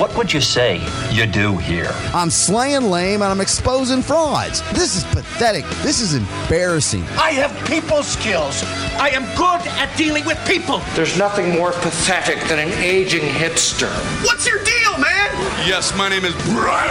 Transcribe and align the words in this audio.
What 0.00 0.16
would 0.16 0.32
you 0.32 0.40
say 0.40 0.80
you 1.12 1.26
do 1.26 1.58
here? 1.58 1.90
I'm 2.14 2.30
slaying 2.30 2.84
lame 2.84 3.20
and 3.20 3.30
I'm 3.30 3.42
exposing 3.42 4.00
frauds. 4.00 4.62
This 4.72 4.96
is 4.96 5.04
pathetic. 5.04 5.66
This 5.82 6.00
is 6.00 6.14
embarrassing. 6.14 7.02
I 7.20 7.32
have 7.32 7.52
people 7.68 8.02
skills. 8.02 8.64
I 8.96 9.10
am 9.10 9.24
good 9.36 9.60
at 9.76 9.94
dealing 9.98 10.24
with 10.24 10.38
people. 10.48 10.80
There's 10.94 11.18
nothing 11.18 11.50
more 11.50 11.72
pathetic 11.72 12.40
than 12.48 12.58
an 12.58 12.72
aging 12.82 13.28
hipster. 13.28 13.92
What's 14.24 14.48
your 14.48 14.64
deal, 14.64 14.96
man? 14.96 15.28
Yes, 15.68 15.94
my 15.94 16.08
name 16.08 16.24
is 16.24 16.32
Brian. 16.48 16.88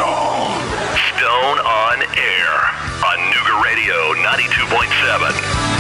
Stone 1.18 1.58
on 1.66 2.04
air 2.14 2.56
on 3.10 3.18
Nooga 3.34 3.64
Radio 3.64 4.14
92.7. 4.22 5.79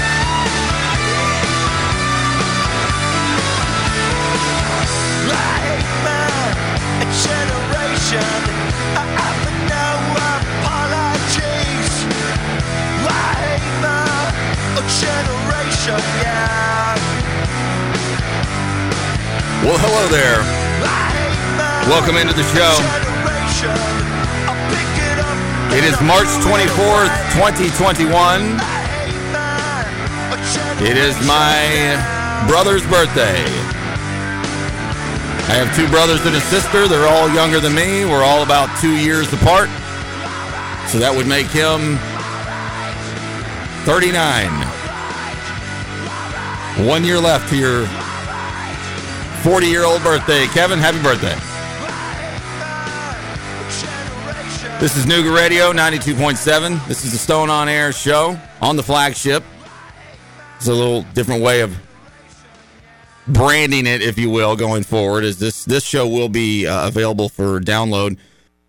Well, 19.62 19.78
hello 19.78 20.08
there. 20.08 20.40
Welcome 21.90 22.16
into 22.16 22.34
the 22.34 22.44
show. 22.56 22.74
It 25.76 25.84
is 25.84 26.00
March 26.02 26.28
24th, 26.42 27.14
2021. 27.36 28.58
It 30.88 30.98
is 30.98 31.16
my 31.28 32.46
brother's 32.48 32.86
birthday. 32.88 33.69
I 35.50 35.54
have 35.54 35.76
two 35.76 35.90
brothers 35.90 36.24
and 36.28 36.36
a 36.36 36.42
sister. 36.42 36.88
They're 36.88 37.08
all 37.08 37.28
younger 37.34 37.60
than 37.60 37.74
me. 37.74 38.06
We're 38.06 38.24
all 38.24 38.44
about 38.44 38.70
two 38.80 38.96
years 38.96 39.34
apart. 39.34 39.68
So 40.90 41.00
that 41.00 41.12
would 41.12 41.26
make 41.26 41.48
him 41.48 41.98
39. 43.84 44.46
One 46.88 47.04
year 47.04 47.20
left 47.20 47.50
to 47.50 47.58
your 47.58 47.88
40 49.42 49.66
year 49.66 49.86
old 49.86 50.04
birthday. 50.04 50.46
Kevin, 50.48 50.78
happy 50.78 51.02
birthday. 51.02 51.34
This 54.80 54.96
is 54.98 55.08
Nooga 55.08 55.36
Radio 55.36 55.74
92.7. 55.74 56.88
This 56.88 57.04
is 57.04 57.12
the 57.12 57.18
Stone 57.18 57.50
on 57.50 57.68
Air 57.68 57.92
show 57.92 58.40
on 58.62 58.76
the 58.76 58.84
flagship. 58.84 59.44
It's 60.58 60.68
a 60.68 60.74
little 60.74 61.02
different 61.14 61.42
way 61.42 61.62
of 61.62 61.76
branding 63.30 63.88
it, 63.88 64.02
if 64.02 64.18
you 64.18 64.30
will, 64.30 64.56
going 64.56 64.84
forward. 64.84 65.24
Is 65.24 65.40
this 65.40 65.66
this 65.66 65.84
show 65.84 66.08
will 66.08 66.30
be 66.30 66.68
uh, 66.68 66.88
available 66.88 67.30
for 67.30 67.60
download. 67.60 68.18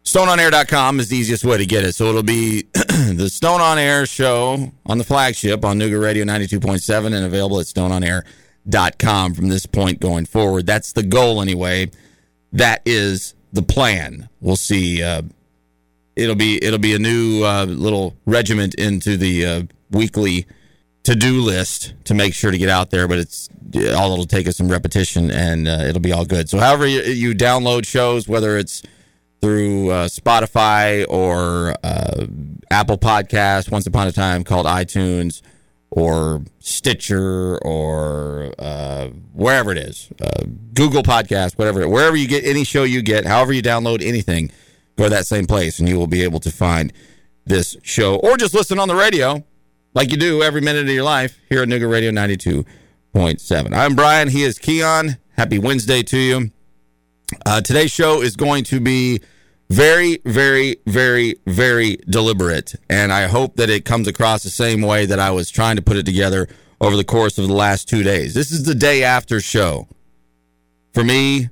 StoneOnAir.com 0.05 0.99
is 0.99 1.09
the 1.09 1.17
easiest 1.17 1.45
way 1.45 1.59
to 1.59 1.67
get 1.67 1.85
it. 1.85 1.95
So 1.95 2.07
it'll 2.07 2.23
be 2.23 2.63
the 2.73 3.29
Stone 3.31 3.61
on 3.61 3.79
Air 3.79 4.07
show 4.07 4.73
on 4.87 4.99
the 4.99 5.05
flagship 5.05 5.65
on 5.65 5.79
Nooga 5.79 6.03
Radio 6.03 6.25
92.7 6.25 7.07
and 7.07 7.25
available 7.27 7.61
at 7.61 7.67
StoneOnAir.com 7.67 9.35
from 9.35 9.49
this 9.49 9.67
point 9.67 10.01
going 10.01 10.25
forward. 10.25 10.67
That's 10.67 10.93
the 10.93 11.03
goal, 11.03 11.43
anyway. 11.43 11.91
That 12.53 12.83
is 12.87 13.35
the 13.53 13.63
plan. 13.63 14.29
We'll 14.41 14.57
see. 14.57 15.03
Uh, 15.03 15.23
it'll 16.17 16.35
be 16.35 16.63
it'll 16.63 16.79
be 16.79 16.95
a 16.95 16.99
new 16.99 17.45
uh, 17.45 17.67
little 17.67 18.17
regiment 18.27 18.75
into 18.75 19.17
the 19.17 19.47
uh, 19.47 19.63
weekly 19.91 20.47
to 21.05 21.15
do 21.15 21.41
list 21.41 21.95
to 22.05 22.15
make 22.15 22.35
sure 22.35 22.51
to 22.51 22.59
get 22.59 22.69
out 22.69 22.91
there. 22.91 23.09
But 23.09 23.19
it's 23.19 23.49
all 23.95 24.13
it'll 24.13 24.27
take 24.27 24.47
is 24.47 24.57
some 24.57 24.69
repetition, 24.69 25.31
and 25.31 25.69
uh, 25.69 25.85
it'll 25.89 26.01
be 26.01 26.13
all 26.13 26.25
good. 26.25 26.49
So, 26.49 26.59
however 26.59 26.87
you, 26.87 27.03
you 27.03 27.35
download 27.35 27.87
shows, 27.87 28.29
whether 28.29 28.59
it's 28.59 28.83
through 29.41 29.91
uh, 29.91 30.09
Spotify 30.09 31.07
or 31.09 31.75
uh, 31.83 32.27
Apple 32.71 32.99
Podcasts, 32.99 33.71
once 33.71 33.87
upon 33.87 34.07
a 34.07 34.13
time 34.13 34.45
called 34.45 34.67
iTunes, 34.67 35.41
or 35.91 36.45
Stitcher, 36.59 37.59
or 37.59 38.53
uh, 38.59 39.09
wherever 39.33 39.73
it 39.73 39.79
is, 39.79 40.09
uh, 40.21 40.45
Google 40.75 41.03
Podcast, 41.03 41.59
whatever, 41.59 41.89
wherever 41.89 42.17
you 42.17 42.29
get 42.29 42.45
any 42.45 42.65
show 42.65 42.85
you 42.85 43.03
get, 43.03 43.25
however 43.25 43.53
you 43.53 43.63
download 43.63 44.03
anything, 44.03 44.53
go 44.97 45.05
to 45.05 45.11
that 45.11 45.27
same 45.27 45.47
place, 45.47 45.81
and 45.81 45.89
you 45.89 45.99
will 45.99 46.07
be 46.07 46.23
able 46.23 46.41
to 46.41 46.51
find 46.51 46.93
this 47.45 47.77
show, 47.83 48.17
or 48.17 48.37
just 48.37 48.55
listen 48.55 48.79
on 48.79 48.89
the 48.89 48.95
radio, 48.95 49.43
like 49.95 50.11
you 50.11 50.17
do 50.17 50.43
every 50.43 50.61
minute 50.61 50.83
of 50.83 50.89
your 50.89 51.05
life 51.05 51.39
here 51.49 51.63
at 51.63 51.69
Nooga 51.69 51.91
Radio 51.91 52.11
ninety 52.11 52.37
two 52.37 52.65
point 53.13 53.41
seven. 53.41 53.75
I'm 53.75 53.95
Brian. 53.95 54.29
He 54.29 54.43
is 54.43 54.59
Keon. 54.59 55.17
Happy 55.37 55.59
Wednesday 55.59 56.03
to 56.05 56.19
you. 56.19 56.51
Uh, 57.47 57.61
today's 57.61 57.91
show 57.91 58.23
is 58.23 58.37
going 58.37 58.65
to 58.65 58.81
be 58.81 59.21
very, 59.69 60.19
very, 60.25 60.77
very, 60.87 61.37
very 61.47 61.99
deliberate. 62.09 62.75
And 62.89 63.13
I 63.13 63.29
hope 63.29 63.57
that 63.57 63.71
it 63.71 63.85
comes 63.85 64.09
across 64.09 64.43
the 64.43 64.51
same 64.51 64.83
way 64.83 65.07
that 65.07 65.21
I 65.21 65.31
was 65.31 65.51
trying 65.51 65.77
to 65.77 65.83
put 65.83 65.97
it 65.97 66.05
together 66.05 66.49
over 66.81 66.97
the 66.97 67.05
course 67.05 67.39
of 67.39 67.47
the 67.47 67.55
last 67.55 67.89
two 67.89 68.03
days. 68.03 68.35
This 68.35 68.51
is 68.51 68.65
the 68.65 68.75
day 68.75 69.05
after 69.05 69.41
show. 69.41 69.87
For 70.93 71.05
me 71.05 71.51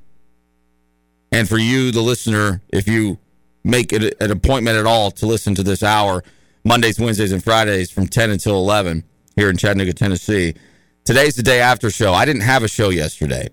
and 1.30 1.48
for 1.48 1.58
you, 1.58 1.92
the 1.92 2.00
listener, 2.00 2.60
if 2.70 2.88
you 2.88 3.18
make 3.62 3.92
it 3.92 4.20
an 4.20 4.32
appointment 4.32 4.76
at 4.76 4.86
all 4.86 5.12
to 5.12 5.26
listen 5.26 5.54
to 5.54 5.62
this 5.62 5.82
hour, 5.84 6.24
Mondays, 6.68 7.00
Wednesdays, 7.00 7.32
and 7.32 7.42
Fridays 7.42 7.90
from 7.90 8.06
10 8.06 8.30
until 8.30 8.56
11 8.56 9.02
here 9.36 9.48
in 9.48 9.56
Chattanooga, 9.56 9.94
Tennessee. 9.94 10.54
Today's 11.02 11.34
the 11.34 11.42
day 11.42 11.60
after 11.60 11.88
show. 11.88 12.12
I 12.12 12.26
didn't 12.26 12.42
have 12.42 12.62
a 12.62 12.68
show 12.68 12.90
yesterday. 12.90 13.48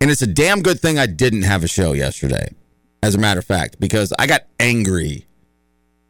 And 0.00 0.10
it's 0.10 0.22
a 0.22 0.26
damn 0.26 0.62
good 0.62 0.80
thing 0.80 0.98
I 0.98 1.04
didn't 1.04 1.42
have 1.42 1.62
a 1.62 1.68
show 1.68 1.92
yesterday, 1.92 2.54
as 3.02 3.14
a 3.14 3.18
matter 3.18 3.40
of 3.40 3.44
fact, 3.44 3.78
because 3.78 4.10
I 4.18 4.26
got 4.26 4.46
angry 4.58 5.26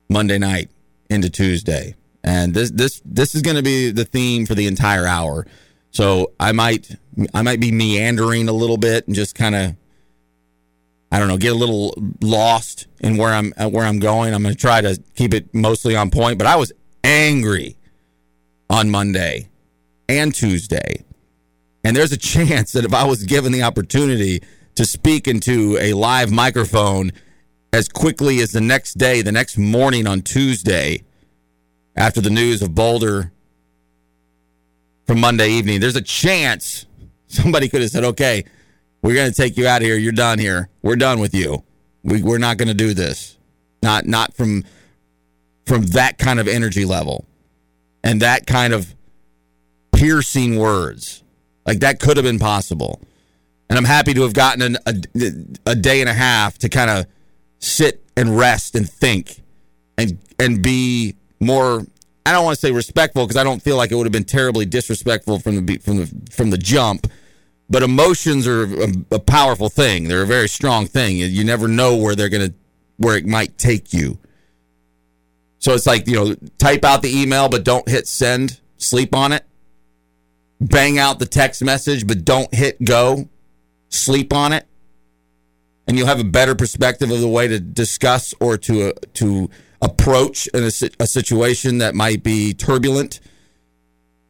Monday 0.08 0.38
night 0.38 0.70
into 1.10 1.28
Tuesday. 1.28 1.96
And 2.22 2.54
this 2.54 2.70
this 2.70 3.02
this 3.04 3.34
is 3.34 3.42
going 3.42 3.56
to 3.56 3.62
be 3.62 3.90
the 3.90 4.04
theme 4.04 4.46
for 4.46 4.54
the 4.54 4.68
entire 4.68 5.06
hour. 5.06 5.48
So 5.90 6.30
I 6.38 6.52
might 6.52 6.94
I 7.34 7.42
might 7.42 7.58
be 7.58 7.72
meandering 7.72 8.48
a 8.48 8.52
little 8.52 8.76
bit 8.76 9.08
and 9.08 9.16
just 9.16 9.34
kind 9.34 9.56
of 9.56 9.74
I 11.12 11.18
don't 11.18 11.28
know, 11.28 11.38
get 11.38 11.52
a 11.52 11.56
little 11.56 11.94
lost 12.20 12.86
in 13.00 13.16
where 13.16 13.32
I'm 13.32 13.52
uh, 13.56 13.68
where 13.68 13.84
I'm 13.84 13.98
going. 13.98 14.32
I'm 14.34 14.42
going 14.42 14.54
to 14.54 14.60
try 14.60 14.80
to 14.80 15.02
keep 15.16 15.34
it 15.34 15.52
mostly 15.54 15.96
on 15.96 16.10
point, 16.10 16.38
but 16.38 16.46
I 16.46 16.56
was 16.56 16.72
angry 17.02 17.76
on 18.68 18.90
Monday 18.90 19.48
and 20.08 20.34
Tuesday 20.34 21.04
and 21.84 21.96
there's 21.96 22.12
a 22.12 22.16
chance 22.16 22.72
that 22.72 22.84
if 22.84 22.94
I 22.94 23.04
was 23.04 23.24
given 23.24 23.52
the 23.52 23.62
opportunity 23.62 24.42
to 24.74 24.84
speak 24.84 25.28
into 25.28 25.76
a 25.80 25.92
live 25.92 26.30
microphone 26.30 27.12
as 27.72 27.88
quickly 27.88 28.40
as 28.40 28.52
the 28.52 28.60
next 28.60 28.94
day, 28.94 29.22
the 29.22 29.32
next 29.32 29.56
morning 29.56 30.06
on 30.06 30.22
Tuesday, 30.22 31.02
after 31.96 32.20
the 32.20 32.30
news 32.30 32.62
of 32.62 32.74
Boulder 32.74 33.32
from 35.06 35.20
Monday 35.20 35.50
evening, 35.50 35.80
there's 35.80 35.96
a 35.96 36.02
chance 36.02 36.86
somebody 37.26 37.68
could 37.68 37.80
have 37.80 37.90
said, 37.90 38.04
okay, 38.04 38.44
we're 39.02 39.14
going 39.14 39.30
to 39.30 39.36
take 39.36 39.56
you 39.56 39.66
out 39.66 39.82
of 39.82 39.86
here. 39.86 39.96
You're 39.96 40.12
done 40.12 40.38
here. 40.38 40.68
We're 40.82 40.96
done 40.96 41.20
with 41.20 41.34
you. 41.34 41.64
We, 42.02 42.22
we're 42.22 42.38
not 42.38 42.56
going 42.56 42.68
to 42.68 42.74
do 42.74 42.94
this. 42.94 43.36
Not, 43.82 44.06
not 44.06 44.34
from, 44.34 44.64
from 45.66 45.82
that 45.86 46.18
kind 46.18 46.38
of 46.38 46.48
energy 46.48 46.84
level 46.84 47.26
and 48.04 48.20
that 48.20 48.46
kind 48.46 48.72
of 48.72 48.94
piercing 49.92 50.56
words. 50.56 51.22
Like 51.66 51.80
that 51.80 52.00
could 52.00 52.16
have 52.16 52.24
been 52.24 52.38
possible. 52.38 53.00
And 53.68 53.78
I'm 53.78 53.84
happy 53.84 54.14
to 54.14 54.22
have 54.22 54.34
gotten 54.34 54.62
an, 54.62 54.76
a, 54.86 55.70
a 55.70 55.74
day 55.74 56.00
and 56.00 56.08
a 56.08 56.14
half 56.14 56.58
to 56.58 56.68
kind 56.68 56.90
of 56.90 57.06
sit 57.58 58.02
and 58.16 58.36
rest 58.36 58.74
and 58.74 58.88
think 58.88 59.42
and 59.96 60.18
and 60.38 60.62
be 60.62 61.14
more 61.38 61.86
I 62.26 62.32
don't 62.32 62.44
want 62.44 62.58
to 62.58 62.60
say 62.60 62.72
respectful 62.72 63.26
because 63.26 63.36
I 63.36 63.44
don't 63.44 63.62
feel 63.62 63.76
like 63.76 63.92
it 63.92 63.94
would 63.94 64.06
have 64.06 64.12
been 64.12 64.24
terribly 64.24 64.66
disrespectful 64.66 65.38
from 65.38 65.66
the 65.66 65.78
from 65.78 65.98
the 65.98 66.12
from 66.30 66.50
the 66.50 66.58
jump. 66.58 67.06
But 67.70 67.84
emotions 67.84 68.48
are 68.48 68.64
a, 68.64 68.92
a 69.12 69.18
powerful 69.20 69.68
thing. 69.68 70.08
They're 70.08 70.22
a 70.22 70.26
very 70.26 70.48
strong 70.48 70.86
thing. 70.86 71.18
You 71.18 71.44
never 71.44 71.68
know 71.68 71.96
where 71.96 72.16
they're 72.16 72.28
going 72.28 72.50
to 72.50 72.54
where 72.96 73.16
it 73.16 73.26
might 73.26 73.56
take 73.56 73.94
you. 73.94 74.18
So 75.58 75.72
it's 75.72 75.86
like, 75.86 76.06
you 76.06 76.16
know, 76.16 76.34
type 76.58 76.84
out 76.84 77.02
the 77.02 77.16
email 77.16 77.48
but 77.48 77.64
don't 77.64 77.88
hit 77.88 78.08
send, 78.08 78.60
sleep 78.76 79.14
on 79.14 79.32
it 79.32 79.44
bang 80.60 80.98
out 80.98 81.18
the 81.18 81.26
text 81.26 81.64
message, 81.64 82.06
but 82.06 82.24
don't 82.24 82.52
hit 82.54 82.82
go, 82.84 83.28
sleep 83.88 84.32
on 84.32 84.52
it, 84.52 84.66
and 85.86 85.96
you'll 85.96 86.06
have 86.06 86.20
a 86.20 86.24
better 86.24 86.54
perspective 86.54 87.10
of 87.10 87.20
the 87.20 87.28
way 87.28 87.48
to 87.48 87.58
discuss 87.58 88.34
or 88.40 88.56
to 88.58 88.90
uh, 88.90 88.92
to 89.14 89.48
approach 89.82 90.48
a, 90.52 90.66
a 91.00 91.06
situation 91.06 91.78
that 91.78 91.94
might 91.94 92.22
be 92.22 92.52
turbulent, 92.52 93.20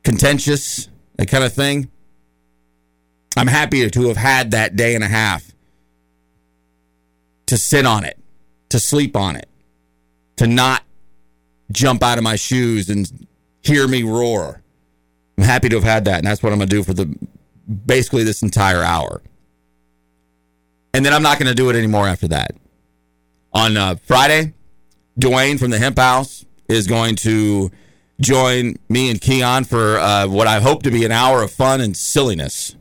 contentious, 0.05 0.89
that 1.17 1.27
kind 1.27 1.45
of 1.45 1.53
thing. 1.53 1.91
I'm 3.37 3.47
happy 3.47 3.89
to 3.89 4.09
have 4.09 4.17
had 4.17 4.51
that 4.51 4.77
day 4.77 4.95
and 4.95 5.05
a 5.05 5.09
half 5.09 5.53
to 7.47 7.57
sit 7.57 7.87
on 7.87 8.05
it, 8.05 8.19
to 8.69 8.79
sleep 8.79 9.17
on 9.17 9.37
it, 9.37 9.49
to 10.37 10.47
not 10.47 10.83
jump 11.73 12.03
out 12.03 12.19
of 12.19 12.25
my 12.25 12.37
shoes 12.37 12.89
and 12.89 13.27
hear 13.63 13.87
me 13.87 14.03
roar 14.03 14.61
I'm 15.41 15.47
happy 15.47 15.71
to 15.71 15.77
have 15.77 15.85
had 15.85 16.05
that, 16.05 16.19
and 16.19 16.27
that's 16.27 16.43
what 16.43 16.53
I'm 16.53 16.59
going 16.59 16.69
to 16.69 16.77
do 16.77 16.83
for 16.83 16.93
the 16.93 17.17
basically 17.87 18.25
this 18.25 18.43
entire 18.43 18.83
hour. 18.83 19.23
And 20.93 21.03
then 21.03 21.15
I'm 21.15 21.23
not 21.23 21.39
going 21.39 21.49
to 21.49 21.55
do 21.55 21.71
it 21.71 21.77
anymore 21.77 22.07
after 22.07 22.29
that. 22.29 22.55
On 23.55 23.75
uh, 23.75 23.95
Friday, 24.03 24.53
Dwayne 25.19 25.59
from 25.59 25.71
the 25.71 25.79
Hemp 25.79 25.99
House 25.99 26.45
is 26.69 26.87
going 26.87 27.17
to 27.17 27.71
join 28.21 28.77
me 28.91 29.11
and 29.11 29.19
Keon 29.19 29.65
for 29.65 29.99
uh, 29.99 30.27
what 30.29 30.47
I 30.47 30.61
hope 30.61 30.83
to 30.83 30.91
be 30.91 31.07
an 31.07 31.13
hour 31.13 31.43
of 31.43 31.51
fun 31.51 31.81
and 31.81 31.97
silliness. 31.97 32.77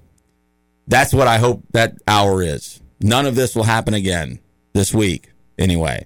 That's 0.89 1.13
what 1.13 1.27
I 1.27 1.37
hope 1.37 1.63
that 1.71 1.93
hour 2.07 2.43
is. 2.43 2.81
None 2.99 3.25
of 3.25 3.35
this 3.35 3.55
will 3.55 3.63
happen 3.63 3.93
again 3.93 4.39
this 4.73 4.93
week, 4.93 5.31
anyway. 5.57 6.05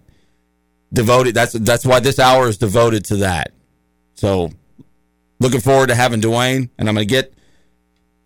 Devoted. 0.91 1.33
That's 1.33 1.53
that's 1.53 1.85
why 1.85 1.99
this 1.99 2.19
hour 2.19 2.47
is 2.47 2.57
devoted 2.57 3.05
to 3.05 3.15
that. 3.17 3.51
So, 4.13 4.51
looking 5.39 5.61
forward 5.61 5.87
to 5.87 5.95
having 5.95 6.21
Dwayne, 6.21 6.69
and 6.77 6.87
I'm 6.87 6.93
going 6.93 7.07
to 7.07 7.11
get. 7.11 7.33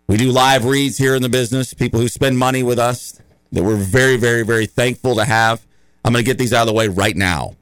We 0.08 0.18
do 0.18 0.32
live 0.32 0.66
reads 0.66 0.98
here 0.98 1.16
in 1.16 1.22
the 1.22 1.30
business. 1.30 1.74
People 1.74 2.00
who 2.00 2.08
spend 2.08 2.38
money 2.38 2.64
with 2.64 2.80
us 2.80 3.22
that 3.52 3.64
we're 3.64 3.76
very, 3.76 4.18
very, 4.18 4.44
very 4.44 4.66
thankful 4.66 5.16
to 5.16 5.26
have. 5.26 5.66
I'm 6.04 6.14
going 6.14 6.24
to 6.24 6.30
get 6.30 6.38
these 6.38 6.54
out 6.54 6.62
of 6.62 6.68
the 6.68 6.74
way 6.74 6.88
right 6.88 7.16
now 7.16 7.56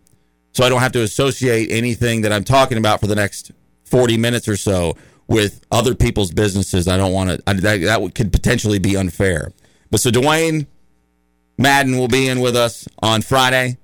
so 0.56 0.64
I 0.64 0.70
don't 0.70 0.80
have 0.80 0.94
to 0.94 1.02
associate 1.02 1.70
anything 1.70 2.22
that 2.22 2.32
I'm 2.32 2.46
talking 2.46 2.78
about 2.78 3.02
for 3.02 3.08
the 3.08 3.16
next 3.16 3.52
40 3.84 4.18
minutes 4.18 4.48
or 4.48 4.56
so 4.56 4.96
with 5.28 5.66
other 5.72 5.96
people's 5.96 6.32
businesses. 6.32 6.88
I 6.88 6.98
don't 6.98 7.14
want 7.14 7.30
to, 7.30 7.38
that, 7.46 7.82
that 7.82 8.16
could 8.16 8.32
potentially 8.32 8.80
be 8.80 8.96
unfair. 8.96 9.52
But 9.90 10.00
so 10.00 10.12
Dwayne 10.12 10.68
Madden 11.58 11.98
will 11.98 12.08
be 12.08 12.28
in 12.28 12.42
with 12.42 12.56
us 12.56 12.88
on 13.00 13.22
Friday, 13.22 13.78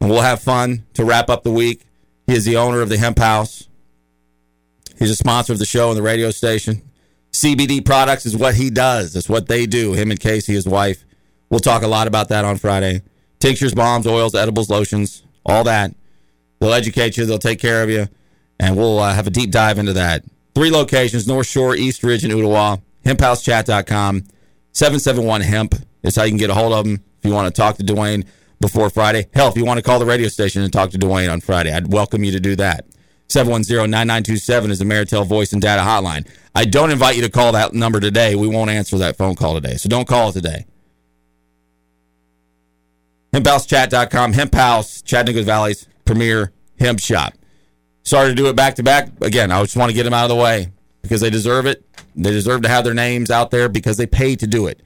and 0.00 0.10
we'll 0.10 0.20
have 0.20 0.40
fun 0.40 0.86
to 0.94 1.04
wrap 1.04 1.28
up 1.28 1.42
the 1.42 1.50
week. 1.50 1.82
He 2.26 2.34
is 2.34 2.44
the 2.44 2.56
owner 2.56 2.80
of 2.80 2.88
the 2.88 2.98
Hemp 2.98 3.18
House. 3.18 3.68
He's 4.98 5.10
a 5.10 5.16
sponsor 5.16 5.52
of 5.52 5.58
the 5.58 5.66
show 5.66 5.88
and 5.88 5.96
the 5.96 6.02
radio 6.02 6.30
station. 6.30 6.82
CBD 7.32 7.84
products 7.84 8.24
is 8.24 8.36
what 8.36 8.54
he 8.54 8.70
does. 8.70 9.12
That's 9.12 9.28
what 9.28 9.48
they 9.48 9.66
do. 9.66 9.92
Him 9.92 10.10
and 10.10 10.18
Casey, 10.18 10.54
his 10.54 10.66
wife. 10.66 11.04
We'll 11.50 11.60
talk 11.60 11.82
a 11.82 11.88
lot 11.88 12.06
about 12.06 12.28
that 12.30 12.44
on 12.44 12.56
Friday. 12.56 13.02
Tinctures, 13.38 13.74
bombs, 13.74 14.06
oils, 14.06 14.34
edibles, 14.34 14.70
lotions, 14.70 15.22
all 15.44 15.64
that. 15.64 15.94
They'll 16.58 16.72
educate 16.72 17.16
you. 17.16 17.26
They'll 17.26 17.38
take 17.38 17.60
care 17.60 17.82
of 17.82 17.90
you, 17.90 18.08
and 18.58 18.76
we'll 18.76 18.98
uh, 18.98 19.12
have 19.12 19.26
a 19.26 19.30
deep 19.30 19.50
dive 19.50 19.78
into 19.78 19.92
that. 19.92 20.24
Three 20.56 20.70
locations: 20.70 21.28
North 21.28 21.46
Shore, 21.46 21.76
East 21.76 22.02
Ridge, 22.02 22.24
and 22.24 22.32
Ooltewah. 22.32 22.80
HempHouseChat.com. 23.04 24.24
Seven 24.72 24.98
seven 24.98 25.26
one 25.26 25.42
hemp 25.42 25.74
is 26.02 26.16
how 26.16 26.22
you 26.22 26.30
can 26.30 26.38
get 26.38 26.48
a 26.48 26.54
hold 26.54 26.72
of 26.72 26.86
them 26.86 26.94
if 27.18 27.28
you 27.28 27.32
want 27.34 27.54
to 27.54 27.60
talk 27.60 27.76
to 27.76 27.84
Dwayne 27.84 28.26
before 28.58 28.88
Friday. 28.88 29.26
Hell, 29.34 29.48
if 29.48 29.56
you 29.58 29.66
want 29.66 29.76
to 29.76 29.82
call 29.82 29.98
the 29.98 30.06
radio 30.06 30.28
station 30.28 30.62
and 30.62 30.72
talk 30.72 30.88
to 30.92 30.98
Dwayne 30.98 31.30
on 31.30 31.42
Friday, 31.42 31.70
I'd 31.70 31.92
welcome 31.92 32.24
you 32.24 32.32
to 32.32 32.40
do 32.40 32.56
that. 32.56 32.86
710-9927 33.28 34.70
is 34.70 34.78
the 34.78 34.86
Maritel 34.86 35.26
voice 35.26 35.52
and 35.52 35.60
data 35.60 35.82
hotline. 35.82 36.26
I 36.54 36.64
don't 36.64 36.90
invite 36.90 37.16
you 37.16 37.22
to 37.22 37.30
call 37.30 37.52
that 37.52 37.74
number 37.74 38.00
today. 38.00 38.34
We 38.34 38.48
won't 38.48 38.70
answer 38.70 38.96
that 38.96 39.18
phone 39.18 39.34
call 39.34 39.52
today. 39.52 39.74
So 39.76 39.90
don't 39.90 40.08
call 40.08 40.30
it 40.30 40.32
today. 40.32 40.64
HempHouseChat.com, 43.34 44.32
Hemp 44.32 44.54
House, 44.54 45.02
Chattanooga 45.02 45.42
Valley's 45.42 45.86
premier 46.06 46.54
hemp 46.78 46.98
shop. 47.00 47.34
Sorry 48.06 48.28
to 48.28 48.36
do 48.36 48.46
it 48.46 48.54
back 48.54 48.76
to 48.76 48.84
back. 48.84 49.08
Again, 49.20 49.50
I 49.50 49.60
just 49.62 49.76
want 49.76 49.90
to 49.90 49.94
get 49.94 50.04
them 50.04 50.14
out 50.14 50.22
of 50.22 50.28
the 50.28 50.40
way 50.40 50.68
because 51.02 51.20
they 51.20 51.28
deserve 51.28 51.66
it. 51.66 51.84
They 52.14 52.30
deserve 52.30 52.62
to 52.62 52.68
have 52.68 52.84
their 52.84 52.94
names 52.94 53.32
out 53.32 53.50
there 53.50 53.68
because 53.68 53.96
they 53.96 54.06
pay 54.06 54.36
to 54.36 54.46
do 54.46 54.68
it. 54.68 54.80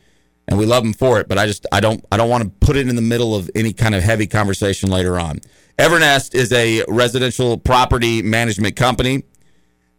And 0.49 0.59
we 0.59 0.65
love 0.65 0.83
them 0.83 0.95
for 0.95 1.21
it, 1.21 1.29
but 1.29 1.37
I 1.37 1.47
just 1.47 1.67
I 1.71 1.81
don't 1.81 2.03
I 2.11 2.17
don't 2.17 2.31
want 2.31 2.45
to 2.45 2.67
put 2.67 2.77
it 2.77 2.89
in 2.89 2.97
the 2.97 3.03
middle 3.03 3.35
of 3.35 3.51
any 3.55 3.75
kind 3.75 3.95
of 3.95 4.03
heavy 4.03 4.27
conversation 4.27 4.91
later 4.91 5.21
on. 5.21 5.41
Evernest 5.79 6.35
is 6.35 6.51
a 6.53 6.83
residential 6.89 7.59
property 7.59 8.23
management 8.23 8.75
company. 8.75 9.23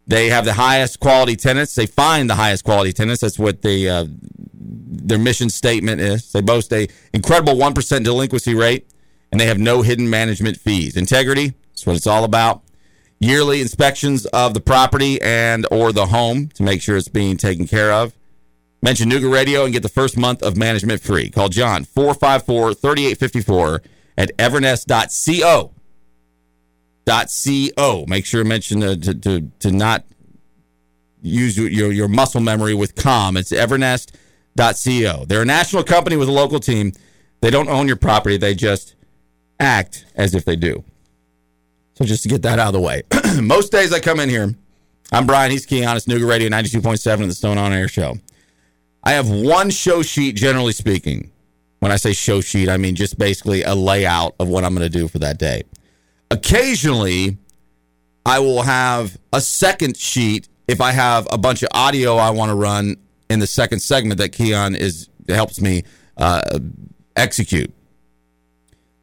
They 0.08 0.30
have 0.30 0.44
the 0.44 0.54
highest 0.54 1.00
quality 1.00 1.36
tenants. 1.36 1.76
They 1.76 1.86
find 1.86 2.28
the 2.28 2.36
highest 2.36 2.64
quality 2.64 2.92
tenants. 2.92 3.22
That's 3.22 3.38
what 3.38 3.62
they 3.62 3.88
uh, 3.88 4.08
their 4.52 5.20
mission 5.20 5.52
statement 5.52 6.02
is. 6.02 6.32
They 6.32 6.42
boast 6.42 6.74
a 6.74 6.88
incredible 7.14 7.56
one 7.56 7.76
percent 7.76 8.04
delinquency 8.04 8.56
rate 8.56 8.88
and 9.32 9.40
they 9.40 9.46
have 9.46 9.60
no 9.60 9.84
hidden 9.84 10.10
management 10.10 10.58
fees. 10.58 10.98
Integrity, 10.98 11.54
that's 11.70 11.86
what 11.86 11.96
it's 11.96 12.08
all 12.08 12.24
about. 12.24 12.64
Yearly 13.24 13.62
inspections 13.62 14.26
of 14.26 14.56
the 14.56 14.62
property 14.62 15.22
and 15.22 15.68
or 15.70 15.92
the 15.92 16.08
home 16.08 16.48
to 16.56 16.64
make 16.64 16.82
sure 16.82 16.98
it's 16.98 17.08
being 17.08 17.38
taken 17.38 17.68
care 17.68 17.94
of. 17.94 18.16
Mention 18.82 19.12
Nooga 19.12 19.32
Radio 19.32 19.64
and 19.64 19.72
get 19.72 19.84
the 19.84 19.90
first 19.90 20.18
month 20.18 20.42
of 20.42 20.58
management 20.58 21.02
free. 21.02 21.30
Call 21.30 21.48
John 21.48 21.86
454-3854 21.86 23.86
at 24.18 24.36
evernest.co. 24.38 25.72
.co. 27.06 28.06
Make 28.08 28.26
sure 28.26 28.42
to 28.42 28.50
mention 28.50 28.82
uh, 28.82 28.96
to, 28.96 29.14
to, 29.14 29.52
to 29.60 29.72
not 29.72 30.04
use 31.22 31.60
your, 31.60 31.92
your 31.92 32.08
muscle 32.08 32.42
memory 32.42 32.74
with 32.74 32.96
com. 32.96 33.38
It's 33.38 33.52
evernest.co. 33.52 35.26
They're 35.26 35.44
a 35.44 35.46
national 35.46 35.84
company 35.84 36.16
with 36.16 36.28
a 36.28 36.32
local 36.32 36.60
team. 36.60 36.94
They 37.42 37.52
don't 37.52 37.70
own 37.70 37.86
your 37.86 37.98
property. 37.98 38.38
They 38.38 38.56
just 38.56 38.96
act 39.60 40.08
as 40.16 40.34
if 40.34 40.44
they 40.44 40.56
do. 40.56 40.84
So 41.94 42.06
just 42.06 42.24
to 42.24 42.30
get 42.30 42.42
that 42.44 42.60
out 42.60 42.68
of 42.68 42.74
the 42.74 42.82
way. 42.82 43.04
Most 43.42 43.72
days 43.72 43.94
I 43.94 44.00
come 44.00 44.20
in 44.20 44.30
here, 44.30 44.54
I'm 45.12 45.26
Brian. 45.28 45.52
He's 45.52 45.66
Keon. 45.66 45.98
It's 45.98 46.06
Nooga 46.06 46.28
Radio 46.28 46.50
92.7 46.50 47.22
of 47.22 47.28
the 47.28 47.34
Stone 47.34 47.58
On 47.58 47.74
Air 47.74 47.88
Show. 47.88 48.18
I 49.04 49.12
have 49.12 49.30
one 49.30 49.70
show 49.70 50.02
sheet, 50.02 50.36
generally 50.36 50.72
speaking. 50.72 51.32
When 51.80 51.92
I 51.92 51.96
say 51.96 52.14
show 52.14 52.40
sheet, 52.40 52.70
I 52.70 52.78
mean 52.78 52.96
just 52.96 53.18
basically 53.18 53.64
a 53.64 53.74
layout 53.74 54.36
of 54.40 54.48
what 54.48 54.64
I'm 54.64 54.74
going 54.76 54.90
to 54.90 54.98
do 54.98 55.08
for 55.08 55.20
that 55.20 55.38
day. 55.38 55.64
Occasionally, 56.30 57.38
I 58.26 58.40
will 58.40 58.62
have 58.62 59.18
a 59.34 59.42
second 59.42 59.98
sheet 59.98 60.48
if 60.68 60.80
I 60.80 60.92
have 60.92 61.28
a 61.32 61.38
bunch 61.38 61.64
of 61.64 61.70
audio 61.74 62.16
I 62.16 62.30
want 62.30 62.50
to 62.50 62.56
run 62.56 62.96
in 63.30 63.40
the 63.40 63.48
second 63.48 63.80
segment 63.80 64.20
that 64.20 64.30
Keon 64.30 64.76
is 64.76 65.10
helps 65.28 65.60
me 65.60 65.84
uh, 66.18 66.60
execute 67.16 67.74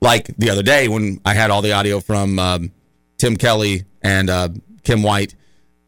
like 0.00 0.28
the 0.38 0.50
other 0.50 0.62
day 0.62 0.88
when 0.88 1.20
I 1.24 1.34
had 1.34 1.50
all 1.50 1.62
the 1.62 1.72
audio 1.72 2.00
from 2.00 2.38
um, 2.38 2.70
Tim 3.18 3.36
Kelly 3.36 3.84
and 4.02 4.30
uh, 4.30 4.48
Kim 4.84 5.02
White 5.02 5.34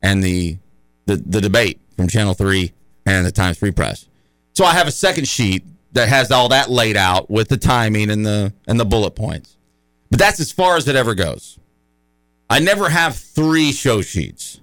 and 0.02 0.22
the, 0.22 0.58
the 1.06 1.16
the 1.16 1.40
debate 1.40 1.80
from 1.96 2.08
Channel 2.08 2.34
Three 2.34 2.72
and 3.06 3.24
the 3.24 3.32
Times 3.32 3.58
Free 3.58 3.70
Press. 3.70 4.06
So 4.54 4.64
I 4.64 4.72
have 4.72 4.86
a 4.86 4.92
second 4.92 5.26
sheet 5.26 5.64
that 5.92 6.08
has 6.08 6.30
all 6.30 6.48
that 6.48 6.70
laid 6.70 6.96
out 6.96 7.30
with 7.30 7.48
the 7.48 7.56
timing 7.56 8.10
and 8.10 8.24
the 8.26 8.52
and 8.66 8.78
the 8.78 8.84
bullet 8.84 9.12
points. 9.12 9.56
But 10.10 10.18
that's 10.18 10.40
as 10.40 10.52
far 10.52 10.76
as 10.76 10.88
it 10.88 10.96
ever 10.96 11.14
goes. 11.14 11.58
I 12.48 12.58
never 12.58 12.88
have 12.88 13.16
three 13.16 13.72
show 13.72 14.02
sheets, 14.02 14.60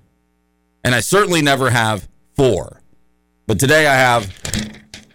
and 0.84 0.94
I 0.94 1.00
certainly 1.00 1.42
never 1.42 1.70
have 1.70 2.08
four. 2.36 2.82
But 3.46 3.60
today 3.60 3.88
I 3.88 3.96
have 3.96 4.32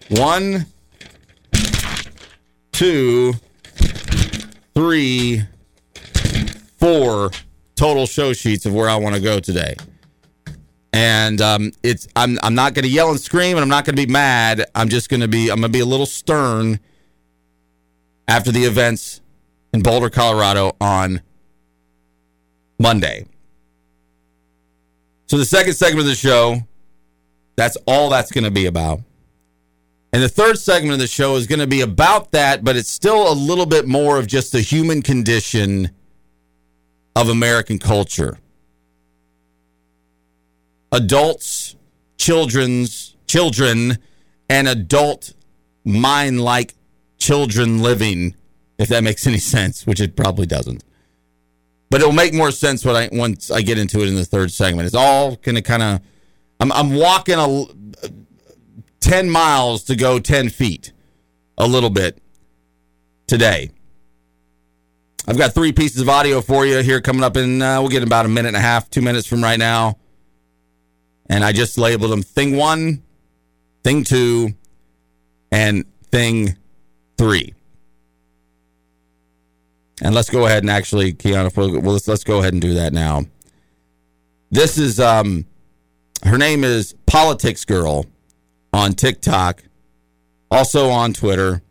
one, 0.08 0.66
two 2.72 3.34
three, 4.74 5.42
four 6.82 7.30
total 7.76 8.06
show 8.06 8.32
sheets 8.32 8.66
of 8.66 8.74
where 8.74 8.88
I 8.88 8.96
want 8.96 9.14
to 9.14 9.20
go 9.20 9.38
today. 9.38 9.76
And 10.92 11.40
um, 11.40 11.70
it's 11.84 12.08
I'm 12.16 12.40
I'm 12.42 12.56
not 12.56 12.74
going 12.74 12.82
to 12.82 12.90
yell 12.90 13.10
and 13.10 13.20
scream, 13.20 13.56
and 13.56 13.62
I'm 13.62 13.68
not 13.68 13.84
going 13.84 13.94
to 13.94 14.06
be 14.06 14.12
mad. 14.12 14.66
I'm 14.74 14.88
just 14.88 15.08
going 15.08 15.20
to 15.20 15.28
be 15.28 15.48
I'm 15.48 15.60
going 15.60 15.72
to 15.72 15.78
be 15.78 15.80
a 15.80 15.86
little 15.86 16.06
stern 16.06 16.80
after 18.26 18.50
the 18.50 18.64
events 18.64 19.20
in 19.72 19.82
Boulder, 19.82 20.10
Colorado 20.10 20.72
on 20.80 21.22
Monday. 22.80 23.26
So 25.26 25.38
the 25.38 25.46
second 25.46 25.74
segment 25.74 26.00
of 26.00 26.06
the 26.06 26.16
show, 26.16 26.56
that's 27.54 27.76
all 27.86 28.10
that's 28.10 28.32
going 28.32 28.44
to 28.44 28.50
be 28.50 28.66
about. 28.66 29.00
And 30.12 30.20
the 30.20 30.28
third 30.28 30.58
segment 30.58 30.94
of 30.94 30.98
the 30.98 31.06
show 31.06 31.36
is 31.36 31.46
going 31.46 31.60
to 31.60 31.66
be 31.68 31.80
about 31.80 32.32
that, 32.32 32.64
but 32.64 32.76
it's 32.76 32.90
still 32.90 33.32
a 33.32 33.34
little 33.34 33.66
bit 33.66 33.86
more 33.86 34.18
of 34.18 34.26
just 34.26 34.50
the 34.50 34.60
human 34.60 35.00
condition 35.00 35.90
of 37.14 37.28
American 37.28 37.78
culture. 37.78 38.38
Adults, 40.90 41.76
children's 42.18 43.16
children, 43.26 43.98
and 44.48 44.68
adult 44.68 45.32
mind 45.84 46.40
like 46.40 46.74
children 47.18 47.82
living, 47.82 48.34
if 48.78 48.88
that 48.88 49.02
makes 49.02 49.26
any 49.26 49.38
sense, 49.38 49.86
which 49.86 50.00
it 50.00 50.16
probably 50.16 50.46
doesn't. 50.46 50.84
But 51.90 52.00
it'll 52.00 52.12
make 52.12 52.34
more 52.34 52.50
sense 52.50 52.84
when 52.84 52.96
I 52.96 53.08
once 53.12 53.50
I 53.50 53.62
get 53.62 53.78
into 53.78 54.00
it 54.00 54.08
in 54.08 54.14
the 54.14 54.24
third 54.24 54.50
segment. 54.50 54.86
It's 54.86 54.94
all 54.94 55.36
to 55.36 55.62
kind 55.62 55.82
of 55.82 56.00
I'm, 56.60 56.72
I'm 56.72 56.94
walking 56.94 57.34
a 57.38 57.64
10 59.00 59.28
miles 59.28 59.84
to 59.84 59.96
go 59.96 60.18
10 60.18 60.48
feet 60.48 60.92
a 61.58 61.66
little 61.66 61.90
bit 61.90 62.18
today. 63.26 63.70
I've 65.26 65.38
got 65.38 65.54
three 65.54 65.72
pieces 65.72 66.00
of 66.00 66.08
audio 66.08 66.40
for 66.40 66.66
you 66.66 66.78
here 66.78 67.00
coming 67.00 67.22
up 67.22 67.36
in, 67.36 67.62
uh, 67.62 67.80
we'll 67.80 67.90
get 67.90 68.02
about 68.02 68.26
a 68.26 68.28
minute 68.28 68.48
and 68.48 68.56
a 68.56 68.60
half, 68.60 68.90
two 68.90 69.02
minutes 69.02 69.26
from 69.26 69.42
right 69.42 69.58
now. 69.58 69.98
And 71.28 71.44
I 71.44 71.52
just 71.52 71.78
labeled 71.78 72.10
them 72.10 72.22
thing 72.22 72.56
one, 72.56 73.04
thing 73.84 74.02
two, 74.02 74.54
and 75.52 75.84
thing 76.10 76.56
three. 77.16 77.54
And 80.02 80.12
let's 80.12 80.28
go 80.28 80.46
ahead 80.46 80.64
and 80.64 80.70
actually, 80.70 81.12
Kiana, 81.12 81.56
well, 81.56 81.92
let's, 81.92 82.08
let's 82.08 82.24
go 82.24 82.40
ahead 82.40 82.52
and 82.52 82.60
do 82.60 82.74
that 82.74 82.92
now. 82.92 83.22
This 84.50 84.76
is, 84.76 84.98
um, 84.98 85.46
her 86.24 86.36
name 86.36 86.64
is 86.64 86.96
Politics 87.06 87.64
Girl 87.64 88.06
on 88.72 88.94
TikTok, 88.94 89.62
also 90.50 90.90
on 90.90 91.12
Twitter. 91.12 91.62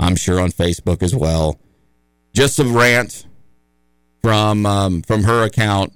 I'm 0.00 0.16
sure 0.16 0.40
on 0.40 0.50
Facebook 0.50 1.04
as 1.04 1.14
well. 1.14 1.60
Just 2.32 2.58
a 2.58 2.64
rant 2.64 3.26
from 4.22 4.66
um, 4.66 5.02
from 5.02 5.24
her 5.24 5.44
account 5.44 5.92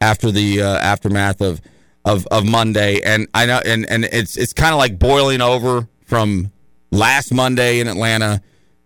after 0.00 0.30
the 0.30 0.62
uh, 0.62 0.78
aftermath 0.78 1.40
of, 1.40 1.60
of 2.04 2.26
of 2.26 2.44
Monday, 2.44 3.00
and 3.02 3.28
I 3.34 3.46
know, 3.46 3.60
and 3.64 3.88
and 3.88 4.04
it's 4.04 4.36
it's 4.36 4.52
kind 4.52 4.72
of 4.72 4.78
like 4.78 4.98
boiling 4.98 5.40
over 5.40 5.88
from 6.04 6.52
last 6.90 7.32
Monday 7.32 7.80
in 7.80 7.88
Atlanta 7.88 8.42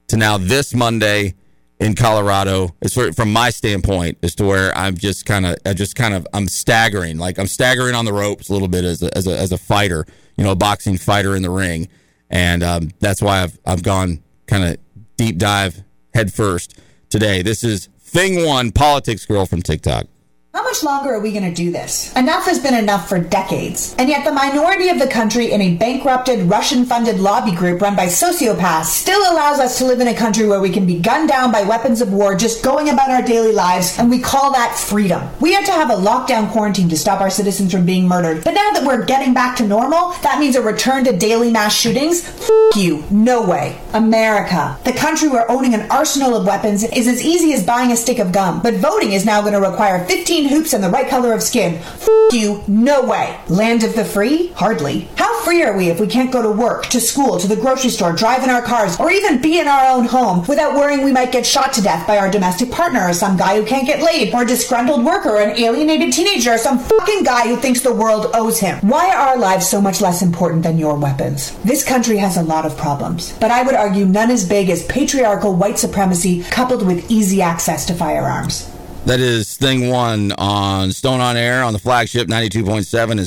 to 0.08 0.16
now 0.16 0.38
this 0.38 0.74
Monday 0.74 1.34
in 1.82 1.94
Colorado. 1.94 2.74
It's 2.80 2.94
for, 2.94 3.12
from 3.12 3.32
my 3.32 3.50
standpoint 3.50 4.18
as 4.22 4.34
to 4.36 4.44
where 4.44 4.76
I'm 4.76 4.96
just 4.96 5.26
kind 5.26 5.44
of, 5.44 5.56
I 5.66 5.74
just 5.74 5.96
kind 5.96 6.14
of, 6.14 6.26
I'm 6.32 6.46
staggering, 6.46 7.18
like 7.18 7.38
I'm 7.38 7.48
staggering 7.48 7.94
on 7.94 8.04
the 8.04 8.12
ropes 8.12 8.48
a 8.48 8.52
little 8.52 8.68
bit 8.68 8.84
as 8.84 9.02
a, 9.02 9.16
as 9.16 9.26
a, 9.26 9.36
as 9.36 9.50
a 9.50 9.58
fighter, 9.58 10.06
you 10.36 10.44
know, 10.44 10.52
a 10.52 10.56
boxing 10.56 10.96
fighter 10.96 11.34
in 11.34 11.42
the 11.42 11.50
ring, 11.50 11.88
and 12.30 12.62
um, 12.62 12.90
that's 13.00 13.20
why 13.20 13.42
I've 13.42 13.58
I've 13.66 13.82
gone 13.82 14.22
kind 14.46 14.64
of 14.64 14.76
deep 15.16 15.38
dive 15.38 15.82
head 16.14 16.32
first 16.32 16.78
today. 17.08 17.42
This 17.42 17.64
is 17.64 17.88
thing 18.00 18.44
one, 18.44 18.72
politics 18.72 19.26
girl 19.26 19.46
from 19.46 19.62
TikTok. 19.62 20.06
How 20.54 20.62
much 20.64 20.82
longer 20.84 21.14
are 21.14 21.20
we 21.20 21.32
going 21.32 21.44
to 21.44 21.54
do 21.54 21.70
this? 21.70 22.14
Enough 22.14 22.44
has 22.44 22.58
been 22.58 22.74
enough 22.74 23.08
for 23.08 23.18
decades. 23.18 23.94
And 23.96 24.10
yet, 24.10 24.22
the 24.22 24.32
minority 24.32 24.90
of 24.90 24.98
the 24.98 25.06
country 25.06 25.50
in 25.50 25.62
a 25.62 25.76
bankrupted, 25.76 26.40
Russian 26.46 26.84
funded 26.84 27.18
lobby 27.18 27.52
group 27.52 27.80
run 27.80 27.96
by 27.96 28.04
sociopaths 28.04 28.84
still 28.84 29.32
allows 29.32 29.60
us 29.60 29.78
to 29.78 29.86
live 29.86 30.00
in 30.00 30.08
a 30.08 30.14
country 30.14 30.46
where 30.46 30.60
we 30.60 30.68
can 30.68 30.84
be 30.84 31.00
gunned 31.00 31.30
down 31.30 31.52
by 31.52 31.62
weapons 31.62 32.02
of 32.02 32.12
war 32.12 32.34
just 32.34 32.62
going 32.62 32.90
about 32.90 33.10
our 33.10 33.22
daily 33.22 33.52
lives, 33.52 33.98
and 33.98 34.10
we 34.10 34.18
call 34.18 34.52
that 34.52 34.78
freedom. 34.78 35.26
We 35.40 35.54
had 35.54 35.64
to 35.64 35.72
have 35.72 35.88
a 35.88 35.94
lockdown 35.94 36.52
quarantine 36.52 36.90
to 36.90 36.98
stop 36.98 37.22
our 37.22 37.30
citizens 37.30 37.72
from 37.72 37.86
being 37.86 38.06
murdered. 38.06 38.44
But 38.44 38.52
now 38.52 38.72
that 38.72 38.84
we're 38.84 39.06
getting 39.06 39.32
back 39.32 39.56
to 39.56 39.66
normal, 39.66 40.10
that 40.22 40.38
means 40.38 40.56
a 40.56 40.60
return 40.60 41.04
to 41.04 41.16
daily 41.16 41.50
mass 41.50 41.74
shootings? 41.74 42.28
F 42.28 42.76
you. 42.76 43.04
No 43.10 43.40
way. 43.40 43.80
America, 43.94 44.78
the 44.84 44.92
country 44.92 45.28
where 45.28 45.50
owning 45.50 45.72
an 45.72 45.90
arsenal 45.90 46.36
of 46.36 46.46
weapons 46.46 46.84
is 46.84 47.08
as 47.08 47.24
easy 47.24 47.54
as 47.54 47.64
buying 47.64 47.90
a 47.90 47.96
stick 47.96 48.18
of 48.18 48.32
gum. 48.32 48.60
But 48.60 48.74
voting 48.74 49.12
is 49.12 49.24
now 49.24 49.40
going 49.40 49.54
to 49.54 49.60
require 49.60 50.04
15 50.04 50.41
hoops 50.48 50.72
and 50.72 50.82
the 50.82 50.88
right 50.90 51.08
color 51.08 51.32
of 51.32 51.42
skin. 51.42 51.74
F 51.74 52.08
you, 52.32 52.62
no 52.66 53.02
way. 53.02 53.38
Land 53.48 53.84
of 53.84 53.94
the 53.94 54.04
free? 54.04 54.48
Hardly. 54.48 55.08
How 55.16 55.40
free 55.42 55.62
are 55.62 55.76
we 55.76 55.88
if 55.88 56.00
we 56.00 56.06
can't 56.06 56.32
go 56.32 56.42
to 56.42 56.50
work, 56.50 56.86
to 56.86 57.00
school, 57.00 57.38
to 57.38 57.46
the 57.46 57.56
grocery 57.56 57.90
store, 57.90 58.12
drive 58.12 58.42
in 58.42 58.50
our 58.50 58.62
cars, 58.62 58.98
or 58.98 59.10
even 59.10 59.40
be 59.40 59.58
in 59.58 59.68
our 59.68 59.96
own 59.96 60.06
home 60.06 60.44
without 60.46 60.74
worrying 60.74 61.04
we 61.04 61.12
might 61.12 61.32
get 61.32 61.44
shot 61.44 61.72
to 61.74 61.82
death 61.82 62.06
by 62.06 62.18
our 62.18 62.30
domestic 62.30 62.70
partner 62.70 63.06
or 63.06 63.12
some 63.12 63.36
guy 63.36 63.56
who 63.56 63.66
can't 63.66 63.86
get 63.86 64.02
laid, 64.02 64.32
or 64.34 64.42
a 64.42 64.46
disgruntled 64.46 65.04
worker, 65.04 65.30
or 65.30 65.40
an 65.42 65.58
alienated 65.58 66.12
teenager, 66.12 66.52
or 66.52 66.58
some 66.58 66.78
fucking 66.78 67.22
guy 67.24 67.48
who 67.48 67.56
thinks 67.56 67.80
the 67.80 67.92
world 67.92 68.30
owes 68.34 68.58
him? 68.58 68.78
Why 68.80 69.10
are 69.10 69.28
our 69.28 69.38
lives 69.38 69.68
so 69.68 69.80
much 69.80 70.00
less 70.00 70.22
important 70.22 70.62
than 70.62 70.78
your 70.78 70.96
weapons? 70.96 71.56
This 71.64 71.84
country 71.84 72.16
has 72.16 72.36
a 72.36 72.42
lot 72.42 72.64
of 72.64 72.76
problems, 72.76 73.36
but 73.40 73.50
I 73.50 73.62
would 73.62 73.74
argue 73.74 74.04
none 74.04 74.30
as 74.30 74.48
big 74.48 74.70
as 74.70 74.86
patriarchal 74.86 75.54
white 75.54 75.78
supremacy 75.78 76.42
coupled 76.44 76.86
with 76.86 77.10
easy 77.10 77.42
access 77.42 77.86
to 77.86 77.94
firearms. 77.94 78.71
That 79.04 79.18
is 79.18 79.56
thing 79.56 79.88
one 79.88 80.30
on 80.38 80.92
Stone 80.92 81.20
on 81.20 81.36
Air 81.36 81.64
on 81.64 81.72
the 81.72 81.80
flagship 81.80 82.28
92.7 82.28 83.10
and 83.10 83.20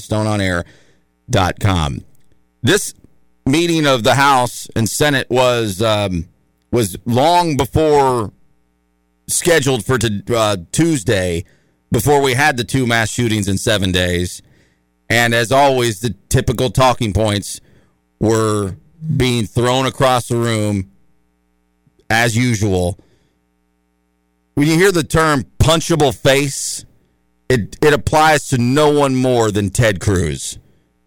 stoneonair.com. 1.28 2.06
This 2.64 2.94
meeting 3.46 3.86
of 3.86 4.04
the 4.04 4.16
House 4.16 4.70
and 4.74 4.88
Senate 4.88 5.28
was 5.30 5.82
um, 5.82 6.30
was 6.72 6.98
long 7.06 7.58
before 7.58 8.32
scheduled 9.28 9.86
for 9.86 9.98
to, 9.98 10.24
uh, 10.34 10.58
Tuesday, 10.72 11.44
before 11.92 12.22
we 12.22 12.36
had 12.36 12.56
the 12.56 12.64
two 12.64 12.88
mass 12.88 13.12
shootings 13.12 13.50
in 13.50 13.58
seven 13.58 13.92
days. 13.92 14.42
And 15.10 15.34
as 15.34 15.52
always, 15.52 16.00
the 16.00 16.16
typical 16.30 16.70
talking 16.70 17.12
points 17.12 17.60
were 18.20 18.78
being 19.18 19.46
thrown 19.46 19.86
across 19.86 20.30
the 20.30 20.38
room 20.38 20.90
as 22.10 22.38
usual 22.38 22.98
when 24.56 24.68
you 24.68 24.76
hear 24.76 24.92
the 24.92 25.04
term 25.04 25.44
punchable 25.66 26.14
face, 26.14 26.86
it 27.50 27.76
it 27.82 27.92
applies 27.92 28.48
to 28.50 28.58
no 28.60 28.92
one 28.92 29.16
more 29.16 29.50
than 29.50 29.72
Ted 29.72 30.00
Cruz. 30.00 30.60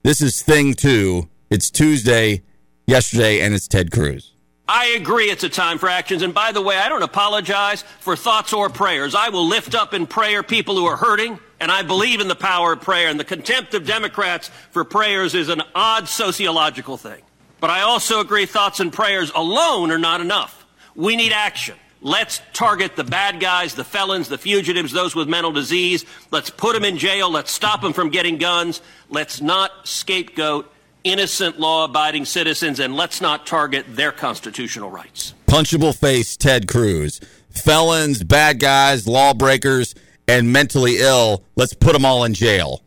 This 0.02 0.20
is 0.20 0.42
thing 0.42 0.74
two. 0.74 1.28
It's 1.48 1.70
Tuesday, 1.70 2.42
yesterday, 2.86 3.40
and 3.40 3.54
it's 3.54 3.68
Ted 3.68 3.92
Cruz. 3.92 4.34
I 4.68 4.86
agree 4.88 5.30
it's 5.30 5.44
a 5.44 5.48
time 5.48 5.78
for 5.78 5.88
actions. 5.88 6.22
And 6.22 6.34
by 6.34 6.50
the 6.52 6.60
way, 6.60 6.76
I 6.76 6.88
don't 6.88 7.02
apologize 7.04 7.82
for 8.00 8.16
thoughts 8.16 8.52
or 8.52 8.68
prayers. 8.68 9.14
I 9.14 9.28
will 9.30 9.46
lift 9.46 9.74
up 9.74 9.94
in 9.94 10.06
prayer 10.06 10.42
people 10.42 10.76
who 10.76 10.86
are 10.86 10.96
hurting, 10.96 11.38
and 11.60 11.70
I 11.70 11.82
believe 11.82 12.20
in 12.20 12.28
the 12.28 12.34
power 12.34 12.72
of 12.72 12.82
prayer. 12.82 13.08
And 13.08 13.18
the 13.18 13.24
contempt 13.24 13.74
of 13.74 13.86
Democrats 13.86 14.50
for 14.72 14.84
prayers 14.84 15.34
is 15.34 15.48
an 15.48 15.62
odd 15.74 16.08
sociological 16.08 16.96
thing. 16.96 17.22
But 17.60 17.70
I 17.70 17.82
also 17.82 18.20
agree 18.20 18.44
thoughts 18.44 18.80
and 18.80 18.92
prayers 18.92 19.30
alone 19.34 19.90
are 19.92 19.98
not 19.98 20.20
enough. 20.20 20.66
We 20.96 21.14
need 21.16 21.32
action. 21.32 21.76
Let's 22.00 22.40
target 22.52 22.94
the 22.94 23.04
bad 23.04 23.40
guys, 23.40 23.74
the 23.74 23.84
felons, 23.84 24.28
the 24.28 24.38
fugitives, 24.38 24.92
those 24.92 25.16
with 25.16 25.28
mental 25.28 25.50
disease. 25.50 26.04
Let's 26.30 26.50
put 26.50 26.74
them 26.74 26.84
in 26.84 26.96
jail. 26.96 27.30
Let's 27.30 27.50
stop 27.50 27.80
them 27.80 27.92
from 27.92 28.10
getting 28.10 28.38
guns. 28.38 28.80
Let's 29.08 29.40
not 29.40 29.70
scapegoat 29.88 30.72
innocent 31.04 31.58
law 31.58 31.84
abiding 31.84 32.24
citizens 32.24 32.80
and 32.80 32.94
let's 32.94 33.20
not 33.20 33.46
target 33.46 33.84
their 33.88 34.12
constitutional 34.12 34.90
rights. 34.90 35.34
Punchable 35.46 35.96
face 35.96 36.36
Ted 36.36 36.68
Cruz. 36.68 37.20
Felons, 37.50 38.22
bad 38.22 38.60
guys, 38.60 39.08
lawbreakers, 39.08 39.94
and 40.28 40.52
mentally 40.52 40.98
ill. 40.98 41.42
Let's 41.56 41.74
put 41.74 41.94
them 41.94 42.04
all 42.04 42.24
in 42.24 42.34
jail. 42.34 42.82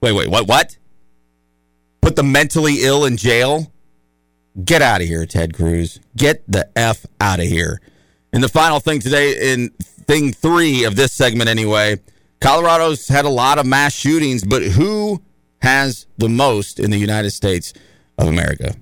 Wait, 0.00 0.12
wait, 0.12 0.28
what? 0.28 0.46
What? 0.46 0.76
Put 2.00 2.16
the 2.16 2.22
mentally 2.22 2.82
ill 2.82 3.04
in 3.04 3.16
jail? 3.16 3.72
Get 4.62 4.82
out 4.82 5.00
of 5.00 5.06
here, 5.08 5.26
Ted 5.26 5.54
Cruz. 5.54 5.98
Get 6.16 6.44
the 6.46 6.68
F 6.78 7.06
out 7.20 7.40
of 7.40 7.46
here. 7.46 7.80
And 8.32 8.42
the 8.42 8.48
final 8.48 8.78
thing 8.78 9.00
today, 9.00 9.52
in 9.52 9.70
thing 9.70 10.32
three 10.32 10.84
of 10.84 10.94
this 10.94 11.12
segment 11.12 11.48
anyway, 11.48 11.98
Colorado's 12.40 13.08
had 13.08 13.24
a 13.24 13.30
lot 13.30 13.58
of 13.58 13.66
mass 13.66 13.94
shootings, 13.94 14.44
but 14.44 14.62
who 14.62 15.22
has 15.62 16.06
the 16.18 16.28
most 16.28 16.78
in 16.78 16.90
the 16.90 16.98
United 16.98 17.30
States 17.30 17.72
of 18.18 18.28
America? 18.28 18.76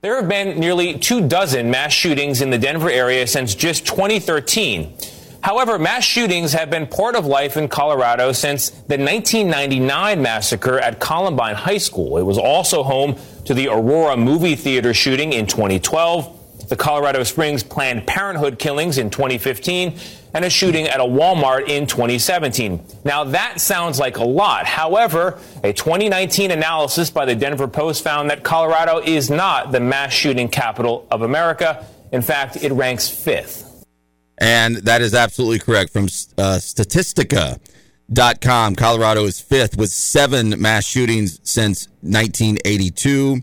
There 0.00 0.16
have 0.16 0.28
been 0.28 0.58
nearly 0.60 0.98
two 0.98 1.26
dozen 1.26 1.70
mass 1.70 1.92
shootings 1.92 2.40
in 2.40 2.50
the 2.50 2.58
Denver 2.58 2.88
area 2.88 3.26
since 3.26 3.54
just 3.54 3.84
2013. 3.86 4.94
However, 5.40 5.78
mass 5.78 6.04
shootings 6.04 6.52
have 6.52 6.70
been 6.70 6.86
part 6.86 7.16
of 7.16 7.26
life 7.26 7.56
in 7.56 7.68
Colorado 7.68 8.32
since 8.32 8.70
the 8.70 8.98
1999 8.98 10.22
massacre 10.22 10.78
at 10.78 11.00
Columbine 11.00 11.54
High 11.54 11.78
School. 11.78 12.18
It 12.18 12.22
was 12.22 12.38
also 12.38 12.82
home 12.82 13.16
to 13.48 13.54
the 13.54 13.66
Aurora 13.66 14.14
movie 14.14 14.54
theater 14.54 14.92
shooting 14.92 15.32
in 15.32 15.46
2012, 15.46 16.68
the 16.68 16.76
Colorado 16.76 17.22
Springs 17.22 17.62
Planned 17.62 18.06
Parenthood 18.06 18.58
killings 18.58 18.98
in 18.98 19.08
2015, 19.08 19.98
and 20.34 20.44
a 20.44 20.50
shooting 20.50 20.86
at 20.86 21.00
a 21.00 21.02
Walmart 21.02 21.66
in 21.66 21.86
2017. 21.86 22.78
Now, 23.06 23.24
that 23.24 23.58
sounds 23.58 23.98
like 23.98 24.18
a 24.18 24.24
lot. 24.24 24.66
However, 24.66 25.38
a 25.64 25.72
2019 25.72 26.50
analysis 26.50 27.08
by 27.08 27.24
the 27.24 27.34
Denver 27.34 27.66
Post 27.66 28.04
found 28.04 28.28
that 28.28 28.42
Colorado 28.42 28.98
is 28.98 29.30
not 29.30 29.72
the 29.72 29.80
mass 29.80 30.12
shooting 30.12 30.50
capital 30.50 31.08
of 31.10 31.22
America. 31.22 31.86
In 32.12 32.20
fact, 32.20 32.62
it 32.62 32.72
ranks 32.72 33.08
fifth. 33.08 33.86
And 34.36 34.76
that 34.76 35.00
is 35.00 35.14
absolutely 35.14 35.60
correct. 35.60 35.94
From 35.94 36.08
uh, 36.36 36.58
Statistica.com, 38.10 38.74
Colorado 38.74 39.24
is 39.24 39.40
fifth 39.40 39.76
with 39.76 39.90
seven 39.90 40.60
mass 40.60 40.84
shootings 40.84 41.40
since 41.42 41.88
1982. 42.00 43.42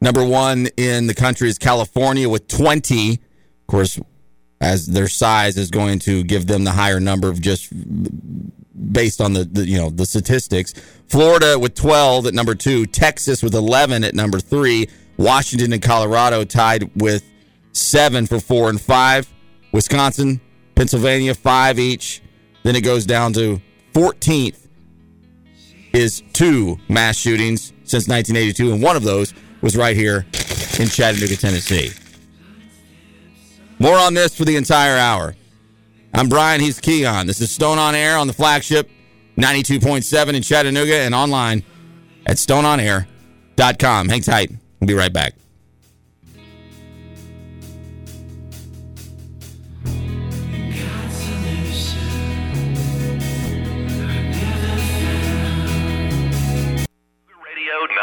Number 0.00 0.24
one 0.24 0.68
in 0.76 1.06
the 1.06 1.14
country 1.14 1.48
is 1.48 1.58
California 1.58 2.28
with 2.28 2.46
20. 2.48 3.12
Of 3.12 3.18
course, 3.66 3.98
as 4.60 4.86
their 4.86 5.08
size 5.08 5.56
is 5.56 5.70
going 5.70 5.98
to 6.00 6.22
give 6.22 6.46
them 6.46 6.64
the 6.64 6.72
higher 6.72 7.00
number 7.00 7.28
of 7.28 7.40
just 7.40 7.72
based 8.92 9.20
on 9.20 9.32
the, 9.32 9.44
the, 9.44 9.66
you 9.66 9.78
know 9.78 9.90
the 9.90 10.06
statistics. 10.06 10.74
Florida 11.08 11.58
with 11.58 11.74
12 11.74 12.26
at 12.26 12.34
number 12.34 12.54
2, 12.54 12.86
Texas 12.86 13.42
with 13.42 13.54
11 13.54 14.04
at 14.04 14.14
number 14.14 14.40
3, 14.40 14.88
Washington 15.16 15.72
and 15.72 15.82
Colorado 15.82 16.44
tied 16.44 16.90
with 17.00 17.24
7 17.72 18.26
for 18.26 18.40
4 18.40 18.70
and 18.70 18.80
5. 18.80 19.32
Wisconsin, 19.72 20.40
Pennsylvania, 20.74 21.34
five 21.34 21.78
each. 21.80 22.22
Then 22.62 22.76
it 22.76 22.82
goes 22.82 23.04
down 23.06 23.32
to 23.32 23.60
14th 23.94 24.66
is 25.92 26.22
two 26.32 26.78
mass 26.88 27.16
shootings 27.16 27.72
since 27.84 28.08
1982, 28.08 28.72
and 28.72 28.82
one 28.82 28.96
of 28.96 29.04
those 29.04 29.32
was 29.62 29.76
right 29.76 29.96
here 29.96 30.26
in 30.80 30.88
Chattanooga, 30.88 31.36
Tennessee. 31.36 31.92
More 33.78 33.96
on 33.96 34.14
this 34.14 34.36
for 34.36 34.44
the 34.44 34.56
entire 34.56 34.96
hour. 34.96 35.36
I'm 36.12 36.28
Brian. 36.28 36.60
He's 36.60 36.80
Keon. 36.80 37.26
This 37.26 37.40
is 37.40 37.52
Stone 37.52 37.78
on 37.78 37.94
Air 37.94 38.18
on 38.18 38.26
the 38.26 38.32
flagship 38.32 38.90
92.7 39.36 40.34
in 40.34 40.42
Chattanooga 40.42 40.96
and 40.96 41.14
online 41.14 41.62
at 42.26 42.36
stoneonair.com. 42.36 44.08
Hang 44.08 44.20
tight. 44.22 44.50
We'll 44.80 44.88
be 44.88 44.94
right 44.94 45.12
back. 45.12 45.34
Radio 57.84 58.02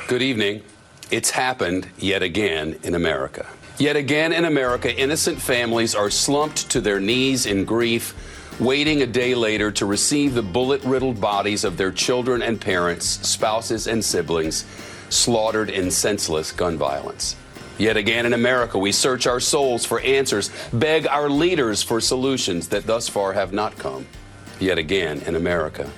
92.7. 0.00 0.08
Good 0.08 0.22
evening. 0.22 0.62
It's 1.10 1.30
happened 1.30 1.86
yet 1.98 2.22
again 2.22 2.78
in 2.82 2.94
America. 2.94 3.46
Yet 3.78 3.96
again 3.96 4.32
in 4.32 4.46
America, 4.46 4.94
innocent 4.96 5.38
families 5.38 5.94
are 5.94 6.08
slumped 6.08 6.70
to 6.70 6.80
their 6.80 6.98
knees 6.98 7.44
in 7.44 7.64
grief, 7.66 8.14
waiting 8.58 9.02
a 9.02 9.06
day 9.06 9.34
later 9.34 9.70
to 9.72 9.84
receive 9.84 10.32
the 10.32 10.42
bullet 10.42 10.82
riddled 10.84 11.20
bodies 11.20 11.64
of 11.64 11.76
their 11.76 11.90
children 11.90 12.40
and 12.40 12.58
parents, 12.58 13.06
spouses 13.28 13.86
and 13.86 14.02
siblings 14.02 14.64
slaughtered 15.10 15.68
in 15.68 15.90
senseless 15.90 16.50
gun 16.50 16.78
violence. 16.78 17.36
Yet 17.76 17.98
again 17.98 18.24
in 18.24 18.32
America, 18.32 18.78
we 18.78 18.92
search 18.92 19.26
our 19.26 19.40
souls 19.40 19.84
for 19.84 20.00
answers, 20.00 20.50
beg 20.72 21.06
our 21.06 21.28
leaders 21.28 21.82
for 21.82 22.00
solutions 22.00 22.68
that 22.68 22.86
thus 22.86 23.08
far 23.08 23.34
have 23.34 23.52
not 23.52 23.76
come. 23.76 24.06
Yet 24.58 24.78
again 24.78 25.20
in 25.22 25.34
America. 25.34 25.90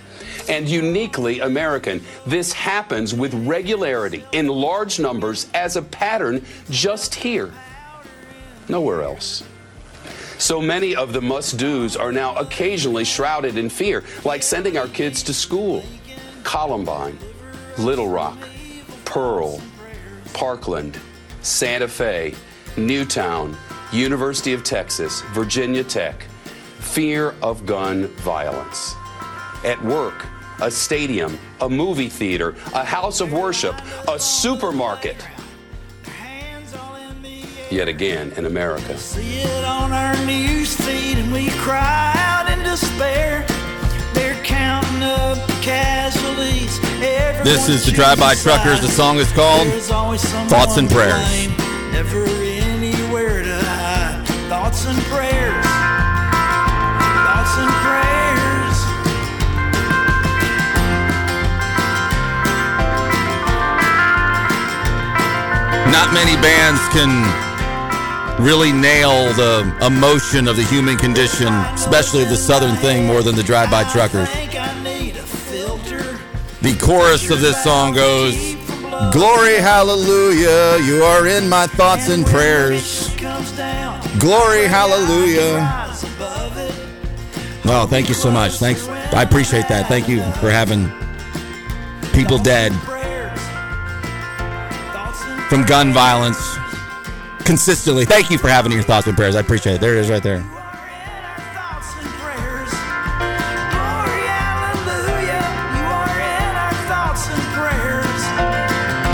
And 0.49 0.69
uniquely 0.69 1.40
American, 1.40 2.02
this 2.26 2.52
happens 2.52 3.14
with 3.14 3.35
regularity 3.47 4.25
in 4.33 4.49
large 4.49 4.99
numbers 4.99 5.49
as 5.55 5.76
a 5.76 5.83
pattern 5.83 6.45
just 6.71 7.14
here, 7.14 7.52
nowhere 8.69 9.02
else. 9.02 9.43
So 10.38 10.61
many 10.61 10.95
of 10.95 11.12
the 11.12 11.23
must 11.23 11.57
do's 11.57 11.97
are 11.97 12.12
now 12.12 12.35
occasionally 12.37 13.05
shrouded 13.05 13.57
in 13.57 13.71
fear, 13.71 14.05
like 14.25 14.43
sending 14.43 14.76
our 14.76 14.88
kids 14.88 15.23
to 15.25 15.35
school. 15.35 15.83
Columbine, 16.45 17.19
Little 17.78 18.09
Rock, 18.09 18.38
Pearl, 19.05 19.61
Parkland, 20.35 20.99
Santa 21.40 21.88
Fe, 21.88 22.35
Newtown, 22.76 23.57
University 23.93 24.52
of 24.52 24.62
Texas, 24.62 25.23
Virginia 25.33 25.83
Tech. 25.83 26.25
Fear 26.78 27.35
of 27.43 27.66
gun 27.66 28.07
violence. 28.19 28.95
At 29.66 29.82
work, 29.85 30.25
a 30.61 30.70
stadium, 30.70 31.40
a 31.61 31.68
movie 31.68 32.08
theater, 32.08 32.54
a 32.73 32.85
house 32.85 33.20
of 33.20 33.32
worship, 33.32 33.75
a 34.06 34.16
supermarket. 34.16 35.16
Yet 37.68 37.88
again 37.88 38.30
in 38.37 38.46
America. 38.46 38.96
See 38.96 39.40
it 39.40 39.64
on 39.64 39.90
our 39.90 40.14
news 40.25 40.76
feed 40.76 41.18
and 41.18 41.32
we 41.32 41.49
cry 41.58 42.12
out 42.14 42.49
in 42.49 42.62
despair. 42.62 43.44
They're 44.14 44.40
counting 44.44 45.02
up 45.02 45.44
the 45.49 45.58
casualties. 45.62 46.78
This 47.42 47.68
is 47.68 47.85
the 47.85 47.90
Drive 47.90 48.20
By 48.20 48.37
Truckers. 48.37 48.80
The 48.80 48.87
song 48.87 49.18
is 49.18 49.32
called 49.32 49.66
Thoughts 50.49 50.76
and 50.76 50.88
Prayers. 50.88 51.49
Never 51.90 52.25
anywhere 52.25 53.42
to 53.42 53.64
hide. 53.64 54.25
Thoughts 54.49 54.87
and 54.87 54.96
prayers. 55.06 55.65
Not 65.96 66.12
many 66.12 66.36
bands 66.42 66.78
can 66.90 67.08
really 68.44 68.70
nail 68.70 69.32
the 69.32 69.74
emotion 69.80 70.46
of 70.46 70.56
the 70.56 70.62
human 70.64 70.98
condition, 70.98 71.48
especially 71.72 72.24
the 72.24 72.36
southern 72.36 72.76
thing, 72.76 73.06
more 73.06 73.22
than 73.22 73.34
the 73.34 73.42
Drive 73.42 73.70
By 73.70 73.82
Truckers. 73.84 74.28
The 76.60 76.76
chorus 76.78 77.30
of 77.30 77.40
this 77.40 77.64
song 77.64 77.94
goes, 77.94 78.36
Glory, 79.10 79.56
hallelujah, 79.56 80.84
you 80.84 81.02
are 81.02 81.26
in 81.26 81.48
my 81.48 81.66
thoughts 81.66 82.10
and 82.10 82.26
prayers. 82.26 83.08
Glory, 84.18 84.66
hallelujah. 84.66 85.94
Well, 87.64 87.86
thank 87.86 88.08
you 88.08 88.14
so 88.14 88.30
much. 88.30 88.52
Thanks. 88.58 88.86
I 88.86 89.22
appreciate 89.22 89.66
that. 89.68 89.88
Thank 89.88 90.10
you 90.10 90.20
for 90.42 90.50
having 90.50 90.92
people 92.12 92.36
dead 92.36 92.74
from 95.48 95.64
gun 95.64 95.92
violence 95.92 96.56
consistently. 97.44 98.04
Thank 98.04 98.30
you 98.30 98.38
for 98.38 98.48
having 98.48 98.72
your 98.72 98.82
thoughts 98.82 99.06
and 99.06 99.16
prayers. 99.16 99.37
I 99.37 99.40
appreciate 99.40 99.76
it. 99.76 99.80
There 99.80 99.94
it 99.94 100.00
is 100.00 100.11
right 100.11 100.22
there. 100.22 100.42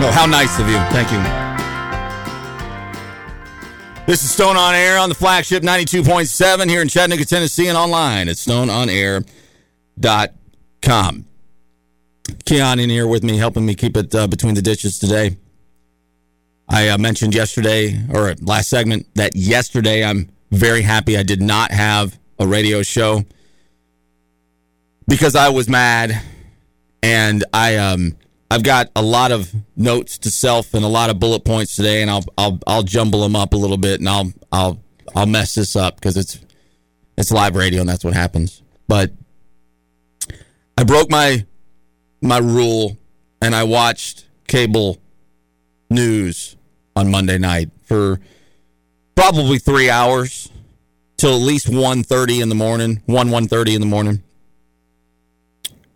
No, 0.00 0.10
how 0.10 0.26
nice 0.26 0.58
of 0.58 0.66
you. 0.68 0.78
Thank 0.90 1.12
you. 1.12 1.18
This 4.04 4.24
is 4.24 4.32
Stone 4.32 4.56
on 4.56 4.74
Air 4.74 4.98
on 4.98 5.08
the 5.08 5.14
flagship 5.14 5.62
92.7 5.62 6.68
here 6.68 6.82
in 6.82 6.88
Chattanooga, 6.88 7.24
Tennessee, 7.24 7.68
and 7.68 7.78
online 7.78 8.28
at 8.28 8.34
stoneonair.com. 8.34 11.24
Keon 12.44 12.80
in 12.80 12.90
here 12.90 13.06
with 13.06 13.22
me, 13.22 13.36
helping 13.36 13.64
me 13.64 13.76
keep 13.76 13.96
it 13.96 14.12
uh, 14.12 14.26
between 14.26 14.54
the 14.54 14.62
ditches 14.62 14.98
today. 14.98 15.36
I 16.68 16.88
uh, 16.88 16.98
mentioned 16.98 17.34
yesterday, 17.34 18.00
or 18.12 18.34
last 18.40 18.68
segment, 18.68 19.06
that 19.14 19.36
yesterday 19.36 20.04
I'm 20.04 20.30
very 20.50 20.82
happy 20.82 21.16
I 21.16 21.22
did 21.22 21.42
not 21.42 21.70
have 21.70 22.18
a 22.38 22.46
radio 22.46 22.82
show 22.82 23.24
because 25.08 25.34
I 25.36 25.48
was 25.48 25.68
mad 25.68 26.20
and 27.02 27.44
I 27.52 27.76
um 27.76 28.16
I've 28.50 28.62
got 28.62 28.90
a 28.94 29.02
lot 29.02 29.32
of 29.32 29.50
notes 29.76 30.18
to 30.18 30.30
self 30.30 30.74
and 30.74 30.84
a 30.84 30.88
lot 30.88 31.08
of 31.08 31.18
bullet 31.18 31.44
points 31.44 31.74
today, 31.74 32.02
and 32.02 32.10
I'll 32.10 32.24
I'll 32.36 32.58
I'll 32.66 32.82
jumble 32.82 33.22
them 33.22 33.34
up 33.34 33.54
a 33.54 33.56
little 33.56 33.78
bit, 33.78 34.00
and 34.00 34.08
I'll 34.08 34.32
I'll 34.50 34.82
I'll 35.14 35.26
mess 35.26 35.54
this 35.54 35.74
up 35.74 35.96
because 35.96 36.16
it's 36.16 36.38
it's 37.16 37.30
live 37.30 37.56
radio 37.56 37.80
and 37.80 37.88
that's 37.88 38.04
what 38.04 38.14
happens. 38.14 38.62
But 38.88 39.12
I 40.76 40.84
broke 40.84 41.10
my 41.10 41.46
my 42.20 42.38
rule 42.38 42.96
and 43.40 43.54
I 43.54 43.64
watched 43.64 44.26
cable 44.46 44.98
news 45.92 46.56
on 46.96 47.10
Monday 47.10 47.38
night 47.38 47.70
for 47.82 48.20
probably 49.14 49.58
three 49.58 49.90
hours 49.90 50.50
till 51.16 51.34
at 51.34 51.42
least 51.42 51.68
1.30 51.68 52.42
in 52.42 52.48
the 52.48 52.54
morning 52.54 53.02
1 53.06 53.28
1.30 53.28 53.74
in 53.74 53.80
the 53.80 53.86
morning. 53.86 54.22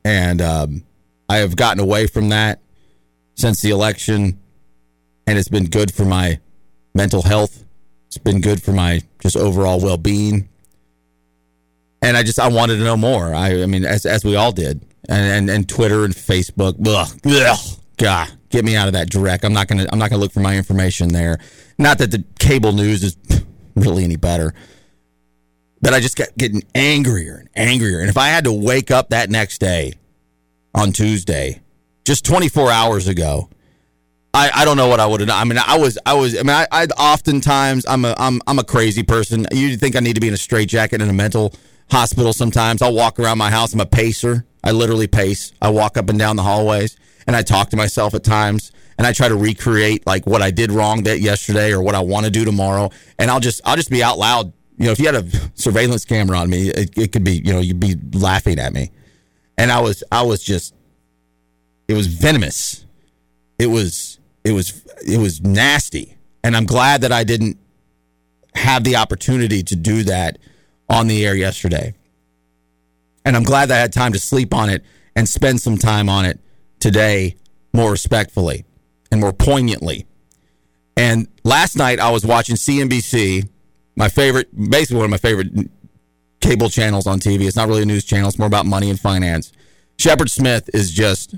And 0.04 0.40
um, 0.40 0.84
i 1.28 1.38
have 1.38 1.56
gotten 1.56 1.82
away 1.82 2.06
from 2.06 2.28
that 2.28 2.60
since 3.34 3.60
the 3.60 3.70
election 3.70 4.38
and 5.26 5.38
it's 5.38 5.48
been 5.48 5.66
good 5.66 5.92
for 5.92 6.04
my 6.04 6.38
mental 6.94 7.22
health. 7.22 7.64
It's 8.06 8.18
been 8.18 8.40
good 8.40 8.62
for 8.62 8.72
my 8.72 9.00
just 9.20 9.36
overall 9.36 9.80
well-being. 9.80 10.48
And 12.02 12.16
i 12.16 12.22
just 12.22 12.38
i 12.38 12.48
wanted 12.48 12.76
to 12.76 12.84
know 12.84 12.96
more. 12.96 13.34
I, 13.34 13.62
I 13.62 13.66
mean 13.66 13.84
as, 13.84 14.06
as 14.06 14.24
we 14.24 14.36
all 14.36 14.52
did. 14.52 14.82
And, 15.08 15.48
and, 15.48 15.50
and 15.50 15.68
twitter 15.68 16.04
and 16.04 16.14
facebook 16.14 16.76
ugh, 16.86 17.80
god 17.96 18.30
get 18.50 18.64
me 18.64 18.76
out 18.76 18.86
of 18.86 18.94
that 18.94 19.10
direct 19.10 19.44
i'm 19.44 19.52
not 19.52 19.68
gonna 19.68 19.86
i'm 19.92 19.98
not 19.98 20.10
gonna 20.10 20.20
look 20.20 20.32
for 20.32 20.40
my 20.40 20.56
information 20.56 21.08
there 21.08 21.38
not 21.78 21.98
that 21.98 22.10
the 22.10 22.24
cable 22.38 22.72
news 22.72 23.02
is 23.02 23.16
really 23.74 24.04
any 24.04 24.16
better 24.16 24.54
but 25.80 25.94
i 25.94 26.00
just 26.00 26.16
kept 26.16 26.36
getting 26.36 26.62
angrier 26.74 27.38
and 27.38 27.48
angrier 27.54 28.00
and 28.00 28.08
if 28.08 28.16
i 28.16 28.28
had 28.28 28.44
to 28.44 28.52
wake 28.52 28.90
up 28.90 29.10
that 29.10 29.30
next 29.30 29.58
day 29.58 29.92
on 30.74 30.92
tuesday 30.92 31.60
just 32.04 32.24
24 32.24 32.70
hours 32.70 33.08
ago 33.08 33.48
I, 34.34 34.50
I 34.54 34.64
don't 34.66 34.76
know 34.76 34.88
what 34.88 35.00
I 35.00 35.06
would 35.06 35.20
have 35.20 35.30
done. 35.30 35.40
I 35.40 35.44
mean, 35.44 35.58
I 35.66 35.78
was, 35.78 35.96
I 36.04 36.12
was, 36.12 36.34
I 36.38 36.42
mean, 36.42 36.50
I, 36.50 36.66
I 36.70 36.84
oftentimes, 36.98 37.86
I'm 37.88 38.04
a, 38.04 38.14
I'm, 38.18 38.42
I'm 38.46 38.58
a 38.58 38.64
crazy 38.64 39.02
person. 39.02 39.46
You 39.50 39.78
think 39.78 39.96
I 39.96 40.00
need 40.00 40.12
to 40.12 40.20
be 40.20 40.28
in 40.28 40.34
a 40.34 40.36
straitjacket 40.36 41.00
in 41.00 41.08
a 41.08 41.12
mental 41.14 41.54
hospital 41.90 42.34
sometimes. 42.34 42.82
I'll 42.82 42.92
walk 42.92 43.18
around 43.18 43.38
my 43.38 43.48
house. 43.48 43.72
I'm 43.72 43.80
a 43.80 43.86
pacer. 43.86 44.44
I 44.62 44.72
literally 44.72 45.06
pace. 45.06 45.52
I 45.62 45.70
walk 45.70 45.96
up 45.96 46.10
and 46.10 46.18
down 46.18 46.36
the 46.36 46.42
hallways 46.42 46.98
and 47.26 47.34
I 47.34 47.42
talk 47.42 47.70
to 47.70 47.76
myself 47.76 48.14
at 48.14 48.24
times 48.24 48.72
and 48.98 49.06
I 49.06 49.12
try 49.12 49.28
to 49.28 49.36
recreate 49.36 50.06
like 50.06 50.26
what 50.26 50.42
I 50.42 50.50
did 50.50 50.70
wrong 50.70 51.02
that 51.04 51.20
yesterday 51.20 51.72
or 51.72 51.82
what 51.82 51.94
I 51.94 52.00
want 52.00 52.24
to 52.24 52.30
do 52.30 52.44
tomorrow. 52.44 52.90
And 53.18 53.30
I'll 53.30 53.40
just, 53.40 53.60
I'll 53.64 53.76
just 53.76 53.90
be 53.90 54.02
out 54.02 54.18
loud. 54.18 54.52
You 54.78 54.86
know, 54.86 54.92
if 54.92 54.98
you 54.98 55.06
had 55.06 55.14
a 55.14 55.26
surveillance 55.54 56.04
camera 56.04 56.38
on 56.38 56.50
me, 56.50 56.68
it, 56.68 56.96
it 56.96 57.12
could 57.12 57.24
be, 57.24 57.42
you 57.44 57.52
know, 57.52 57.60
you'd 57.60 57.80
be 57.80 57.96
laughing 58.12 58.58
at 58.58 58.72
me. 58.72 58.90
And 59.58 59.72
I 59.72 59.80
was, 59.80 60.04
I 60.12 60.22
was 60.22 60.42
just, 60.42 60.74
it 61.88 61.94
was 61.94 62.06
venomous. 62.06 62.84
It 63.58 63.68
was, 63.68 64.18
it 64.44 64.52
was, 64.52 64.84
it 65.06 65.18
was 65.18 65.40
nasty. 65.40 66.16
And 66.44 66.56
I'm 66.56 66.66
glad 66.66 67.00
that 67.02 67.12
I 67.12 67.24
didn't 67.24 67.58
have 68.54 68.84
the 68.84 68.96
opportunity 68.96 69.62
to 69.62 69.76
do 69.76 70.02
that 70.04 70.38
on 70.88 71.06
the 71.06 71.26
air 71.26 71.34
yesterday. 71.34 71.94
And 73.24 73.36
I'm 73.36 73.42
glad 73.42 73.70
that 73.70 73.76
I 73.76 73.80
had 73.80 73.92
time 73.92 74.12
to 74.12 74.18
sleep 74.18 74.54
on 74.54 74.70
it 74.70 74.84
and 75.16 75.28
spend 75.28 75.60
some 75.60 75.76
time 75.76 76.08
on 76.08 76.24
it 76.24 76.38
today 76.78 77.36
more 77.72 77.90
respectfully 77.90 78.64
and 79.10 79.20
more 79.20 79.32
poignantly. 79.32 80.06
And 80.96 81.28
last 81.44 81.76
night 81.76 82.00
I 82.00 82.10
was 82.10 82.24
watching 82.24 82.56
CNBC, 82.56 83.48
my 83.96 84.08
favorite, 84.08 84.48
basically 84.70 84.96
one 84.96 85.04
of 85.04 85.10
my 85.10 85.18
favorite 85.18 85.70
cable 86.40 86.68
channels 86.70 87.06
on 87.06 87.20
TV. 87.20 87.46
It's 87.46 87.56
not 87.56 87.68
really 87.68 87.82
a 87.82 87.86
news 87.86 88.04
channel, 88.04 88.28
it's 88.28 88.38
more 88.38 88.46
about 88.46 88.66
money 88.66 88.90
and 88.90 88.98
finance. 88.98 89.52
Shepard 89.98 90.30
Smith 90.30 90.68
is 90.74 90.90
just, 90.90 91.34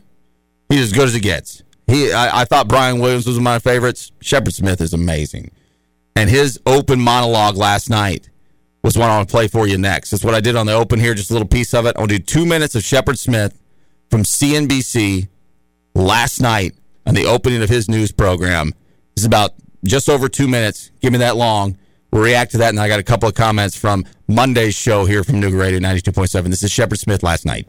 he's 0.69 0.81
as 0.81 0.93
good 0.93 1.09
as 1.09 1.15
it 1.15 1.21
gets. 1.21 1.63
He, 1.87 2.13
I, 2.13 2.43
I 2.43 2.45
thought 2.45 2.69
Brian 2.69 2.99
Williams 2.99 3.27
was 3.27 3.37
one 3.37 3.43
of 3.43 3.45
my 3.45 3.59
favorites. 3.59 4.13
Shepard 4.21 4.53
Smith 4.55 4.81
is 4.81 4.93
amazing. 4.93 5.51
And 6.15 6.29
his 6.29 6.61
open 6.67 7.01
monologue 7.01 7.57
last 7.57 7.89
night 7.89 8.29
was 8.83 8.99
what 8.99 9.09
I 9.09 9.17
want 9.17 9.29
to 9.29 9.33
play 9.33 9.49
for 9.49 9.67
you 9.67 9.79
next. 9.79 10.13
It's 10.13 10.25
what 10.25 10.35
I 10.35 10.41
did 10.41 10.57
on 10.57 10.67
the 10.67 10.73
open 10.73 11.01
here, 11.01 11.15
just 11.15 11.31
a 11.31 11.33
little 11.33 11.49
piece 11.49 11.73
of 11.73 11.87
it. 11.87 11.97
I'll 11.97 12.07
do 12.07 12.19
two 12.19 12.45
minutes 12.45 12.75
of 12.75 12.83
Shepard 12.83 13.19
Smith 13.19 13.59
from 14.11 14.23
CNBC 14.23 15.29
last 15.95 16.41
night 16.41 16.75
on 17.07 17.15
the 17.15 17.27
opening 17.27 17.63
of 17.63 17.69
his 17.69 17.89
news 17.89 18.13
program. 18.13 18.75
It's 19.17 19.27
about 19.27 19.55
just 19.85 20.09
over 20.09 20.29
two 20.29 20.49
minutes. 20.49 20.91
Give 21.01 21.13
me 21.13 21.19
that 21.19 21.37
long. 21.37 21.77
We'll 22.13 22.23
react 22.23 22.53
to 22.53 22.59
that, 22.59 22.71
and 22.71 22.81
I 22.81 22.89
got 22.89 23.01
a 23.01 23.05
couple 23.05 23.29
of 23.29 23.35
comments 23.35 23.77
from 23.77 24.05
Monday's 24.27 24.75
show 24.75 25.05
here 25.05 25.23
from 25.25 25.37
Nooga 25.37 25.59
Radio 25.59 25.79
92.7. 25.79 26.45
This 26.45 26.63
is 26.63 26.71
Shepard 26.71 26.99
Smith 26.99 27.23
last 27.23 27.45
night. 27.45 27.69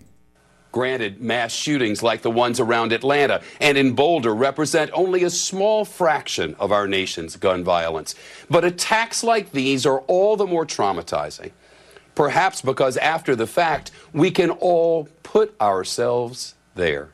Granted, 0.71 1.19
mass 1.19 1.51
shootings 1.51 2.03
like 2.03 2.21
the 2.21 2.29
ones 2.29 2.59
around 2.59 2.93
Atlanta 2.93 3.41
and 3.59 3.75
in 3.77 3.93
Boulder 3.93 4.35
represent 4.35 4.91
only 4.93 5.23
a 5.23 5.29
small 5.29 5.83
fraction 5.83 6.55
of 6.59 6.71
our 6.71 6.87
nation's 6.87 7.35
gun 7.35 7.63
violence. 7.63 8.13
But 8.49 8.63
attacks 8.63 9.23
like 9.23 9.51
these 9.51 9.85
are 9.87 10.01
all 10.01 10.37
the 10.37 10.45
more 10.45 10.67
traumatizing. 10.67 11.51
Perhaps 12.19 12.61
because 12.61 12.97
after 12.97 13.33
the 13.33 13.47
fact, 13.47 13.91
we 14.11 14.29
can 14.29 14.49
all 14.49 15.07
put 15.23 15.55
ourselves 15.61 16.53
there. 16.75 17.11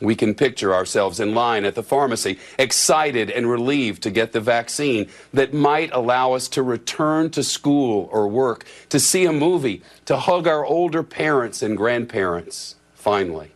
We 0.00 0.14
can 0.14 0.34
picture 0.34 0.74
ourselves 0.74 1.20
in 1.20 1.34
line 1.34 1.66
at 1.66 1.74
the 1.74 1.82
pharmacy, 1.82 2.38
excited 2.58 3.30
and 3.30 3.46
relieved 3.46 4.02
to 4.04 4.10
get 4.10 4.32
the 4.32 4.40
vaccine 4.40 5.10
that 5.34 5.52
might 5.52 5.90
allow 5.92 6.32
us 6.32 6.48
to 6.48 6.62
return 6.62 7.28
to 7.32 7.42
school 7.42 8.08
or 8.10 8.26
work, 8.26 8.64
to 8.88 8.98
see 8.98 9.26
a 9.26 9.32
movie, 9.34 9.82
to 10.06 10.16
hug 10.16 10.46
our 10.46 10.64
older 10.64 11.02
parents 11.02 11.60
and 11.60 11.76
grandparents, 11.76 12.76
finally. 12.94 13.50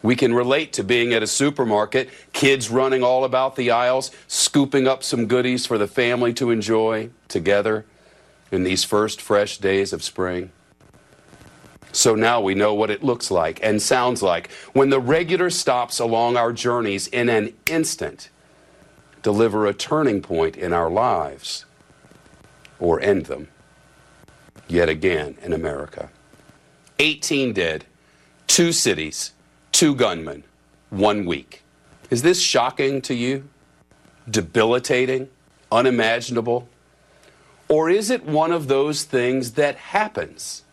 We 0.00 0.14
can 0.14 0.32
relate 0.32 0.72
to 0.74 0.84
being 0.84 1.12
at 1.12 1.24
a 1.24 1.26
supermarket, 1.26 2.08
kids 2.32 2.70
running 2.70 3.02
all 3.02 3.24
about 3.24 3.56
the 3.56 3.72
aisles, 3.72 4.12
scooping 4.28 4.86
up 4.86 5.02
some 5.02 5.26
goodies 5.26 5.66
for 5.66 5.76
the 5.76 5.88
family 5.88 6.32
to 6.34 6.52
enjoy 6.52 7.10
together 7.26 7.84
in 8.54 8.62
these 8.64 8.84
first 8.84 9.20
fresh 9.20 9.58
days 9.58 9.92
of 9.92 10.02
spring. 10.02 10.50
So 11.92 12.14
now 12.14 12.40
we 12.40 12.54
know 12.54 12.74
what 12.74 12.90
it 12.90 13.04
looks 13.04 13.30
like 13.30 13.60
and 13.62 13.80
sounds 13.80 14.22
like 14.22 14.50
when 14.72 14.90
the 14.90 15.00
regular 15.00 15.50
stops 15.50 15.98
along 15.98 16.36
our 16.36 16.52
journeys 16.52 17.06
in 17.06 17.28
an 17.28 17.54
instant 17.66 18.30
deliver 19.22 19.66
a 19.66 19.72
turning 19.72 20.20
point 20.20 20.56
in 20.56 20.72
our 20.72 20.90
lives 20.90 21.64
or 22.78 23.00
end 23.00 23.26
them 23.26 23.48
yet 24.68 24.88
again 24.88 25.36
in 25.42 25.52
America. 25.52 26.10
18 26.98 27.52
dead, 27.52 27.84
two 28.46 28.72
cities, 28.72 29.32
two 29.72 29.94
gunmen, 29.94 30.44
one 30.90 31.24
week. 31.24 31.62
Is 32.10 32.22
this 32.22 32.40
shocking 32.40 33.00
to 33.02 33.14
you? 33.14 33.48
Debilitating? 34.28 35.28
Unimaginable? 35.72 36.68
Or 37.68 37.90
is 37.90 38.10
it 38.10 38.24
one 38.24 38.52
of 38.52 38.68
those 38.68 39.04
things 39.04 39.52
that 39.52 39.76
happens? 39.76 40.64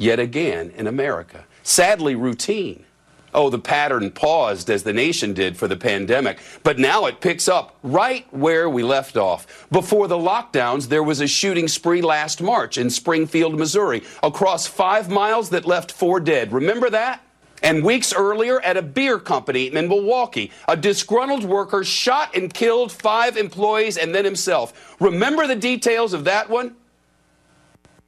yet 0.00 0.18
again 0.18 0.72
in 0.76 0.86
America. 0.86 1.44
Sadly, 1.62 2.14
routine. 2.14 2.84
Oh, 3.32 3.48
the 3.48 3.60
pattern 3.60 4.10
paused 4.10 4.70
as 4.70 4.82
the 4.82 4.92
nation 4.92 5.34
did 5.34 5.56
for 5.56 5.68
the 5.68 5.76
pandemic, 5.76 6.40
but 6.64 6.80
now 6.80 7.06
it 7.06 7.20
picks 7.20 7.46
up 7.46 7.76
right 7.84 8.26
where 8.34 8.68
we 8.68 8.82
left 8.82 9.16
off. 9.16 9.68
Before 9.70 10.08
the 10.08 10.16
lockdowns, 10.16 10.88
there 10.88 11.04
was 11.04 11.20
a 11.20 11.28
shooting 11.28 11.68
spree 11.68 12.02
last 12.02 12.42
March 12.42 12.76
in 12.76 12.90
Springfield, 12.90 13.56
Missouri, 13.56 14.02
across 14.24 14.66
five 14.66 15.08
miles 15.08 15.50
that 15.50 15.64
left 15.64 15.92
four 15.92 16.18
dead. 16.18 16.52
Remember 16.52 16.90
that? 16.90 17.22
And 17.62 17.84
weeks 17.84 18.12
earlier, 18.12 18.60
at 18.60 18.76
a 18.76 18.82
beer 18.82 19.18
company 19.18 19.66
in 19.66 19.88
Milwaukee, 19.88 20.50
a 20.66 20.76
disgruntled 20.76 21.44
worker 21.44 21.84
shot 21.84 22.34
and 22.34 22.52
killed 22.52 22.90
five 22.90 23.36
employees 23.36 23.96
and 23.96 24.14
then 24.14 24.24
himself. 24.24 24.96
Remember 25.00 25.46
the 25.46 25.56
details 25.56 26.12
of 26.12 26.24
that 26.24 26.48
one? 26.48 26.76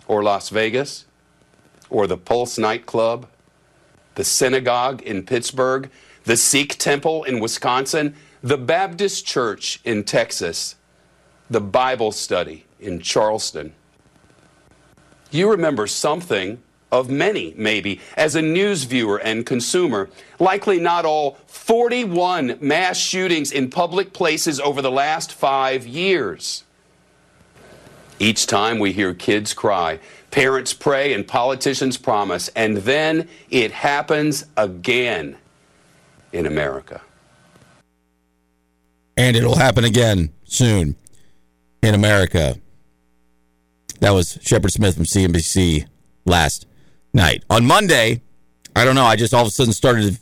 Or 0.07 0.23
Las 0.23 0.49
Vegas? 0.49 1.07
or 1.93 2.07
the 2.07 2.17
Pulse 2.17 2.57
nightclub, 2.57 3.29
the 4.15 4.25
synagogue 4.25 5.03
in 5.03 5.25
Pittsburgh, 5.25 5.91
the 6.25 6.37
Sikh 6.37 6.79
temple 6.79 7.23
in 7.25 7.39
Wisconsin, 7.39 8.15
the 8.43 8.57
Baptist 8.57 9.27
church 9.27 9.79
in 9.85 10.03
Texas, 10.03 10.77
the 11.51 11.61
Bible 11.61 12.11
study 12.11 12.65
in 12.81 12.99
Charleston. 13.01 13.75
You 15.31 15.51
remember 15.51 15.87
something 15.87 16.63
of 16.93 17.11
many, 17.11 17.55
maybe, 17.57 18.01
as 18.17 18.37
a 18.37 18.43
news 18.43 18.85
viewer 18.85 19.19
and 19.19 19.45
consumer. 19.45 20.09
Likely 20.39 20.79
not 20.79 21.05
all 21.05 21.39
41 21.49 22.59
mass 22.61 22.97
shootings 22.97 23.51
in 23.51 23.71
public 23.71 24.13
places 24.13 24.61
over 24.61 24.81
the 24.81 24.93
last 24.93 25.33
five 25.33 25.87
years. 25.87 26.63
Each 28.21 28.47
time 28.47 28.79
we 28.79 28.93
hear 28.93 29.15
kids 29.15 29.53
cry, 29.53 29.99
Parents 30.33 30.73
pray 30.73 31.13
and 31.13 31.29
politicians 31.29 31.99
promise, 31.99 32.49
and 32.57 32.79
then 32.79 33.29
it 33.51 33.71
happens 33.71 34.47
again 34.57 35.37
in 36.33 36.47
America. 36.47 37.03
And 39.15 39.37
it'll 39.37 39.57
happen 39.57 39.85
again 39.85 40.33
soon 40.45 40.97
in 41.83 41.95
America. 41.95 42.57
That 44.01 44.13
was 44.13 44.39
Shepard 44.41 44.73
Smith 44.73 44.95
from 44.95 45.05
CNBC 45.05 45.87
last 46.25 46.67
night. 47.13 47.45
On 47.51 47.65
Monday, 47.67 48.23
I 48.75 48.85
don't 48.85 48.95
know, 48.95 49.05
I 49.05 49.17
just 49.17 49.35
all 49.35 49.43
of 49.43 49.49
a 49.49 49.51
sudden 49.51 49.73
started. 49.73 50.19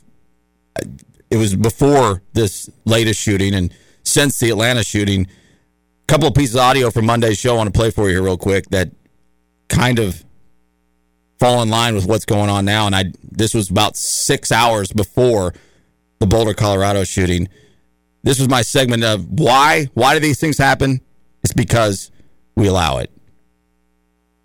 It 1.29 1.37
was 1.37 1.55
before 1.55 2.21
this 2.33 2.69
latest 2.85 3.19
shooting 3.19 3.53
and 3.53 3.73
since 4.03 4.37
the 4.39 4.49
Atlanta 4.49 4.83
shooting. 4.83 5.27
A 5.27 6.07
couple 6.07 6.27
of 6.27 6.33
pieces 6.33 6.55
of 6.55 6.61
audio 6.61 6.91
from 6.91 7.05
Monday's 7.05 7.39
show 7.39 7.53
I 7.53 7.57
want 7.57 7.73
to 7.73 7.77
play 7.77 7.89
for 7.89 8.09
you 8.09 8.15
here, 8.15 8.23
real 8.23 8.37
quick, 8.37 8.69
that 8.69 8.91
kind 9.69 9.99
of 9.99 10.25
fall 11.39 11.61
in 11.61 11.69
line 11.69 11.95
with 11.95 12.05
what's 12.05 12.25
going 12.25 12.49
on 12.49 12.65
now. 12.65 12.85
And 12.85 12.95
I 12.95 13.05
this 13.31 13.53
was 13.53 13.69
about 13.69 13.95
six 13.95 14.51
hours 14.51 14.91
before 14.91 15.53
the 16.19 16.27
Boulder, 16.27 16.53
Colorado 16.53 17.03
shooting. 17.03 17.47
This 18.23 18.37
was 18.37 18.49
my 18.49 18.61
segment 18.61 19.03
of 19.03 19.25
why 19.39 19.89
why 19.93 20.13
do 20.13 20.19
these 20.19 20.39
things 20.39 20.57
happen? 20.57 21.01
It's 21.43 21.53
because 21.53 22.11
we 22.55 22.67
allow 22.67 22.97
it. 22.97 23.11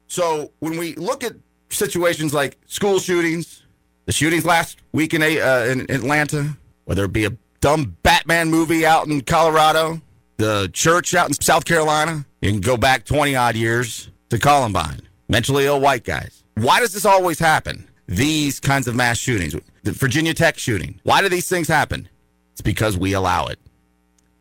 So 0.06 0.52
when 0.61 0.78
we 0.78 0.94
look 0.94 1.24
at 1.24 1.35
situations 1.68 2.33
like 2.33 2.59
school 2.66 2.98
shootings, 2.98 3.62
the 4.07 4.12
shootings 4.12 4.44
last 4.44 4.79
week 4.92 5.14
in, 5.14 5.22
uh, 5.22 5.66
in 5.68 5.90
Atlanta, 5.90 6.57
whether 6.85 7.05
it 7.05 7.12
be 7.12 7.24
a 7.24 7.33
dumb 7.61 7.96
Batman 8.02 8.50
movie 8.50 8.87
out 8.87 9.07
in 9.07 9.20
Colorado, 9.22 10.00
the 10.37 10.70
church 10.72 11.14
out 11.14 11.29
in 11.29 11.35
South 11.35 11.64
Carolina, 11.64 12.24
you 12.40 12.50
can 12.50 12.61
go 12.61 12.76
back 12.76 13.05
20 13.05 13.35
odd 13.35 13.57
years 13.57 14.11
to 14.29 14.38
Columbine 14.38 15.00
mentally 15.29 15.66
ill 15.66 15.81
white 15.81 16.05
guys. 16.05 16.44
Why 16.55 16.81
does 16.81 16.92
this 16.92 17.05
always 17.05 17.38
happen? 17.38 17.88
These 18.07 18.61
kinds 18.61 18.87
of 18.87 18.94
mass 18.94 19.18
shootings, 19.18 19.57
the 19.83 19.92
Virginia 19.92 20.33
Tech 20.33 20.59
shooting. 20.59 21.00
Why 21.02 21.22
do 21.22 21.29
these 21.29 21.48
things 21.48 21.68
happen? 21.68 22.09
It's 22.52 22.61
because 22.61 22.96
we 22.96 23.12
allow 23.12 23.46
it. 23.46 23.59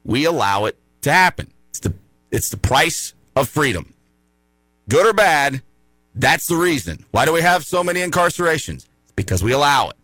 We 0.03 0.25
allow 0.25 0.65
it 0.65 0.77
to 1.01 1.11
happen. 1.11 1.51
It's 1.69 1.79
the 1.79 1.93
it's 2.31 2.49
the 2.49 2.57
price 2.57 3.13
of 3.35 3.49
freedom. 3.49 3.93
Good 4.87 5.07
or 5.07 5.13
bad, 5.13 5.63
that's 6.15 6.47
the 6.47 6.55
reason. 6.55 7.05
Why 7.11 7.25
do 7.25 7.33
we 7.33 7.41
have 7.41 7.65
so 7.65 7.83
many 7.83 8.01
incarcerations? 8.01 8.87
Because 9.15 9.43
we 9.43 9.51
allow 9.51 9.89
it. 9.89 9.95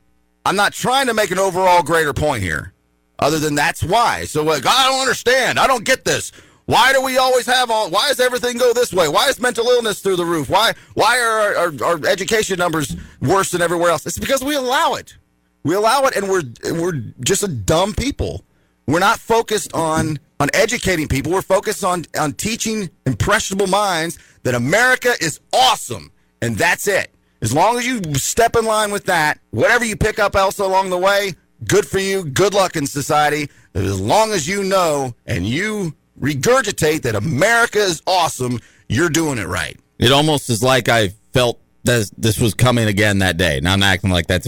I'm 0.45 0.56
not 0.56 0.74
trying 0.74 1.08
to 1.08 1.13
make 1.13 1.32
an 1.32 1.39
overall 1.39 1.84
greater 1.84 2.13
point 2.13 2.43
here, 2.43 2.74
other 3.19 3.39
than 3.39 3.56
that's 3.56 3.84
why. 3.84 4.26
So 4.26 4.41
uh, 4.41 4.45
like, 4.45 4.65
I 4.65 4.89
don't 4.89 5.00
understand. 5.00 5.60
I 5.60 5.67
don't 5.67 5.86
get 5.86 6.04
this. 6.04 6.32
Why 6.65 6.93
do 6.93 7.02
we 7.02 7.17
always 7.17 7.45
have 7.45 7.69
all? 7.71 7.89
Why 7.89 8.08
does 8.10 8.19
everything 8.19 8.58
go 8.58 8.74
this 8.74 8.93
way? 8.93 9.08
Why 9.08 9.28
is 9.30 9.39
mental 9.39 9.67
illness 9.67 10.00
through 10.00 10.15
the 10.15 10.26
roof? 10.26 10.50
Why 10.50 10.74
why 10.93 11.19
are 11.19 11.39
our, 11.39 11.56
our, 11.56 11.84
our 11.84 12.08
education 12.08 12.58
numbers 12.58 12.95
worse 13.21 13.52
than 13.52 13.62
everywhere 13.62 13.91
else? 13.91 14.06
It's 14.06 14.19
because 14.19 14.43
we 14.43 14.56
allow 14.56 14.95
it. 14.95 15.17
We 15.63 15.76
allow 15.76 16.06
it, 16.06 16.15
and 16.15 16.30
we're 16.30 16.43
we're 16.82 17.04
just 17.21 17.43
a 17.43 17.47
dumb 17.47 17.93
people. 17.93 18.43
We're 18.88 19.00
not 19.00 19.19
focused 19.19 19.74
on 19.74 20.19
on 20.39 20.50
educating 20.54 21.08
people. 21.08 21.32
We're 21.32 21.41
focused 21.41 21.84
on 21.84 22.06
on 22.17 22.34
teaching 22.34 22.89
impressionable 23.06 23.67
minds 23.67 24.17
that 24.43 24.56
America 24.56 25.13
is 25.21 25.39
awesome, 25.54 26.12
and 26.41 26.56
that's 26.56 26.88
it. 26.88 27.12
As 27.41 27.54
long 27.54 27.77
as 27.77 27.88
you 27.88 28.01
step 28.15 28.56
in 28.56 28.65
line 28.65 28.91
with 28.91 29.06
that, 29.06 29.39
whatever 29.49 29.84
you 29.84 29.95
pick 29.95 30.19
up 30.19 30.36
else 30.36 30.60
along 30.60 30.89
the 30.89 30.97
way, 30.97 31.34
good 31.67 31.88
for 31.88 31.99
you. 31.99 32.23
Good 32.23 32.54
luck 32.54 32.75
in 32.75 32.86
society. 32.86 33.49
As 33.73 33.99
long 33.99 34.32
as 34.32 34.47
you 34.47 34.63
know 34.63 35.15
and 35.25 35.47
you 35.47 35.95
regurgitate 36.19 37.01
that 37.01 37.15
America 37.15 37.80
is 37.80 38.01
awesome, 38.06 38.60
you're 38.88 39.10
doing 39.10 39.39
it 39.39 39.47
right. 39.47 39.80
It 39.97 40.12
almost 40.12 40.49
is 40.49 40.62
like 40.62 40.89
I 40.89 41.10
felt 41.34 41.60
that 41.84 42.12
this 42.17 42.39
was 42.39 42.54
coming 42.54 42.88
again 42.88 43.19
that 43.19 43.38
day. 43.38 43.60
Now 43.60 43.73
I'm 43.73 43.84
acting 43.84 44.12
like 44.12 44.27
that's 44.27 44.47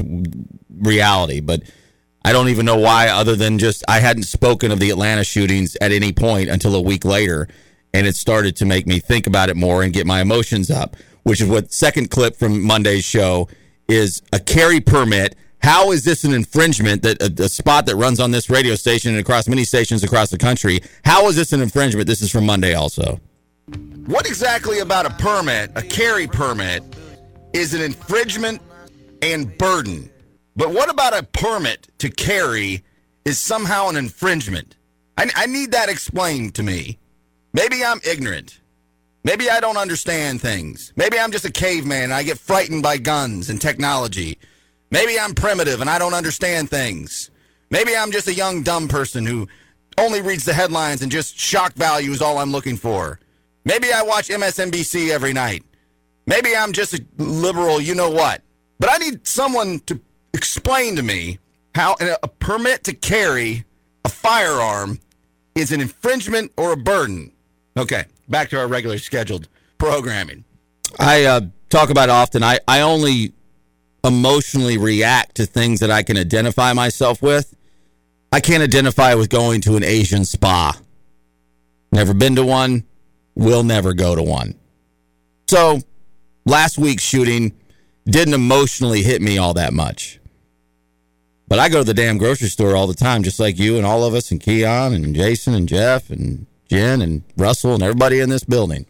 reality, 0.69 1.39
but 1.39 1.63
I 2.25 2.31
don't 2.31 2.49
even 2.49 2.65
know 2.65 2.77
why, 2.77 3.09
other 3.09 3.35
than 3.35 3.59
just 3.59 3.83
I 3.87 3.99
hadn't 3.99 4.23
spoken 4.23 4.71
of 4.71 4.79
the 4.79 4.89
Atlanta 4.91 5.23
shootings 5.23 5.75
at 5.81 5.91
any 5.91 6.13
point 6.13 6.49
until 6.49 6.75
a 6.75 6.81
week 6.81 7.05
later, 7.05 7.47
and 7.93 8.07
it 8.07 8.15
started 8.15 8.55
to 8.57 8.65
make 8.65 8.87
me 8.87 8.99
think 8.99 9.27
about 9.27 9.49
it 9.49 9.55
more 9.55 9.83
and 9.83 9.93
get 9.93 10.05
my 10.05 10.21
emotions 10.21 10.71
up. 10.71 10.95
Which 11.23 11.39
is 11.39 11.47
what 11.47 11.71
second 11.71 12.09
clip 12.11 12.35
from 12.35 12.61
Monday's 12.61 13.05
show 13.05 13.47
is 13.87 14.21
a 14.33 14.39
carry 14.39 14.81
permit 14.81 15.35
how 15.63 15.93
is 15.93 16.03
this 16.03 16.25
an 16.25 16.33
infringement 16.33 17.03
that 17.03 17.21
a, 17.21 17.43
a, 17.43 17.47
spot 17.47 17.85
that 17.85 17.95
runs 17.95 18.19
on 18.19 18.31
this 18.31 18.49
radio 18.49 18.75
station 18.75 19.11
and 19.11 19.19
across 19.19 19.47
many 19.47 19.63
stations 19.63 20.03
across 20.03 20.29
the 20.29 20.37
country? 20.37 20.81
How 21.05 21.29
is 21.29 21.37
this 21.37 21.53
an 21.53 21.61
infringement? 21.61 22.05
This 22.05 22.21
is 22.21 22.29
from 22.29 22.45
Monday 22.45 22.73
also. 22.73 23.21
What 24.05 24.27
exactly 24.27 24.79
about 24.79 25.05
a 25.05 25.11
permit, 25.11 25.71
a 25.75 25.81
carry 25.81 26.27
permit, 26.27 26.83
is 27.53 27.73
an 27.73 27.81
infringement 27.81 28.61
and 29.21 29.57
burden? 29.57 30.11
But 30.57 30.71
what 30.71 30.89
about 30.89 31.17
a 31.17 31.23
permit 31.23 31.87
to 31.99 32.09
carry 32.09 32.83
is 33.23 33.39
somehow 33.39 33.87
an 33.87 33.95
infringement? 33.95 34.75
I, 35.17 35.29
I 35.33 35.45
need 35.45 35.71
that 35.71 35.87
explained 35.87 36.55
to 36.55 36.63
me. 36.63 36.99
Maybe 37.53 37.83
I'm 37.83 38.01
ignorant. 38.05 38.59
Maybe 39.23 39.49
I 39.49 39.59
don't 39.59 39.77
understand 39.77 40.41
things. 40.41 40.91
Maybe 40.95 41.17
I'm 41.17 41.31
just 41.31 41.45
a 41.45 41.51
caveman 41.51 42.05
and 42.05 42.13
I 42.13 42.23
get 42.23 42.39
frightened 42.39 42.83
by 42.83 42.97
guns 42.97 43.49
and 43.49 43.61
technology. 43.61 44.37
Maybe 44.91 45.19
I'm 45.19 45.33
primitive 45.33 45.79
and 45.79 45.89
I 45.89 45.97
don't 45.97 46.13
understand 46.13 46.69
things. 46.69 47.29
Maybe 47.69 47.95
I'm 47.95 48.11
just 48.11 48.27
a 48.27 48.33
young, 48.33 48.63
dumb 48.63 48.87
person 48.87 49.25
who 49.25 49.47
only 49.97 50.21
reads 50.21 50.45
the 50.45 50.53
headlines 50.53 51.01
and 51.01 51.11
just 51.11 51.37
shock 51.37 51.73
value 51.73 52.11
is 52.11 52.21
all 52.21 52.37
I'm 52.37 52.51
looking 52.51 52.77
for. 52.77 53.19
Maybe 53.65 53.93
I 53.93 54.01
watch 54.01 54.27
MSNBC 54.29 55.09
every 55.09 55.33
night. 55.33 55.63
Maybe 56.25 56.55
I'm 56.55 56.73
just 56.73 56.93
a 56.93 57.05
liberal, 57.17 57.79
you 57.79 57.95
know 57.95 58.09
what. 58.09 58.41
But 58.79 58.89
I 58.91 58.97
need 58.97 59.25
someone 59.27 59.79
to 59.81 59.99
explain 60.33 60.95
to 60.95 61.03
me 61.03 61.39
how 61.75 61.95
a 62.21 62.27
permit 62.27 62.83
to 62.85 62.93
carry 62.93 63.65
a 64.05 64.09
firearm 64.09 64.99
is 65.55 65.71
an 65.71 65.81
infringement 65.81 66.51
or 66.57 66.71
a 66.71 66.77
burden. 66.77 67.32
Okay, 67.75 68.05
back 68.29 68.49
to 68.49 68.59
our 68.59 68.67
regular 68.67 68.97
scheduled 68.97 69.47
programming. 69.77 70.43
I 70.99 71.23
uh, 71.25 71.41
talk 71.69 71.89
about 71.89 72.09
it 72.09 72.11
often. 72.11 72.43
I, 72.43 72.59
I 72.67 72.81
only 72.81 73.33
emotionally 74.03 74.77
react 74.77 75.35
to 75.35 75.45
things 75.45 75.79
that 75.79 75.89
I 75.89 76.03
can 76.03 76.17
identify 76.17 76.73
myself 76.73 77.21
with. 77.21 77.55
I 78.31 78.39
can't 78.39 78.63
identify 78.63 79.13
with 79.15 79.29
going 79.29 79.61
to 79.61 79.75
an 79.75 79.83
Asian 79.83 80.25
spa. 80.25 80.77
Never 81.91 82.13
been 82.13 82.35
to 82.35 82.45
one, 82.45 82.83
will 83.35 83.63
never 83.63 83.93
go 83.93 84.15
to 84.15 84.23
one. 84.23 84.55
So, 85.47 85.81
last 86.45 86.77
week's 86.77 87.03
shooting 87.03 87.53
didn't 88.05 88.33
emotionally 88.33 89.03
hit 89.03 89.21
me 89.21 89.37
all 89.37 89.53
that 89.53 89.73
much. 89.73 90.19
But 91.47 91.59
I 91.59 91.69
go 91.69 91.79
to 91.79 91.83
the 91.83 91.93
damn 91.93 92.17
grocery 92.17 92.49
store 92.49 92.75
all 92.75 92.87
the 92.87 92.93
time, 92.93 93.23
just 93.23 93.39
like 93.39 93.59
you 93.59 93.77
and 93.77 93.85
all 93.85 94.03
of 94.03 94.13
us, 94.13 94.31
and 94.31 94.41
Keon 94.41 94.93
and 94.93 95.15
Jason 95.15 95.53
and 95.53 95.69
Jeff 95.69 96.09
and 96.09 96.47
Jen 96.73 97.03
and 97.03 97.21
Russell 97.37 97.75
and 97.75 97.83
everybody 97.83 98.19
in 98.19 98.29
this 98.29 98.43
building. 98.43 98.87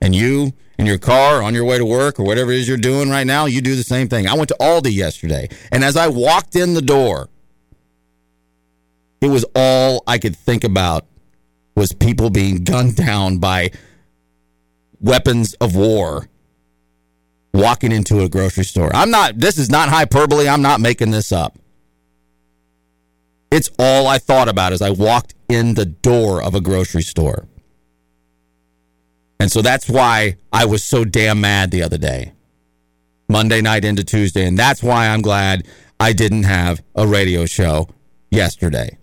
And 0.00 0.14
you 0.14 0.52
in 0.78 0.86
your 0.86 0.98
car 0.98 1.42
on 1.42 1.52
your 1.52 1.64
way 1.64 1.78
to 1.78 1.84
work 1.84 2.20
or 2.20 2.24
whatever 2.24 2.52
it 2.52 2.60
is 2.60 2.68
you're 2.68 2.76
doing 2.76 3.10
right 3.10 3.26
now, 3.26 3.46
you 3.46 3.60
do 3.60 3.74
the 3.74 3.82
same 3.82 4.08
thing. 4.08 4.28
I 4.28 4.34
went 4.34 4.48
to 4.50 4.56
Aldi 4.60 4.92
yesterday, 4.92 5.48
and 5.72 5.82
as 5.82 5.96
I 5.96 6.06
walked 6.06 6.54
in 6.54 6.74
the 6.74 6.82
door, 6.82 7.28
it 9.20 9.28
was 9.28 9.44
all 9.56 10.04
I 10.06 10.18
could 10.18 10.36
think 10.36 10.62
about 10.62 11.06
was 11.74 11.92
people 11.92 12.30
being 12.30 12.62
gunned 12.62 12.94
down 12.94 13.38
by 13.38 13.72
weapons 15.00 15.54
of 15.54 15.74
war 15.74 16.28
walking 17.52 17.90
into 17.90 18.20
a 18.20 18.28
grocery 18.28 18.64
store. 18.64 18.94
I'm 18.94 19.10
not, 19.10 19.38
this 19.38 19.58
is 19.58 19.70
not 19.70 19.88
hyperbole. 19.88 20.48
I'm 20.48 20.62
not 20.62 20.80
making 20.80 21.10
this 21.10 21.32
up. 21.32 21.58
It's 23.54 23.70
all 23.78 24.08
I 24.08 24.18
thought 24.18 24.48
about 24.48 24.72
as 24.72 24.82
I 24.82 24.90
walked 24.90 25.32
in 25.48 25.74
the 25.74 25.86
door 25.86 26.42
of 26.42 26.56
a 26.56 26.60
grocery 26.60 27.02
store. 27.02 27.46
And 29.38 29.48
so 29.48 29.62
that's 29.62 29.88
why 29.88 30.38
I 30.52 30.64
was 30.64 30.82
so 30.82 31.04
damn 31.04 31.40
mad 31.40 31.70
the 31.70 31.80
other 31.80 31.96
day. 31.96 32.32
Monday 33.28 33.60
night 33.60 33.84
into 33.84 34.02
Tuesday. 34.02 34.44
And 34.44 34.58
that's 34.58 34.82
why 34.82 35.06
I'm 35.06 35.22
glad 35.22 35.68
I 36.00 36.12
didn't 36.12 36.42
have 36.42 36.82
a 36.96 37.06
radio 37.06 37.46
show 37.46 37.88
yesterday. 38.28 38.98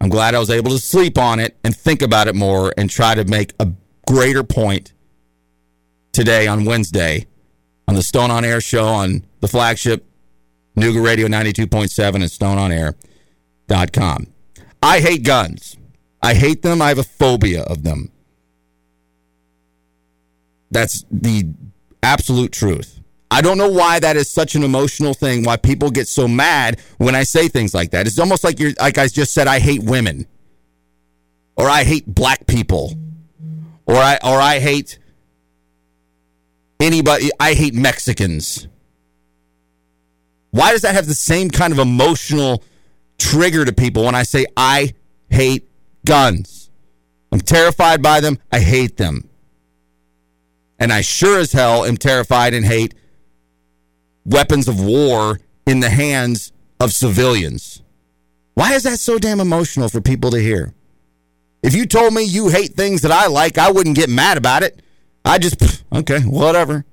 I'm 0.00 0.08
glad 0.08 0.34
I 0.34 0.38
was 0.38 0.48
able 0.48 0.70
to 0.70 0.78
sleep 0.78 1.18
on 1.18 1.38
it 1.38 1.54
and 1.62 1.76
think 1.76 2.00
about 2.00 2.28
it 2.28 2.34
more 2.34 2.72
and 2.78 2.88
try 2.88 3.14
to 3.14 3.26
make 3.26 3.52
a 3.60 3.68
greater 4.08 4.42
point 4.42 4.94
today 6.12 6.46
on 6.46 6.64
Wednesday 6.64 7.26
on 7.86 7.94
the 7.94 8.02
Stone 8.02 8.30
on 8.30 8.42
Air 8.42 8.62
show 8.62 8.86
on 8.86 9.22
the 9.40 9.48
flagship 9.48 10.06
Nooga 10.78 11.04
Radio 11.04 11.28
92.7 11.28 12.14
and 12.14 12.30
stoneonair.com. 13.70 14.26
I 14.82 15.00
hate 15.00 15.24
guns. 15.24 15.76
I 16.22 16.34
hate 16.34 16.62
them. 16.62 16.82
I 16.82 16.88
have 16.88 16.98
a 16.98 17.04
phobia 17.04 17.62
of 17.62 17.82
them. 17.82 18.10
That's 20.70 21.04
the 21.10 21.52
absolute 22.02 22.52
truth. 22.52 23.00
I 23.30 23.40
don't 23.42 23.58
know 23.58 23.68
why 23.70 24.00
that 24.00 24.16
is 24.16 24.28
such 24.30 24.54
an 24.54 24.64
emotional 24.64 25.14
thing, 25.14 25.44
why 25.44 25.56
people 25.56 25.90
get 25.90 26.08
so 26.08 26.26
mad 26.26 26.80
when 26.98 27.14
I 27.14 27.22
say 27.22 27.48
things 27.48 27.74
like 27.74 27.92
that. 27.92 28.06
It's 28.06 28.18
almost 28.18 28.42
like 28.42 28.58
you're 28.58 28.72
like 28.80 28.98
I 28.98 29.06
just 29.06 29.32
said 29.32 29.46
I 29.46 29.60
hate 29.60 29.82
women. 29.82 30.26
Or 31.56 31.68
I 31.68 31.84
hate 31.84 32.06
black 32.06 32.46
people. 32.46 32.94
Or 33.86 33.96
I 33.96 34.18
or 34.22 34.38
I 34.40 34.58
hate 34.58 34.98
anybody 36.80 37.30
I 37.38 37.54
hate 37.54 37.74
Mexicans. 37.74 38.66
Why 40.50 40.72
does 40.72 40.82
that 40.82 40.94
have 40.94 41.06
the 41.06 41.14
same 41.14 41.50
kind 41.50 41.72
of 41.72 41.78
emotional 41.78 42.64
trigger 43.20 43.64
to 43.64 43.72
people 43.72 44.04
when 44.04 44.14
I 44.14 44.24
say 44.24 44.46
I 44.56 44.94
hate 45.28 45.68
guns? 46.04 46.70
I'm 47.30 47.40
terrified 47.40 48.02
by 48.02 48.20
them. 48.20 48.38
I 48.50 48.58
hate 48.58 48.96
them. 48.96 49.28
And 50.78 50.92
I 50.92 51.02
sure 51.02 51.38
as 51.38 51.52
hell 51.52 51.84
am 51.84 51.96
terrified 51.96 52.54
and 52.54 52.64
hate 52.64 52.94
weapons 54.24 54.66
of 54.66 54.84
war 54.84 55.38
in 55.66 55.80
the 55.80 55.90
hands 55.90 56.52
of 56.80 56.92
civilians. 56.92 57.82
Why 58.54 58.74
is 58.74 58.82
that 58.84 58.98
so 58.98 59.18
damn 59.18 59.40
emotional 59.40 59.88
for 59.88 60.00
people 60.00 60.30
to 60.30 60.38
hear? 60.40 60.74
If 61.62 61.74
you 61.74 61.86
told 61.86 62.14
me 62.14 62.24
you 62.24 62.48
hate 62.48 62.74
things 62.74 63.02
that 63.02 63.12
I 63.12 63.26
like, 63.26 63.58
I 63.58 63.70
wouldn't 63.70 63.96
get 63.96 64.08
mad 64.08 64.38
about 64.38 64.62
it. 64.62 64.80
I 65.24 65.38
just, 65.38 65.84
okay, 65.92 66.20
whatever. 66.20 66.84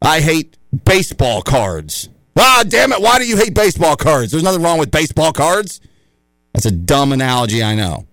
I 0.00 0.20
hate 0.20 0.58
baseball 0.84 1.42
cards. 1.42 2.08
Ah, 2.36 2.64
damn 2.66 2.92
it. 2.92 3.00
Why 3.00 3.18
do 3.18 3.26
you 3.26 3.36
hate 3.36 3.54
baseball 3.54 3.96
cards? 3.96 4.30
There's 4.30 4.42
nothing 4.42 4.62
wrong 4.62 4.78
with 4.78 4.90
baseball 4.90 5.32
cards. 5.32 5.80
That's 6.52 6.66
a 6.66 6.70
dumb 6.70 7.12
analogy, 7.12 7.62
I 7.62 7.74
know. 7.74 8.06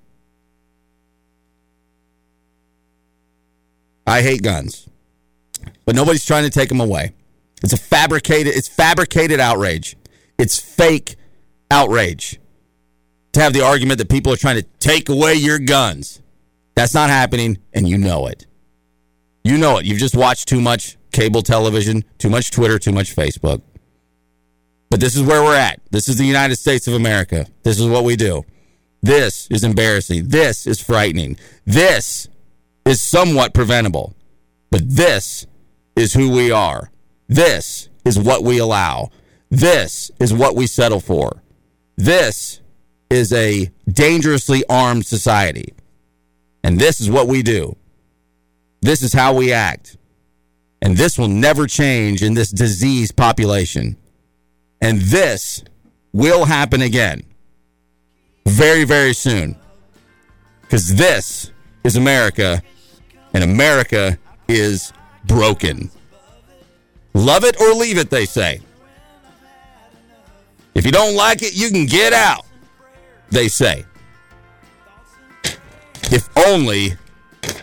I 4.08 4.21
hate 4.23 4.41
guns, 4.41 4.89
but 5.86 5.95
nobody's 5.95 6.25
trying 6.25 6.43
to 6.43 6.49
take 6.49 6.69
them 6.69 6.79
away. 6.79 7.13
It's 7.62 7.73
a 7.73 7.77
fabricated, 7.77 8.55
it's 8.55 8.67
fabricated 8.67 9.39
outrage. 9.39 9.95
It's 10.39 10.58
fake 10.58 11.15
outrage 11.69 12.39
to 13.34 13.41
have 13.41 13.53
the 13.53 13.62
argument 13.62 13.99
that 13.99 14.10
people 14.10 14.34
are 14.34 14.38
trying 14.38 14.55
to 14.55 14.63
take 14.79 15.10
away 15.10 15.36
your 15.36 15.60
guns. 15.60 16.21
That's 16.75 16.93
not 16.93 17.10
happening, 17.10 17.60
and 17.73 17.88
you 17.88 17.97
know 17.97 18.25
it. 18.25 18.47
You 19.43 19.58
know 19.58 19.77
it. 19.77 19.86
You've 19.86 19.99
just 19.99 20.15
watched 20.15 20.47
too 20.47 20.62
much 20.62 20.97
cable 21.12 21.41
television, 21.41 22.03
too 22.17 22.29
much 22.29 22.51
Twitter, 22.51 22.79
too 22.79 22.91
much 22.91 23.15
Facebook. 23.15 23.62
But 24.89 24.99
this 24.99 25.15
is 25.15 25.21
where 25.21 25.43
we're 25.43 25.56
at. 25.56 25.80
This 25.91 26.10
is 26.10 26.17
the 26.17 26.25
United 26.25 26.56
States 26.56 26.88
of 26.88 26.93
America. 26.93 27.45
This 27.63 27.80
is 27.80 27.88
what 27.88 28.04
we 28.04 28.15
do. 28.15 28.43
This 29.02 29.47
is 29.52 29.63
embarrassing. 29.63 30.30
This 30.30 30.65
is 30.65 30.82
frightening. 30.82 31.38
This 31.65 32.28
is 32.86 33.02
somewhat 33.02 33.54
preventable. 33.54 34.15
But 34.71 34.89
this 34.89 35.45
is 35.95 36.13
who 36.13 36.32
we 36.32 36.52
are. 36.52 36.91
This 37.28 37.89
is 38.04 38.17
what 38.17 38.43
we 38.43 38.58
allow. 38.58 39.12
This 39.49 40.12
is 40.19 40.34
what 40.34 40.56
we 40.56 40.67
settle 40.67 40.99
for. 40.99 41.43
This 41.95 42.62
is 43.10 43.32
a 43.34 43.71
dangerously 43.91 44.63
armed 44.69 45.06
society. 45.06 45.73
And 46.63 46.80
this 46.80 46.99
is 46.99 47.10
what 47.10 47.28
we 47.28 47.43
do. 47.43 47.75
This 48.82 49.02
is 49.02 49.13
how 49.13 49.34
we 49.34 49.52
act. 49.52 49.97
And 50.82 50.97
this 50.97 51.17
will 51.17 51.28
never 51.28 51.67
change 51.67 52.23
in 52.23 52.34
this 52.34 52.52
diseased 52.52 53.15
population. 53.15 53.97
And 54.81 54.99
this 55.01 55.63
will 56.13 56.45
happen 56.45 56.81
again 56.81 57.23
very, 58.45 58.83
very 58.83 59.13
soon. 59.13 59.55
Because 60.61 60.95
this 60.95 61.51
is 61.83 61.95
America, 61.95 62.61
and 63.33 63.43
America 63.43 64.17
is 64.47 64.93
broken. 65.25 65.89
Love 67.13 67.43
it 67.43 67.59
or 67.59 67.73
leave 67.73 67.97
it, 67.97 68.09
they 68.09 68.25
say. 68.25 68.61
If 70.75 70.85
you 70.85 70.91
don't 70.91 71.15
like 71.15 71.41
it, 71.41 71.55
you 71.55 71.69
can 71.71 71.85
get 71.85 72.13
out, 72.13 72.45
they 73.29 73.47
say. 73.47 73.85
If 76.11 76.29
only 76.47 76.93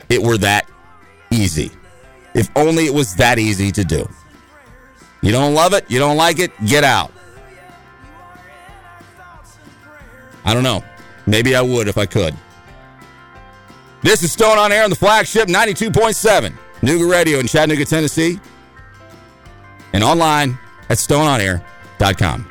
it 0.09 0.23
were 0.23 0.39
that 0.39 0.69
easy. 1.31 1.71
If 2.35 2.51
only 2.57 2.87
it 2.87 2.95
was 2.95 3.15
that 3.17 3.39
easy 3.39 3.73
to 3.73 3.85
do. 3.85 4.09
You 5.27 5.33
don't 5.33 5.55
love 5.55 5.73
it, 5.73 5.85
you 5.91 5.99
don't 5.99 6.17
like 6.17 6.39
it, 6.39 6.53
get 6.67 6.85
out. 6.85 7.11
I 10.45 10.55
don't 10.55 10.63
know. 10.63 10.85
Maybe 11.27 11.57
I 11.57 11.63
would 11.63 11.89
if 11.89 11.99
I 11.99 12.07
could. 12.07 12.33
This 14.03 14.23
is 14.23 14.31
Stone 14.31 14.57
on 14.57 14.71
Air 14.71 14.85
on 14.85 14.91
the 14.91 14.95
flagship 14.95 15.49
92.7, 15.49 16.55
Nooga 16.81 17.11
Radio 17.11 17.41
in 17.41 17.49
Chattanooga, 17.49 17.85
Tennessee 17.85 18.39
and 19.93 20.05
online 20.05 20.57
at 20.91 20.99
stoneonair.com. 20.99 22.49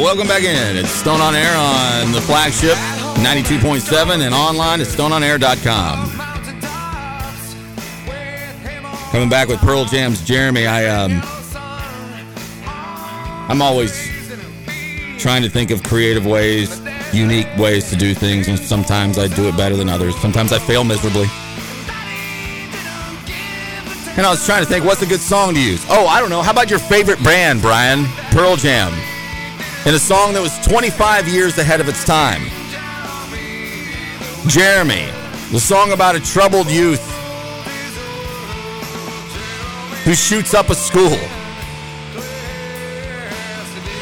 Welcome 0.00 0.26
back 0.26 0.42
in. 0.42 0.78
It's 0.78 0.88
Stone 0.88 1.20
on 1.20 1.34
Air 1.34 1.54
on 1.54 2.12
the 2.12 2.20
flagship 2.22 2.76
92.7 3.20 4.24
and 4.24 4.34
online 4.34 4.80
at 4.80 4.86
stoneonair.com. 4.86 6.08
Coming 9.10 9.28
back 9.28 9.48
with 9.48 9.60
Pearl 9.60 9.84
Jam's 9.84 10.24
Jeremy. 10.24 10.66
I 10.66 10.86
um 10.86 11.20
I'm 13.50 13.60
always 13.60 13.92
trying 15.18 15.42
to 15.42 15.50
think 15.50 15.70
of 15.70 15.82
creative 15.82 16.24
ways, 16.24 16.80
unique 17.12 17.54
ways 17.58 17.90
to 17.90 17.96
do 17.96 18.14
things, 18.14 18.48
and 18.48 18.58
sometimes 18.58 19.18
I 19.18 19.28
do 19.28 19.46
it 19.46 19.58
better 19.58 19.76
than 19.76 19.90
others. 19.90 20.16
Sometimes 20.22 20.54
I 20.54 20.58
fail 20.58 20.84
miserably. 20.84 21.26
And 24.16 24.24
I 24.26 24.30
was 24.30 24.44
trying 24.46 24.64
to 24.64 24.68
think, 24.68 24.86
what's 24.86 25.02
a 25.02 25.06
good 25.06 25.20
song 25.20 25.52
to 25.52 25.60
use? 25.60 25.84
Oh, 25.90 26.06
I 26.06 26.18
don't 26.18 26.30
know. 26.30 26.40
How 26.40 26.52
about 26.52 26.70
your 26.70 26.78
favorite 26.78 27.22
band, 27.22 27.60
Brian? 27.60 28.06
Pearl 28.30 28.56
Jam 28.56 28.90
in 29.84 29.94
a 29.94 29.98
song 29.98 30.32
that 30.32 30.40
was 30.40 30.56
25 30.64 31.26
years 31.26 31.58
ahead 31.58 31.80
of 31.80 31.88
its 31.88 32.04
time. 32.04 32.42
Jeremy, 34.46 35.06
the 35.50 35.58
song 35.58 35.90
about 35.90 36.14
a 36.14 36.20
troubled 36.20 36.70
youth 36.70 37.02
who 40.04 40.14
shoots 40.14 40.54
up 40.54 40.70
a 40.70 40.74
school. 40.76 41.18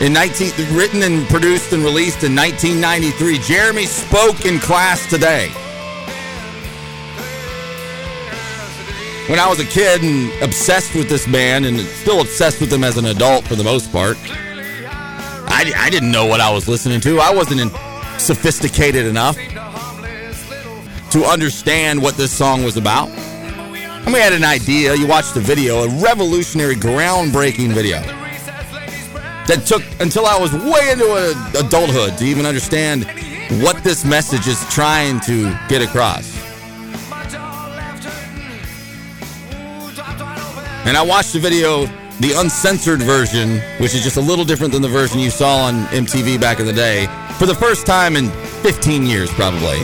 In 0.04 0.12
19, 0.12 0.76
written 0.76 1.02
and 1.02 1.26
produced 1.28 1.72
and 1.72 1.82
released 1.82 2.24
in 2.24 2.36
1993, 2.36 3.38
Jeremy 3.38 3.86
spoke 3.86 4.44
in 4.44 4.58
class 4.58 5.08
today. 5.08 5.48
When 9.28 9.38
I 9.38 9.48
was 9.48 9.60
a 9.60 9.64
kid 9.64 10.02
and 10.02 10.30
obsessed 10.42 10.94
with 10.94 11.08
this 11.08 11.26
band, 11.26 11.64
and 11.64 11.80
still 11.80 12.20
obsessed 12.20 12.60
with 12.60 12.68
them 12.68 12.84
as 12.84 12.98
an 12.98 13.06
adult 13.06 13.46
for 13.46 13.54
the 13.54 13.64
most 13.64 13.90
part, 13.92 14.18
I, 15.50 15.72
I 15.76 15.90
didn't 15.90 16.12
know 16.12 16.26
what 16.26 16.40
I 16.40 16.50
was 16.52 16.68
listening 16.68 17.00
to. 17.02 17.18
I 17.18 17.34
wasn't 17.34 17.60
in, 17.60 17.70
sophisticated 18.18 19.06
enough 19.06 19.36
to 21.10 21.24
understand 21.24 22.00
what 22.00 22.16
this 22.16 22.30
song 22.30 22.62
was 22.62 22.76
about. 22.76 23.08
I 23.10 24.06
mean, 24.06 24.14
I 24.14 24.20
had 24.20 24.32
an 24.32 24.44
idea. 24.44 24.94
You 24.94 25.06
watched 25.06 25.34
the 25.34 25.40
video, 25.40 25.82
a 25.82 25.88
revolutionary, 26.02 26.76
groundbreaking 26.76 27.72
video 27.72 28.00
that 29.46 29.64
took 29.66 29.82
until 30.00 30.26
I 30.26 30.38
was 30.38 30.52
way 30.52 30.92
into 30.92 31.06
a, 31.06 31.60
adulthood 31.60 32.16
to 32.18 32.24
even 32.24 32.46
understand 32.46 33.04
what 33.62 33.82
this 33.82 34.04
message 34.04 34.46
is 34.46 34.64
trying 34.72 35.18
to 35.20 35.50
get 35.68 35.82
across. 35.82 36.38
And 40.86 40.96
I 40.96 41.02
watched 41.02 41.32
the 41.32 41.40
video 41.40 41.86
the 42.20 42.32
uncensored 42.36 43.02
version, 43.02 43.60
which 43.78 43.94
is 43.94 44.02
just 44.02 44.18
a 44.18 44.20
little 44.20 44.44
different 44.44 44.74
than 44.74 44.82
the 44.82 44.88
version 44.88 45.18
you 45.18 45.30
saw 45.30 45.64
on 45.64 45.86
MTV 45.86 46.38
back 46.38 46.60
in 46.60 46.66
the 46.66 46.72
day, 46.72 47.06
for 47.38 47.46
the 47.46 47.54
first 47.54 47.86
time 47.86 48.14
in 48.14 48.30
15 48.62 49.06
years, 49.06 49.32
probably. 49.32 49.78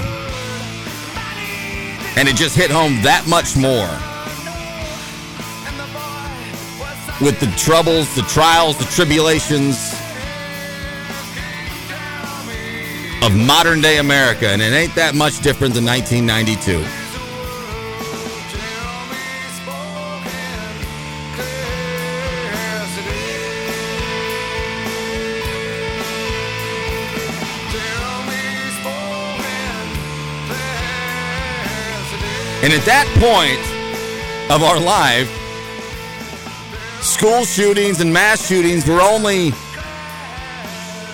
And 2.16 2.29
it 2.29 2.37
just 2.37 2.55
hit 2.55 2.70
home 2.70 3.01
that 3.03 3.27
much 3.27 3.57
more. 3.57 3.88
With 7.25 7.40
the 7.40 7.46
troubles, 7.57 8.14
the 8.14 8.22
trials, 8.22 8.77
the 8.77 8.85
tribulations 8.85 9.94
of 13.22 13.35
modern 13.35 13.81
day 13.81 13.96
America, 13.96 14.49
and 14.49 14.61
it 14.61 14.75
ain't 14.75 14.94
that 14.94 15.14
much 15.14 15.40
different 15.40 15.72
than 15.72 15.87
1992. 15.87 17.05
And 32.66 32.74
at 32.74 32.85
that 32.85 33.07
point 33.22 33.62
of 34.50 34.64
our 34.64 34.81
life, 34.81 35.31
school 37.00 37.44
shootings 37.44 38.00
and 38.00 38.12
mass 38.12 38.44
shootings 38.44 38.88
were 38.88 39.00
only 39.00 39.52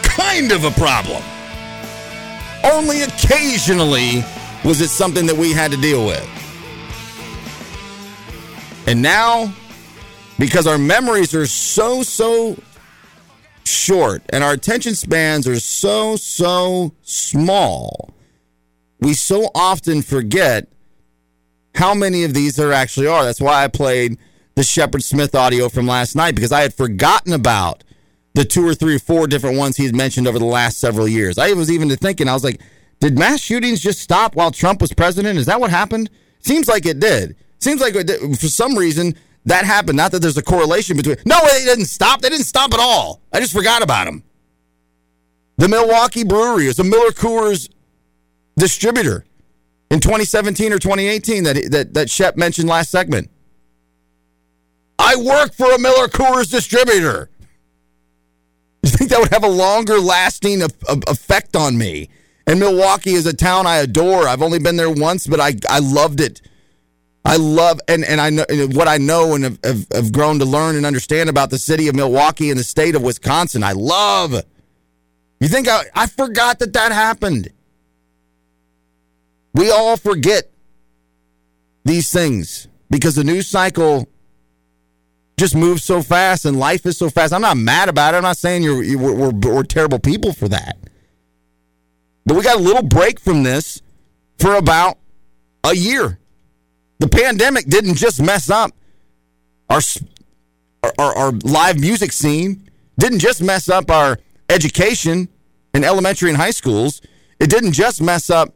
kind 0.03 0.51
of 0.51 0.65
a 0.65 0.71
problem. 0.71 1.23
Only 2.65 3.03
occasionally 3.03 4.25
was 4.65 4.81
it 4.81 4.88
something 4.88 5.27
that 5.27 5.37
we 5.37 5.53
had 5.53 5.71
to 5.73 5.77
deal 5.77 6.07
with. 6.07 6.27
And 8.87 9.03
now, 9.03 9.53
because 10.38 10.67
our 10.67 10.79
memories 10.79 11.35
are 11.35 11.45
so, 11.45 12.03
so 12.03 12.57
short 13.65 14.23
and 14.31 14.43
our 14.43 14.55
attention 14.55 14.95
spans 14.95 15.47
are 15.47 15.61
so, 15.61 16.17
so 16.17 16.95
small, 17.03 18.09
we 19.01 19.12
so 19.12 19.51
often 19.55 20.01
forget 20.01 20.67
how 21.75 21.95
many 21.95 22.25
of 22.25 22.35
these 22.35 22.57
there 22.57 22.73
actually 22.73 23.07
are. 23.07 23.25
That's 23.25 23.41
why 23.41 23.65
I 23.65 23.69
played 23.69 24.19
the 24.55 24.63
Shepard 24.63 25.03
Smith 25.03 25.35
audio 25.35 25.69
from 25.69 25.87
last 25.87 26.15
night 26.15 26.35
because 26.35 26.53
I 26.53 26.61
had 26.61 26.75
forgotten 26.75 27.33
about 27.33 27.85
the 28.35 28.45
two 28.45 28.67
or 28.67 28.75
three 28.75 28.97
or 28.97 28.99
four 28.99 29.27
different 29.27 29.59
ones 29.59 29.77
he's 29.77 29.93
mentioned 29.93 30.27
over 30.27 30.39
the 30.39 30.45
last 30.45 30.79
several 30.79 31.09
years. 31.09 31.39
I 31.39 31.53
was 31.53 31.71
even 31.71 31.89
thinking, 31.97 32.29
I 32.29 32.35
was 32.35 32.45
like, 32.45 32.61
did 33.01 33.19
mass 33.19 33.41
shootings 33.41 33.81
just 33.81 34.01
stop 34.01 34.37
while 34.37 34.51
Trump 34.51 34.81
was 34.81 34.93
president? 34.93 35.39
Is 35.39 35.47
that 35.47 35.61
what 35.61 35.71
happened? 35.71 36.11
Seems 36.41 36.69
like 36.69 36.87
it 36.87 37.01
did. 37.01 37.37
Seems 37.59 37.81
like 37.81 37.95
for 37.95 38.49
some 38.49 38.77
reason 38.77 39.15
that 39.45 39.65
happened. 39.65 39.97
Not 39.97 40.13
that 40.13 40.21
there's 40.21 40.37
a 40.37 40.43
correlation 40.43 40.97
between. 40.97 41.17
No, 41.27 41.39
they 41.53 41.65
didn't 41.65 41.87
stop. 41.87 42.21
They 42.21 42.29
didn't 42.29 42.47
stop 42.47 42.73
at 42.73 42.81
all. 42.81 43.21
I 43.33 43.41
just 43.41 43.53
forgot 43.53 43.83
about 43.83 44.07
them. 44.07 44.23
The 45.59 45.69
Milwaukee 45.69 46.25
Brewery 46.25 46.67
is 46.67 46.79
a 46.79 46.85
Miller 46.85 47.11
Coors 47.11 47.69
distributor 48.57 49.25
in 49.92 50.00
2017 50.00 50.72
or 50.72 50.78
2018 50.78 51.44
that 51.44 51.70
that 51.70 51.94
that 51.94 52.11
Shep 52.11 52.37
mentioned 52.37 52.68
last 52.68 52.90
segment. 52.90 53.31
I 54.98 55.16
work 55.16 55.55
for 55.55 55.70
a 55.70 55.78
Miller 55.78 56.09
Coors 56.09 56.50
distributor. 56.50 57.28
You 58.83 58.90
think 58.90 59.11
that 59.11 59.20
would 59.20 59.33
have 59.33 59.44
a 59.44 59.48
longer 59.48 60.00
lasting 60.00 60.62
effect 60.62 61.55
on 61.55 61.76
me? 61.76 62.09
And 62.46 62.59
Milwaukee 62.59 63.12
is 63.12 63.26
a 63.26 63.35
town 63.35 63.66
I 63.66 63.76
adore. 63.76 64.26
I've 64.26 64.42
only 64.42 64.59
been 64.59 64.76
there 64.76 64.90
once, 64.90 65.26
but 65.26 65.40
I 65.40 65.55
I 65.68 65.81
loved 65.81 66.20
it. 66.20 66.40
I 67.24 67.37
love 67.37 67.78
and 67.87 68.02
and 68.02 68.18
I 68.20 68.31
know 68.31 68.46
what 68.72 68.88
I 68.88 68.96
know 68.96 69.35
and 69.35 69.44
have, 69.44 69.59
have, 69.62 69.87
have 69.92 70.12
grown 70.12 70.38
to 70.38 70.46
learn 70.46 70.74
and 70.74 70.87
understand 70.87 71.28
about 71.28 71.50
the 71.50 71.59
city 71.59 71.88
of 71.88 71.94
Milwaukee 71.94 72.50
and 72.50 72.59
the 72.59 72.64
state 72.64 72.96
of 72.96 73.02
Wisconsin. 73.02 73.62
I 73.62 73.72
love. 73.72 74.43
You 75.38 75.49
think 75.49 75.68
I 75.68 75.84
I 75.95 76.07
forgot 76.07 76.61
that 76.61 76.72
that 76.72 76.93
happened? 76.93 77.53
We 79.55 79.70
all 79.70 79.96
forget 79.96 80.50
these 81.84 82.11
things 82.11 82.68
because 82.90 83.14
the 83.14 83.24
news 83.24 83.48
cycle 83.48 84.09
just 85.36 85.55
moves 85.57 85.82
so 85.82 86.03
fast 86.03 86.44
and 86.44 86.59
life 86.59 86.86
is 86.86 86.96
so 86.96 87.11
fast. 87.11 87.32
I'm 87.32 87.42
not 87.42 87.57
mad 87.57 87.88
about 87.88 88.14
it. 88.14 88.18
I'm 88.18 88.22
not 88.22 88.36
saying 88.36 88.62
you're, 88.62 88.82
you 88.82 88.98
we're, 88.98 89.14
we're, 89.14 89.55
we're 89.55 89.62
terrible 89.64 89.98
people 89.98 90.32
for 90.32 90.48
that. 90.48 90.76
But 92.24 92.36
we 92.36 92.42
got 92.42 92.59
a 92.59 92.62
little 92.62 92.82
break 92.82 93.18
from 93.18 93.42
this 93.42 93.82
for 94.38 94.55
about 94.55 94.98
a 95.64 95.74
year. 95.74 96.18
The 96.98 97.09
pandemic 97.09 97.66
didn't 97.66 97.96
just 97.96 98.22
mess 98.22 98.48
up 98.50 98.70
our, 99.68 99.80
our, 100.98 101.16
our 101.16 101.32
live 101.42 101.80
music 101.80 102.12
scene, 102.12 102.70
didn't 102.98 103.18
just 103.18 103.42
mess 103.42 103.68
up 103.68 103.90
our 103.90 104.18
education 104.48 105.28
in 105.74 105.82
elementary 105.82 106.28
and 106.28 106.38
high 106.38 106.50
schools. 106.50 107.00
It 107.40 107.50
didn't 107.50 107.72
just 107.72 108.00
mess 108.00 108.30
up 108.30 108.55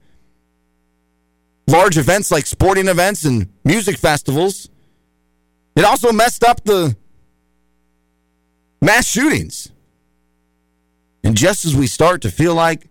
large 1.66 1.98
events 1.98 2.30
like 2.30 2.46
sporting 2.46 2.88
events 2.88 3.24
and 3.24 3.48
music 3.64 3.98
festivals. 3.98 4.68
It 5.74 5.84
also 5.84 6.12
messed 6.12 6.44
up 6.44 6.64
the 6.64 6.96
mass 8.80 9.06
shootings. 9.08 9.70
And 11.24 11.36
just 11.36 11.64
as 11.64 11.74
we 11.74 11.86
start 11.86 12.22
to 12.22 12.30
feel 12.30 12.54
like 12.54 12.88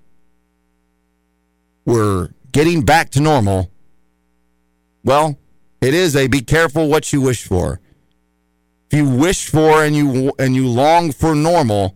we're 1.85 2.29
getting 2.51 2.83
back 2.83 3.11
to 3.11 3.21
normal, 3.21 3.71
well, 5.03 5.37
It 5.85 5.93
is 5.93 6.15
a 6.15 6.27
be 6.27 6.41
careful 6.41 6.87
what 6.87 7.13
you 7.13 7.21
wish 7.21 7.45
for. 7.45 7.79
If 8.89 8.97
you 8.97 9.07
wish 9.07 9.47
for 9.47 9.83
and 9.83 9.95
you 9.95 10.31
and 10.39 10.55
you 10.55 10.67
long 10.67 11.11
for 11.11 11.35
normal, 11.35 11.95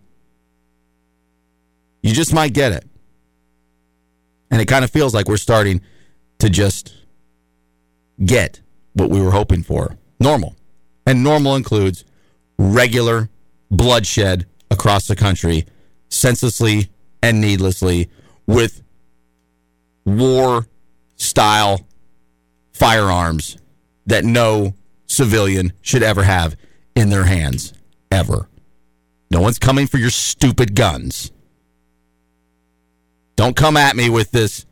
you 2.00 2.12
just 2.14 2.32
might 2.32 2.52
get 2.52 2.70
it. 2.70 2.84
And 4.48 4.60
it 4.62 4.66
kind 4.66 4.84
of 4.84 4.92
feels 4.92 5.12
like 5.12 5.26
we're 5.26 5.38
starting 5.38 5.80
to 6.40 6.50
just 6.50 6.94
get 8.24 8.60
what 8.94 9.10
we 9.10 9.20
were 9.20 9.30
hoping 9.30 9.62
for. 9.62 9.96
Normal. 10.18 10.56
And 11.06 11.22
normal 11.22 11.56
includes 11.56 12.04
regular 12.58 13.30
bloodshed 13.70 14.46
across 14.70 15.06
the 15.06 15.16
country, 15.16 15.66
senselessly 16.08 16.90
and 17.22 17.40
needlessly, 17.40 18.10
with 18.46 18.82
war 20.04 20.66
style 21.16 21.86
firearms 22.72 23.56
that 24.06 24.24
no 24.24 24.74
civilian 25.06 25.72
should 25.82 26.02
ever 26.02 26.22
have 26.22 26.56
in 26.94 27.10
their 27.10 27.24
hands, 27.24 27.72
ever. 28.10 28.48
No 29.30 29.40
one's 29.40 29.58
coming 29.58 29.86
for 29.86 29.98
your 29.98 30.10
stupid 30.10 30.74
guns. 30.74 31.30
Don't 33.36 33.56
come 33.56 33.76
at 33.76 33.96
me 33.96 34.10
with 34.10 34.30
this. 34.32 34.66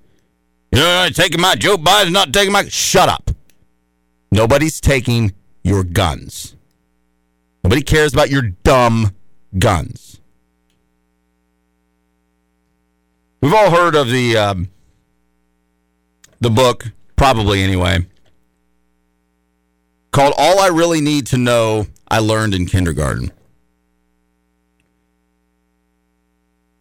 You 0.72 0.80
know, 0.80 1.08
taking 1.12 1.40
my 1.40 1.54
Joe 1.54 1.76
Biden's 1.76 2.12
not 2.12 2.32
taking 2.32 2.52
my. 2.52 2.64
Shut 2.68 3.08
up. 3.08 3.30
Nobody's 4.30 4.80
taking 4.80 5.32
your 5.62 5.82
guns. 5.82 6.54
Nobody 7.64 7.82
cares 7.82 8.12
about 8.12 8.30
your 8.30 8.42
dumb 8.42 9.14
guns. 9.58 10.20
We've 13.40 13.54
all 13.54 13.70
heard 13.70 13.94
of 13.94 14.10
the 14.10 14.36
um, 14.36 14.68
the 16.40 16.50
book, 16.50 16.86
probably 17.16 17.62
anyway, 17.62 18.06
called 20.10 20.34
"All 20.36 20.58
I 20.60 20.68
Really 20.68 21.00
Need 21.00 21.26
to 21.28 21.38
Know 21.38 21.86
I 22.08 22.18
Learned 22.18 22.54
in 22.54 22.66
Kindergarten." 22.66 23.32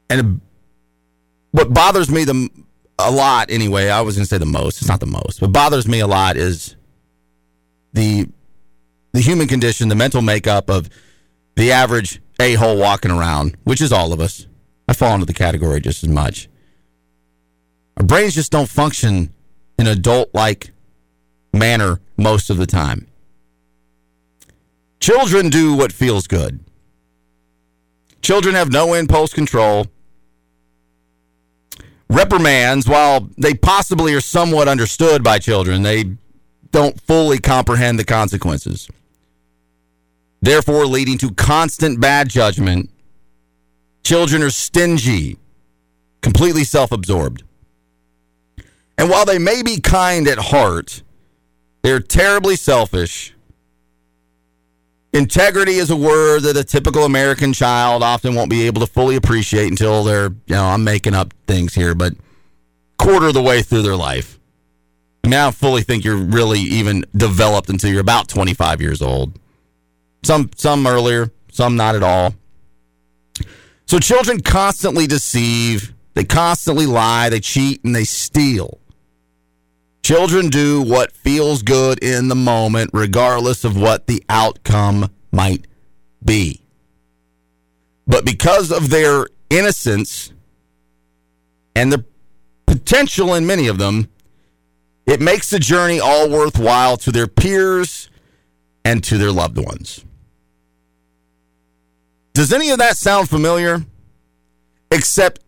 And 0.09 0.41
what 1.51 1.73
bothers 1.73 2.09
me 2.09 2.23
the 2.23 2.49
a 2.99 3.11
lot 3.11 3.51
anyway, 3.51 3.89
I 3.89 4.01
was 4.01 4.15
going 4.15 4.23
to 4.23 4.29
say 4.29 4.37
the 4.37 4.45
most. 4.45 4.81
It's 4.81 4.89
not 4.89 4.99
the 4.99 5.05
most. 5.05 5.41
What 5.41 5.51
bothers 5.51 5.87
me 5.87 5.99
a 5.99 6.07
lot 6.07 6.37
is 6.37 6.75
the 7.93 8.27
the 9.13 9.21
human 9.21 9.47
condition, 9.47 9.89
the 9.89 9.95
mental 9.95 10.21
makeup 10.21 10.69
of 10.69 10.89
the 11.55 11.71
average 11.71 12.21
a 12.39 12.53
hole 12.53 12.77
walking 12.77 13.11
around, 13.11 13.57
which 13.63 13.81
is 13.81 13.91
all 13.91 14.13
of 14.13 14.19
us. 14.19 14.45
I 14.87 14.93
fall 14.93 15.13
into 15.13 15.25
the 15.25 15.33
category 15.33 15.81
just 15.81 16.03
as 16.03 16.09
much. 16.09 16.47
Our 17.97 18.05
brains 18.05 18.35
just 18.35 18.51
don't 18.51 18.69
function 18.69 19.33
in 19.79 19.87
adult 19.87 20.29
like 20.33 20.71
manner 21.51 21.99
most 22.15 22.49
of 22.49 22.57
the 22.57 22.67
time. 22.67 23.07
Children 24.99 25.49
do 25.49 25.73
what 25.73 25.91
feels 25.91 26.27
good. 26.27 26.59
Children 28.21 28.55
have 28.55 28.71
no 28.71 28.93
impulse 28.93 29.33
control. 29.33 29.87
Reprimands, 32.09 32.87
while 32.87 33.29
they 33.37 33.53
possibly 33.53 34.13
are 34.13 34.21
somewhat 34.21 34.67
understood 34.67 35.23
by 35.23 35.39
children, 35.39 35.81
they 35.81 36.05
don't 36.71 36.99
fully 37.01 37.37
comprehend 37.37 37.99
the 37.99 38.05
consequences, 38.05 38.87
therefore, 40.41 40.85
leading 40.85 41.17
to 41.17 41.31
constant 41.31 41.99
bad 41.99 42.29
judgment. 42.29 42.89
Children 44.03 44.41
are 44.43 44.49
stingy, 44.49 45.37
completely 46.21 46.63
self 46.63 46.91
absorbed. 46.91 47.43
And 48.97 49.09
while 49.09 49.25
they 49.25 49.37
may 49.37 49.61
be 49.61 49.79
kind 49.79 50.27
at 50.27 50.37
heart, 50.37 51.03
they're 51.83 51.99
terribly 51.99 52.55
selfish. 52.55 53.33
Integrity 55.17 55.77
is 55.77 55.89
a 55.89 55.95
word 55.95 56.43
that 56.43 56.55
a 56.57 56.63
typical 56.63 57.03
American 57.03 57.51
child 57.51 58.03
often 58.03 58.35
won't 58.35 58.51
be 58.51 58.67
able 58.67 58.81
to 58.81 58.85
fully 58.85 59.15
appreciate 59.15 59.67
until 59.67 60.03
they're, 60.03 60.29
you 60.45 60.53
know, 60.53 60.63
I'm 60.63 60.83
making 60.83 61.15
up 61.15 61.33
things 61.47 61.73
here, 61.73 61.95
but 61.95 62.13
quarter 62.99 63.29
of 63.29 63.33
the 63.33 63.41
way 63.41 63.63
through 63.63 63.81
their 63.81 63.95
life. 63.95 64.37
I 65.23 65.29
mean, 65.29 65.33
I 65.33 65.45
don't 65.45 65.55
fully 65.55 65.81
think 65.81 66.05
you're 66.05 66.15
really 66.17 66.59
even 66.59 67.03
developed 67.15 67.67
until 67.69 67.89
you're 67.89 67.99
about 67.99 68.27
25 68.27 68.79
years 68.79 69.01
old. 69.01 69.39
Some 70.23 70.51
some 70.55 70.85
earlier, 70.85 71.31
some 71.51 71.75
not 71.75 71.95
at 71.95 72.03
all. 72.03 72.35
So 73.87 73.97
children 73.97 74.41
constantly 74.41 75.07
deceive, 75.07 75.95
they 76.13 76.25
constantly 76.25 76.85
lie, 76.85 77.29
they 77.29 77.39
cheat, 77.39 77.83
and 77.83 77.95
they 77.95 78.03
steal. 78.03 78.77
Children 80.07 80.47
do 80.47 80.81
what 80.81 81.11
feels 81.11 81.63
good 81.63 82.01
in 82.01 82.29
the 82.29 82.35
moment, 82.35 82.91
regardless 82.93 83.65
of 83.65 83.75
what 83.75 84.07
the 84.07 84.23
outcome 84.29 85.11
might 85.33 85.67
be. 86.23 86.61
But 88.07 88.23
because 88.23 88.71
of 88.71 88.89
their 88.89 89.27
innocence 89.49 90.31
and 91.75 91.91
the 91.91 92.05
potential 92.67 93.33
in 93.33 93.45
many 93.45 93.67
of 93.67 93.79
them, 93.79 94.07
it 95.05 95.19
makes 95.19 95.49
the 95.49 95.59
journey 95.59 95.99
all 95.99 96.29
worthwhile 96.29 96.95
to 96.99 97.11
their 97.11 97.27
peers 97.27 98.09
and 98.85 99.03
to 99.03 99.17
their 99.17 99.33
loved 99.33 99.57
ones. 99.57 100.05
Does 102.33 102.53
any 102.53 102.69
of 102.69 102.77
that 102.77 102.95
sound 102.95 103.27
familiar? 103.27 103.83
Except 104.89 105.41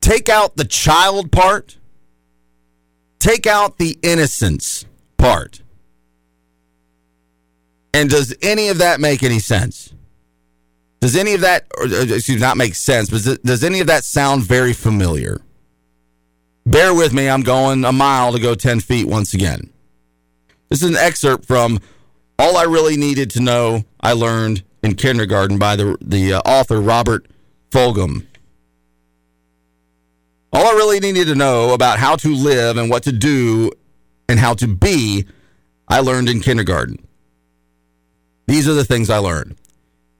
take 0.00 0.28
out 0.28 0.54
the 0.54 0.64
child 0.64 1.32
part 1.32 1.77
take 3.18 3.46
out 3.46 3.78
the 3.78 3.98
innocence 4.02 4.84
part. 5.16 5.62
And 7.94 8.10
does 8.10 8.34
any 8.42 8.68
of 8.68 8.78
that 8.78 9.00
make 9.00 9.22
any 9.22 9.38
sense? 9.38 9.94
Does 11.00 11.16
any 11.16 11.34
of 11.34 11.42
that, 11.42 11.66
or, 11.76 11.86
excuse 11.86 12.40
not 12.40 12.56
make 12.56 12.74
sense, 12.74 13.08
but 13.10 13.42
does 13.42 13.62
any 13.62 13.80
of 13.80 13.86
that 13.86 14.04
sound 14.04 14.42
very 14.42 14.72
familiar? 14.72 15.40
Bear 16.66 16.92
with 16.92 17.12
me, 17.12 17.28
I'm 17.28 17.42
going 17.42 17.84
a 17.84 17.92
mile 17.92 18.32
to 18.32 18.40
go 18.40 18.54
10 18.54 18.80
feet 18.80 19.06
once 19.06 19.32
again. 19.32 19.72
This 20.68 20.82
is 20.82 20.90
an 20.90 20.96
excerpt 20.96 21.46
from 21.46 21.80
All 22.38 22.56
I 22.56 22.64
Really 22.64 22.96
Needed 22.96 23.30
to 23.30 23.40
Know 23.40 23.84
I 24.00 24.12
Learned 24.12 24.62
in 24.82 24.94
Kindergarten 24.94 25.58
by 25.58 25.76
the, 25.76 25.96
the 26.00 26.34
uh, 26.34 26.40
author 26.44 26.80
Robert 26.80 27.26
Fulghum. 27.70 28.26
All 30.52 30.66
I 30.66 30.72
really 30.72 31.00
needed 31.00 31.26
to 31.26 31.34
know 31.34 31.74
about 31.74 31.98
how 31.98 32.16
to 32.16 32.34
live 32.34 32.76
and 32.78 32.88
what 32.88 33.02
to 33.04 33.12
do 33.12 33.70
and 34.28 34.38
how 34.38 34.54
to 34.54 34.66
be, 34.66 35.26
I 35.86 36.00
learned 36.00 36.28
in 36.28 36.40
kindergarten. 36.40 37.06
These 38.46 38.68
are 38.68 38.74
the 38.74 38.84
things 38.84 39.10
I 39.10 39.18
learned. 39.18 39.56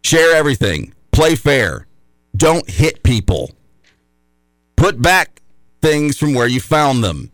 Share 0.03 0.37
everything, 0.37 0.95
play 1.13 1.35
fair, 1.35 1.87
don't 2.37 2.69
hit 2.69 3.03
people, 3.03 3.51
put 4.77 5.01
back 5.01 5.43
things 5.83 6.19
from 6.19 6.35
where 6.35 6.47
you 6.47 6.61
found 6.61 7.03
them, 7.03 7.33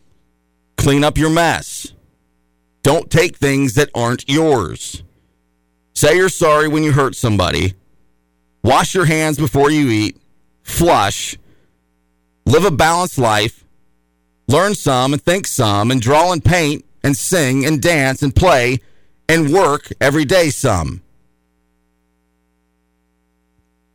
clean 0.77 1.05
up 1.05 1.19
your 1.19 1.31
mess, 1.31 1.93
don't 2.83 3.11
take 3.11 3.37
things 3.37 3.75
that 3.75 3.91
aren't 3.95 4.29
yours, 4.29 5.03
say 5.95 6.17
you're 6.17 6.29
sorry 6.29 6.69
when 6.69 6.83
you 6.83 6.93
hurt 6.93 7.17
somebody, 7.17 7.75
wash 8.63 8.95
your 8.95 9.05
hands 9.05 9.37
before 9.37 9.71
you 9.71 9.89
eat, 9.91 10.17
flush 10.63 11.37
live 12.47 12.65
a 12.65 12.71
balanced 12.71 13.19
life, 13.19 13.65
learn 14.49 14.75
some 14.75 15.13
and 15.13 15.23
think 15.23 15.47
some, 15.47 15.91
and 15.91 16.01
draw 16.01 16.33
and 16.33 16.45
paint 16.45 16.85
and 17.03 17.17
sing 17.17 17.65
and 17.65 17.81
dance 17.81 18.23
and 18.23 18.35
play 18.35 18.81
and 19.29 19.53
work 19.53 19.93
every 20.01 20.25
day 20.25 20.51
some. 20.51 21.03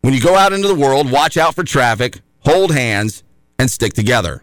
When 0.02 0.14
you 0.14 0.22
go 0.22 0.36
out 0.36 0.54
into 0.54 0.68
the 0.68 0.76
world, 0.76 1.12
watch 1.12 1.38
out 1.38 1.56
for 1.56 1.64
traffic, 1.64 2.22
hold 2.40 2.72
hands, 2.72 3.24
and 3.58 3.70
stick 3.70 3.94
together. 3.94 4.42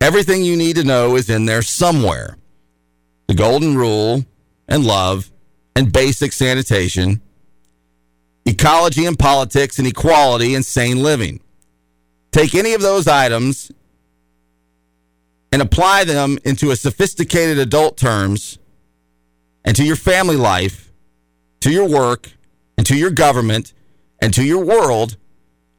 Everything 0.00 0.42
you 0.44 0.56
need 0.56 0.76
to 0.76 0.84
know 0.84 1.16
is 1.16 1.30
in 1.30 1.46
there 1.46 1.62
somewhere. 1.62 2.36
The 3.26 3.34
golden 3.34 3.76
rule 3.76 4.24
and 4.68 4.84
love 4.84 5.30
and 5.74 5.92
basic 5.92 6.32
sanitation, 6.32 7.22
ecology 8.44 9.06
and 9.06 9.18
politics 9.18 9.78
and 9.78 9.86
equality 9.86 10.54
and 10.54 10.64
sane 10.64 11.02
living. 11.02 11.40
Take 12.30 12.54
any 12.54 12.74
of 12.74 12.80
those 12.80 13.08
items 13.08 13.72
and 15.52 15.60
apply 15.60 16.04
them 16.04 16.38
into 16.44 16.70
a 16.70 16.76
sophisticated 16.76 17.58
adult 17.58 17.96
terms 17.96 18.58
and 19.64 19.74
to 19.76 19.84
your 19.84 19.96
family 19.96 20.36
life, 20.36 20.92
to 21.60 21.70
your 21.70 21.88
work, 21.88 22.30
and 22.78 22.86
to 22.86 22.96
your 22.96 23.10
government, 23.10 23.72
and 24.22 24.32
to 24.34 24.44
your 24.44 24.64
world, 24.64 25.16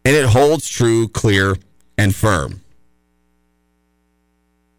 and 0.03 0.15
it 0.15 0.25
holds 0.25 0.67
true, 0.67 1.07
clear, 1.07 1.55
and 1.97 2.15
firm. 2.15 2.61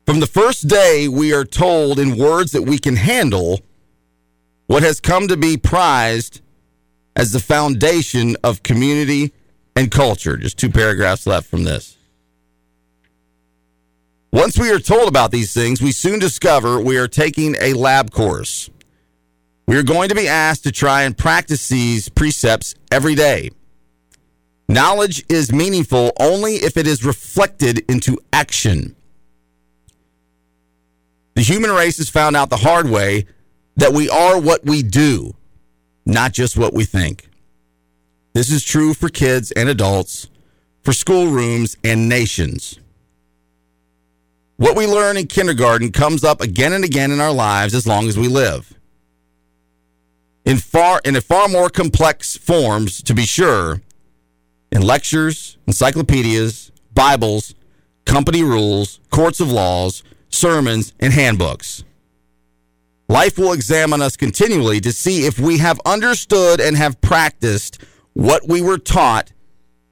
From 0.06 0.20
the 0.20 0.26
first 0.26 0.68
day, 0.68 1.08
we 1.08 1.32
are 1.32 1.44
told 1.44 1.98
in 1.98 2.18
words 2.18 2.52
that 2.52 2.62
we 2.62 2.78
can 2.78 2.96
handle 2.96 3.60
what 4.66 4.82
has 4.82 5.00
come 5.00 5.28
to 5.28 5.36
be 5.36 5.56
prized 5.56 6.40
as 7.16 7.32
the 7.32 7.40
foundation 7.40 8.36
of 8.42 8.62
community 8.62 9.32
and 9.76 9.90
culture. 9.90 10.36
Just 10.36 10.58
two 10.58 10.70
paragraphs 10.70 11.26
left 11.26 11.48
from 11.48 11.64
this. 11.64 11.96
Once 14.32 14.58
we 14.58 14.70
are 14.70 14.78
told 14.78 15.08
about 15.08 15.30
these 15.30 15.52
things, 15.52 15.82
we 15.82 15.92
soon 15.92 16.18
discover 16.18 16.80
we 16.80 16.96
are 16.96 17.08
taking 17.08 17.54
a 17.60 17.74
lab 17.74 18.10
course. 18.10 18.70
We 19.66 19.76
are 19.76 19.82
going 19.82 20.08
to 20.08 20.14
be 20.14 20.26
asked 20.26 20.64
to 20.64 20.72
try 20.72 21.02
and 21.02 21.16
practice 21.16 21.68
these 21.68 22.08
precepts 22.08 22.74
every 22.90 23.14
day. 23.14 23.50
Knowledge 24.68 25.24
is 25.28 25.52
meaningful 25.52 26.12
only 26.18 26.54
if 26.56 26.78
it 26.78 26.86
is 26.86 27.04
reflected 27.04 27.80
into 27.90 28.18
action. 28.32 28.96
The 31.34 31.42
human 31.42 31.70
race 31.70 31.98
has 31.98 32.08
found 32.08 32.36
out 32.36 32.48
the 32.48 32.56
hard 32.56 32.88
way 32.88 33.26
that 33.76 33.92
we 33.92 34.08
are 34.08 34.40
what 34.40 34.64
we 34.64 34.82
do, 34.82 35.34
not 36.06 36.32
just 36.32 36.56
what 36.56 36.72
we 36.72 36.84
think. 36.84 37.28
This 38.34 38.50
is 38.50 38.64
true 38.64 38.94
for 38.94 39.10
kids 39.10 39.50
and 39.52 39.68
adults, 39.68 40.28
for 40.82 40.94
schoolrooms 40.94 41.76
and 41.84 42.08
nations. 42.08 42.78
What 44.56 44.76
we 44.76 44.86
learn 44.86 45.18
in 45.18 45.26
kindergarten 45.26 45.92
comes 45.92 46.24
up 46.24 46.40
again 46.40 46.72
and 46.72 46.84
again 46.84 47.10
in 47.10 47.20
our 47.20 47.32
lives 47.32 47.74
as 47.74 47.86
long 47.86 48.08
as 48.08 48.16
we 48.16 48.28
live. 48.28 48.72
In 50.46 50.56
far 50.56 51.00
in 51.04 51.20
far 51.20 51.48
more 51.48 51.68
complex 51.68 52.36
forms, 52.36 53.02
to 53.02 53.14
be 53.14 53.26
sure, 53.26 53.82
in 54.70 54.82
lectures, 54.82 55.58
encyclopedias, 55.66 56.72
Bibles, 56.94 57.54
company 58.06 58.42
rules, 58.42 59.00
courts 59.10 59.40
of 59.40 59.50
laws, 59.52 60.02
sermons, 60.30 60.94
and 61.00 61.12
handbooks. 61.12 61.84
Life 63.08 63.38
will 63.38 63.52
examine 63.52 64.00
us 64.00 64.16
continually 64.16 64.80
to 64.80 64.92
see 64.92 65.26
if 65.26 65.38
we 65.38 65.58
have 65.58 65.78
understood 65.84 66.60
and 66.60 66.76
have 66.76 67.00
practiced 67.02 67.78
what 68.14 68.48
we 68.48 68.60
were 68.60 68.78
taught 68.78 69.32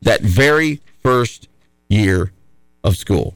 that 0.02 0.20
very 0.20 0.80
first 1.02 1.48
year 1.88 2.32
of 2.84 2.96
school. 2.96 3.34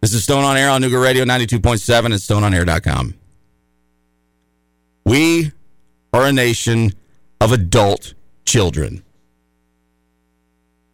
This 0.00 0.12
is 0.12 0.24
Stone 0.24 0.44
on 0.44 0.56
Air 0.56 0.70
on 0.70 0.82
Nooga 0.82 1.02
Radio 1.02 1.24
92.7 1.24 2.04
and 2.04 2.14
stoneonair.com. 2.14 3.14
We 5.04 5.52
are 6.12 6.26
a 6.26 6.32
nation 6.32 6.92
of 7.40 7.52
adult 7.52 8.14
children. 8.44 9.02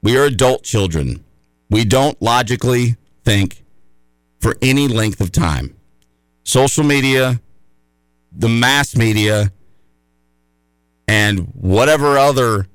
We 0.03 0.17
are 0.17 0.25
adult 0.25 0.63
children. 0.63 1.25
We 1.69 1.85
don't 1.85 2.21
logically 2.23 2.97
think 3.25 3.65
for 4.39 4.57
any 4.63 4.89
length 4.89 5.21
of 5.21 5.31
time. 5.31 5.77
Social 6.45 6.85
media, 6.85 7.41
the 8.33 8.49
mass 8.49 8.97
media, 8.97 9.53
and 11.11 11.41
whatever 11.55 12.17
other 12.17 12.69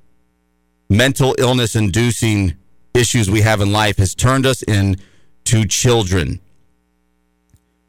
mental 0.90 1.34
illness 1.40 1.74
inducing 1.74 2.54
issues 2.94 3.32
we 3.32 3.40
have 3.40 3.62
in 3.62 3.72
life 3.72 3.96
has 3.96 4.14
turned 4.14 4.46
us 4.46 4.62
into 4.64 5.66
children. 5.66 6.42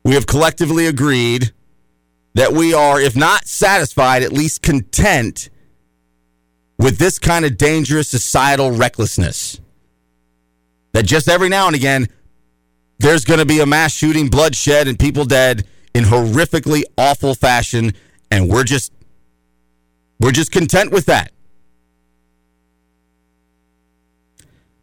We 0.05 0.15
have 0.15 0.29
collectively 0.29 0.87
agreed 0.87 1.51
that 2.35 2.53
we 2.53 2.73
are, 2.73 3.01
if 3.01 3.17
not 3.17 3.49
satisfied, 3.49 4.23
at 4.23 4.33
least 4.33 4.63
content 4.63 5.51
with 6.79 6.99
this 6.99 7.19
kind 7.19 7.45
of 7.45 7.57
dangerous 7.59 8.07
societal 8.07 8.71
recklessness. 8.71 9.61
That 10.93 11.07
just 11.07 11.29
every 11.29 11.49
now 11.49 11.67
and 11.67 11.75
again, 11.75 12.07
there's 13.01 13.25
going 13.25 13.41
to 13.41 13.47
be 13.47 13.59
a 13.59 13.67
mass 13.67 13.93
shooting, 13.93 14.29
bloodshed, 14.29 14.87
and 14.87 14.97
people 14.97 15.25
dead 15.25 15.67
in 15.93 16.05
horrifically 16.05 16.85
awful 16.97 17.35
fashion, 17.35 17.95
and 18.31 18.49
we're 18.49 18.63
just 18.63 18.93
we're 20.21 20.33
just 20.33 20.53
content 20.53 20.93
with 20.93 21.07
that. 21.07 21.33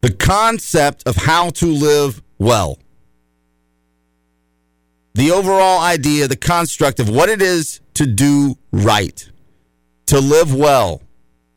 The 0.02 0.12
concept 0.12 1.08
of 1.08 1.16
how 1.16 1.50
to 1.52 1.66
live 1.66 2.22
well. 2.38 2.78
The 5.16 5.32
overall 5.32 5.80
idea, 5.80 6.28
the 6.28 6.36
construct 6.36 7.00
of 7.00 7.10
what 7.10 7.30
it 7.30 7.42
is 7.42 7.80
to 7.94 8.06
do 8.06 8.58
right, 8.72 9.30
to 10.08 10.20
live 10.20 10.54
well, 10.54 11.02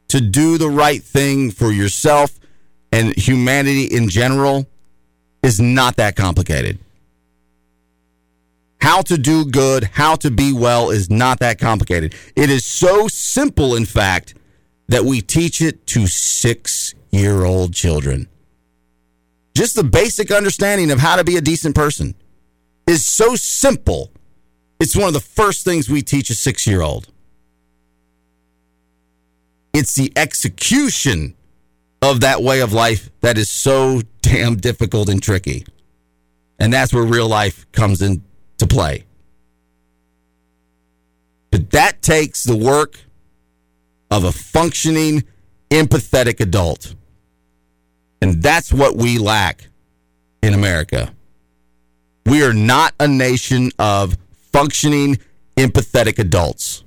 to 0.08 0.20
do 0.20 0.58
the 0.58 0.68
right 0.68 1.02
thing 1.02 1.50
for 1.50 1.72
yourself 1.72 2.38
and 2.92 3.16
humanity 3.16 3.84
in 3.84 4.08
general 4.08 4.66
is 5.42 5.60
not 5.60 5.96
that 5.96 6.16
complicated. 6.16 6.78
How 8.80 9.02
to 9.02 9.18
do 9.18 9.44
good, 9.44 9.84
how 9.84 10.16
to 10.16 10.30
be 10.30 10.52
well 10.52 10.90
is 10.90 11.10
not 11.10 11.40
that 11.40 11.58
complicated. 11.58 12.14
It 12.34 12.50
is 12.50 12.64
so 12.64 13.08
simple, 13.08 13.74
in 13.74 13.86
fact, 13.86 14.34
that 14.88 15.04
we 15.04 15.20
teach 15.20 15.60
it 15.60 15.86
to 15.88 16.06
six 16.06 16.94
year 17.10 17.44
old 17.44 17.74
children. 17.74 18.28
Just 19.56 19.74
the 19.74 19.84
basic 19.84 20.30
understanding 20.30 20.90
of 20.90 21.00
how 21.00 21.16
to 21.16 21.24
be 21.24 21.36
a 21.36 21.40
decent 21.40 21.74
person 21.74 22.14
is 22.86 23.06
so 23.06 23.34
simple. 23.34 24.12
It's 24.78 24.94
one 24.94 25.08
of 25.08 25.14
the 25.14 25.20
first 25.20 25.64
things 25.64 25.88
we 25.88 26.02
teach 26.02 26.30
a 26.30 26.34
six 26.34 26.66
year 26.66 26.82
old. 26.82 27.08
It's 29.72 29.94
the 29.94 30.12
execution 30.16 31.34
of 32.02 32.20
that 32.20 32.42
way 32.42 32.60
of 32.60 32.72
life 32.72 33.10
that 33.20 33.38
is 33.38 33.48
so 33.48 34.02
damn 34.22 34.56
difficult 34.56 35.08
and 35.08 35.22
tricky. 35.22 35.66
And 36.58 36.72
that's 36.72 36.92
where 36.92 37.04
real 37.04 37.28
life 37.28 37.70
comes 37.72 38.00
into 38.58 38.74
play. 38.74 39.04
But 41.50 41.70
that 41.70 42.02
takes 42.02 42.44
the 42.44 42.56
work 42.56 43.00
of 44.10 44.24
a 44.24 44.32
functioning, 44.32 45.24
empathetic 45.70 46.40
adult. 46.40 46.94
And 48.20 48.42
that's 48.42 48.72
what 48.72 48.96
we 48.96 49.18
lack 49.18 49.68
in 50.42 50.54
America. 50.54 51.12
We 52.24 52.42
are 52.44 52.52
not 52.52 52.94
a 52.98 53.06
nation 53.06 53.70
of 53.78 54.16
functioning, 54.52 55.18
empathetic 55.56 56.18
adults. 56.18 56.82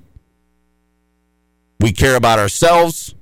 We 1.80 1.92
care 1.92 2.16
about 2.16 2.38
ourselves, 2.38 3.14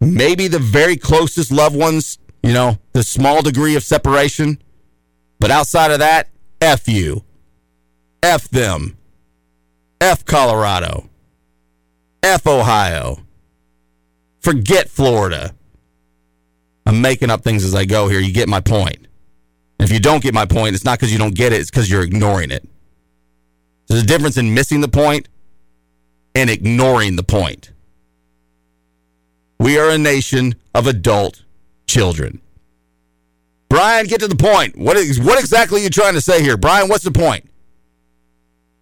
maybe 0.00 0.48
the 0.48 0.58
very 0.58 0.96
closest 0.96 1.52
loved 1.52 1.76
ones, 1.76 2.18
you 2.42 2.52
know, 2.52 2.78
the 2.92 3.02
small 3.02 3.42
degree 3.42 3.76
of 3.76 3.84
separation. 3.84 4.58
But 5.38 5.50
outside 5.50 5.90
of 5.90 5.98
that, 5.98 6.28
F 6.60 6.88
you. 6.88 7.24
F 8.24 8.48
them. 8.48 8.96
F 10.00 10.24
Colorado. 10.24 11.10
F 12.22 12.46
Ohio. 12.46 13.18
Forget 14.40 14.88
Florida. 14.88 15.54
I'm 16.86 17.02
making 17.02 17.28
up 17.28 17.44
things 17.44 17.64
as 17.64 17.74
I 17.74 17.84
go 17.84 18.08
here. 18.08 18.20
You 18.20 18.32
get 18.32 18.48
my 18.48 18.60
point. 18.60 19.08
if 19.78 19.92
you 19.92 20.00
don't 20.00 20.22
get 20.22 20.32
my 20.32 20.46
point, 20.46 20.74
it's 20.74 20.86
not 20.86 20.98
because 20.98 21.12
you 21.12 21.18
don't 21.18 21.34
get 21.34 21.52
it, 21.52 21.60
it's 21.60 21.70
because 21.70 21.90
you're 21.90 22.02
ignoring 22.02 22.50
it. 22.50 22.66
There's 23.88 24.02
a 24.02 24.06
difference 24.06 24.38
in 24.38 24.54
missing 24.54 24.80
the 24.80 24.88
point 24.88 25.28
and 26.34 26.48
ignoring 26.48 27.16
the 27.16 27.22
point. 27.22 27.72
We 29.58 29.78
are 29.78 29.90
a 29.90 29.98
nation 29.98 30.54
of 30.74 30.86
adult 30.86 31.44
children. 31.86 32.40
Brian, 33.68 34.06
get 34.06 34.20
to 34.20 34.28
the 34.28 34.34
point. 34.34 34.78
What 34.78 34.96
is 34.96 35.20
what 35.20 35.38
exactly 35.38 35.82
are 35.82 35.84
you 35.84 35.90
trying 35.90 36.14
to 36.14 36.22
say 36.22 36.42
here? 36.42 36.56
Brian, 36.56 36.88
what's 36.88 37.04
the 37.04 37.10
point? 37.10 37.50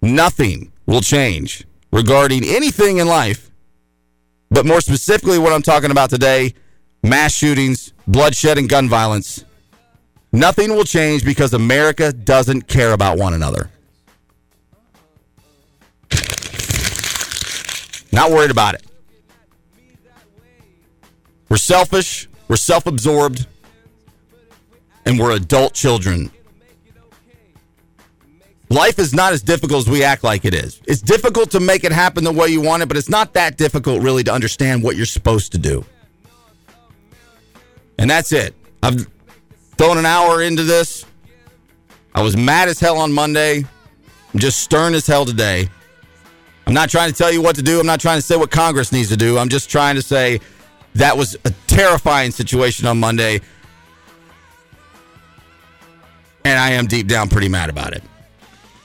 Nothing 0.03 0.73
will 0.85 1.01
change 1.01 1.65
regarding 1.93 2.43
anything 2.45 2.99
in 2.99 3.07
life. 3.07 3.51
But 4.51 4.67
more 4.67 4.81
specifically 4.81 5.39
what 5.39 5.53
I'm 5.53 5.63
talking 5.63 5.93
about 5.93 6.11
today, 6.11 6.55
mass 7.05 7.33
shootings, 7.33 7.93
bloodshed 8.07 8.59
and 8.59 8.69
gun 8.69 8.89
violence. 8.89 9.45
Nothing 10.33 10.75
will 10.75 10.85
change 10.85 11.25
because 11.25 11.55
America 11.55 12.13
doesn't 12.13 12.63
care 12.63 12.93
about 12.93 13.17
one 13.17 13.33
another. 13.33 13.71
Not 18.11 18.31
worried 18.31 18.51
about 18.51 18.75
it. 18.75 18.83
We're 21.49 21.57
selfish, 21.59 22.29
we're 22.49 22.57
self 22.57 22.87
absorbed, 22.87 23.47
and 25.07 25.19
we're 25.19 25.33
adult 25.33 25.75
children. 25.75 26.31
Life 28.73 28.99
is 28.99 29.13
not 29.13 29.35
as 29.35 29.43
difficult 29.43 29.87
as 29.87 29.91
we 29.91 30.03
act 30.03 30.25
like 30.25 30.47
it 30.47 30.55
is. 30.55 30.81
It's 30.87 31.03
difficult 31.03 31.51
to 31.51 31.61
make 31.61 31.85
it 31.85 31.93
happen 31.93 32.25
the 32.25 32.33
way 32.33 32.49
you 32.49 32.63
want 32.63 32.83
it, 32.83 32.87
but 32.87 32.97
it's 32.97 33.11
not 33.11 33.35
that 33.35 33.59
difficult 33.59 34.03
really 34.03 34.25
to 34.25 34.33
understand 34.33 34.83
what 34.83 34.97
you're 34.97 35.05
supposed 35.05 35.53
to 35.53 35.59
do. 35.59 35.85
And 37.99 38.09
that's 38.09 38.33
it. 38.33 38.55
I've 38.83 39.07
thrown 39.77 39.99
an 39.99 40.07
hour 40.07 40.41
into 40.41 40.63
this. 40.63 41.05
I 42.15 42.23
was 42.23 42.35
mad 42.35 42.71
as 42.71 42.81
hell 42.81 42.97
on 42.97 43.13
Monday. 43.13 43.59
I'm 44.33 44.41
just 44.41 44.61
stern 44.61 44.95
as 44.95 45.07
hell 45.07 45.27
today. 45.27 45.69
I'm 46.67 46.73
not 46.73 46.89
trying 46.89 47.11
to 47.11 47.15
tell 47.15 47.31
you 47.31 47.43
what 47.43 47.57
to 47.57 47.63
do. 47.63 47.79
I'm 47.79 47.85
not 47.85 48.01
trying 48.01 48.17
to 48.17 48.23
say 48.23 48.37
what 48.37 48.51
Congress 48.51 48.91
needs 48.91 49.11
to 49.11 49.19
do. 49.19 49.37
I'm 49.37 49.51
just 49.51 49.69
trying 49.69 49.97
to 49.97 50.03
say 50.03 50.41
that 50.95 51.15
was 51.15 51.37
a 51.45 51.51
terrifying 51.67 52.31
situation 52.31 52.87
on 52.87 52.99
Monday. 52.99 53.43
And 56.47 56.59
I 56.59 56.71
am 56.71 56.87
deep 56.87 57.07
down 57.07 57.29
pretty 57.29 57.51
mad 57.51 57.69
about 57.69 57.93
it. 57.93 58.03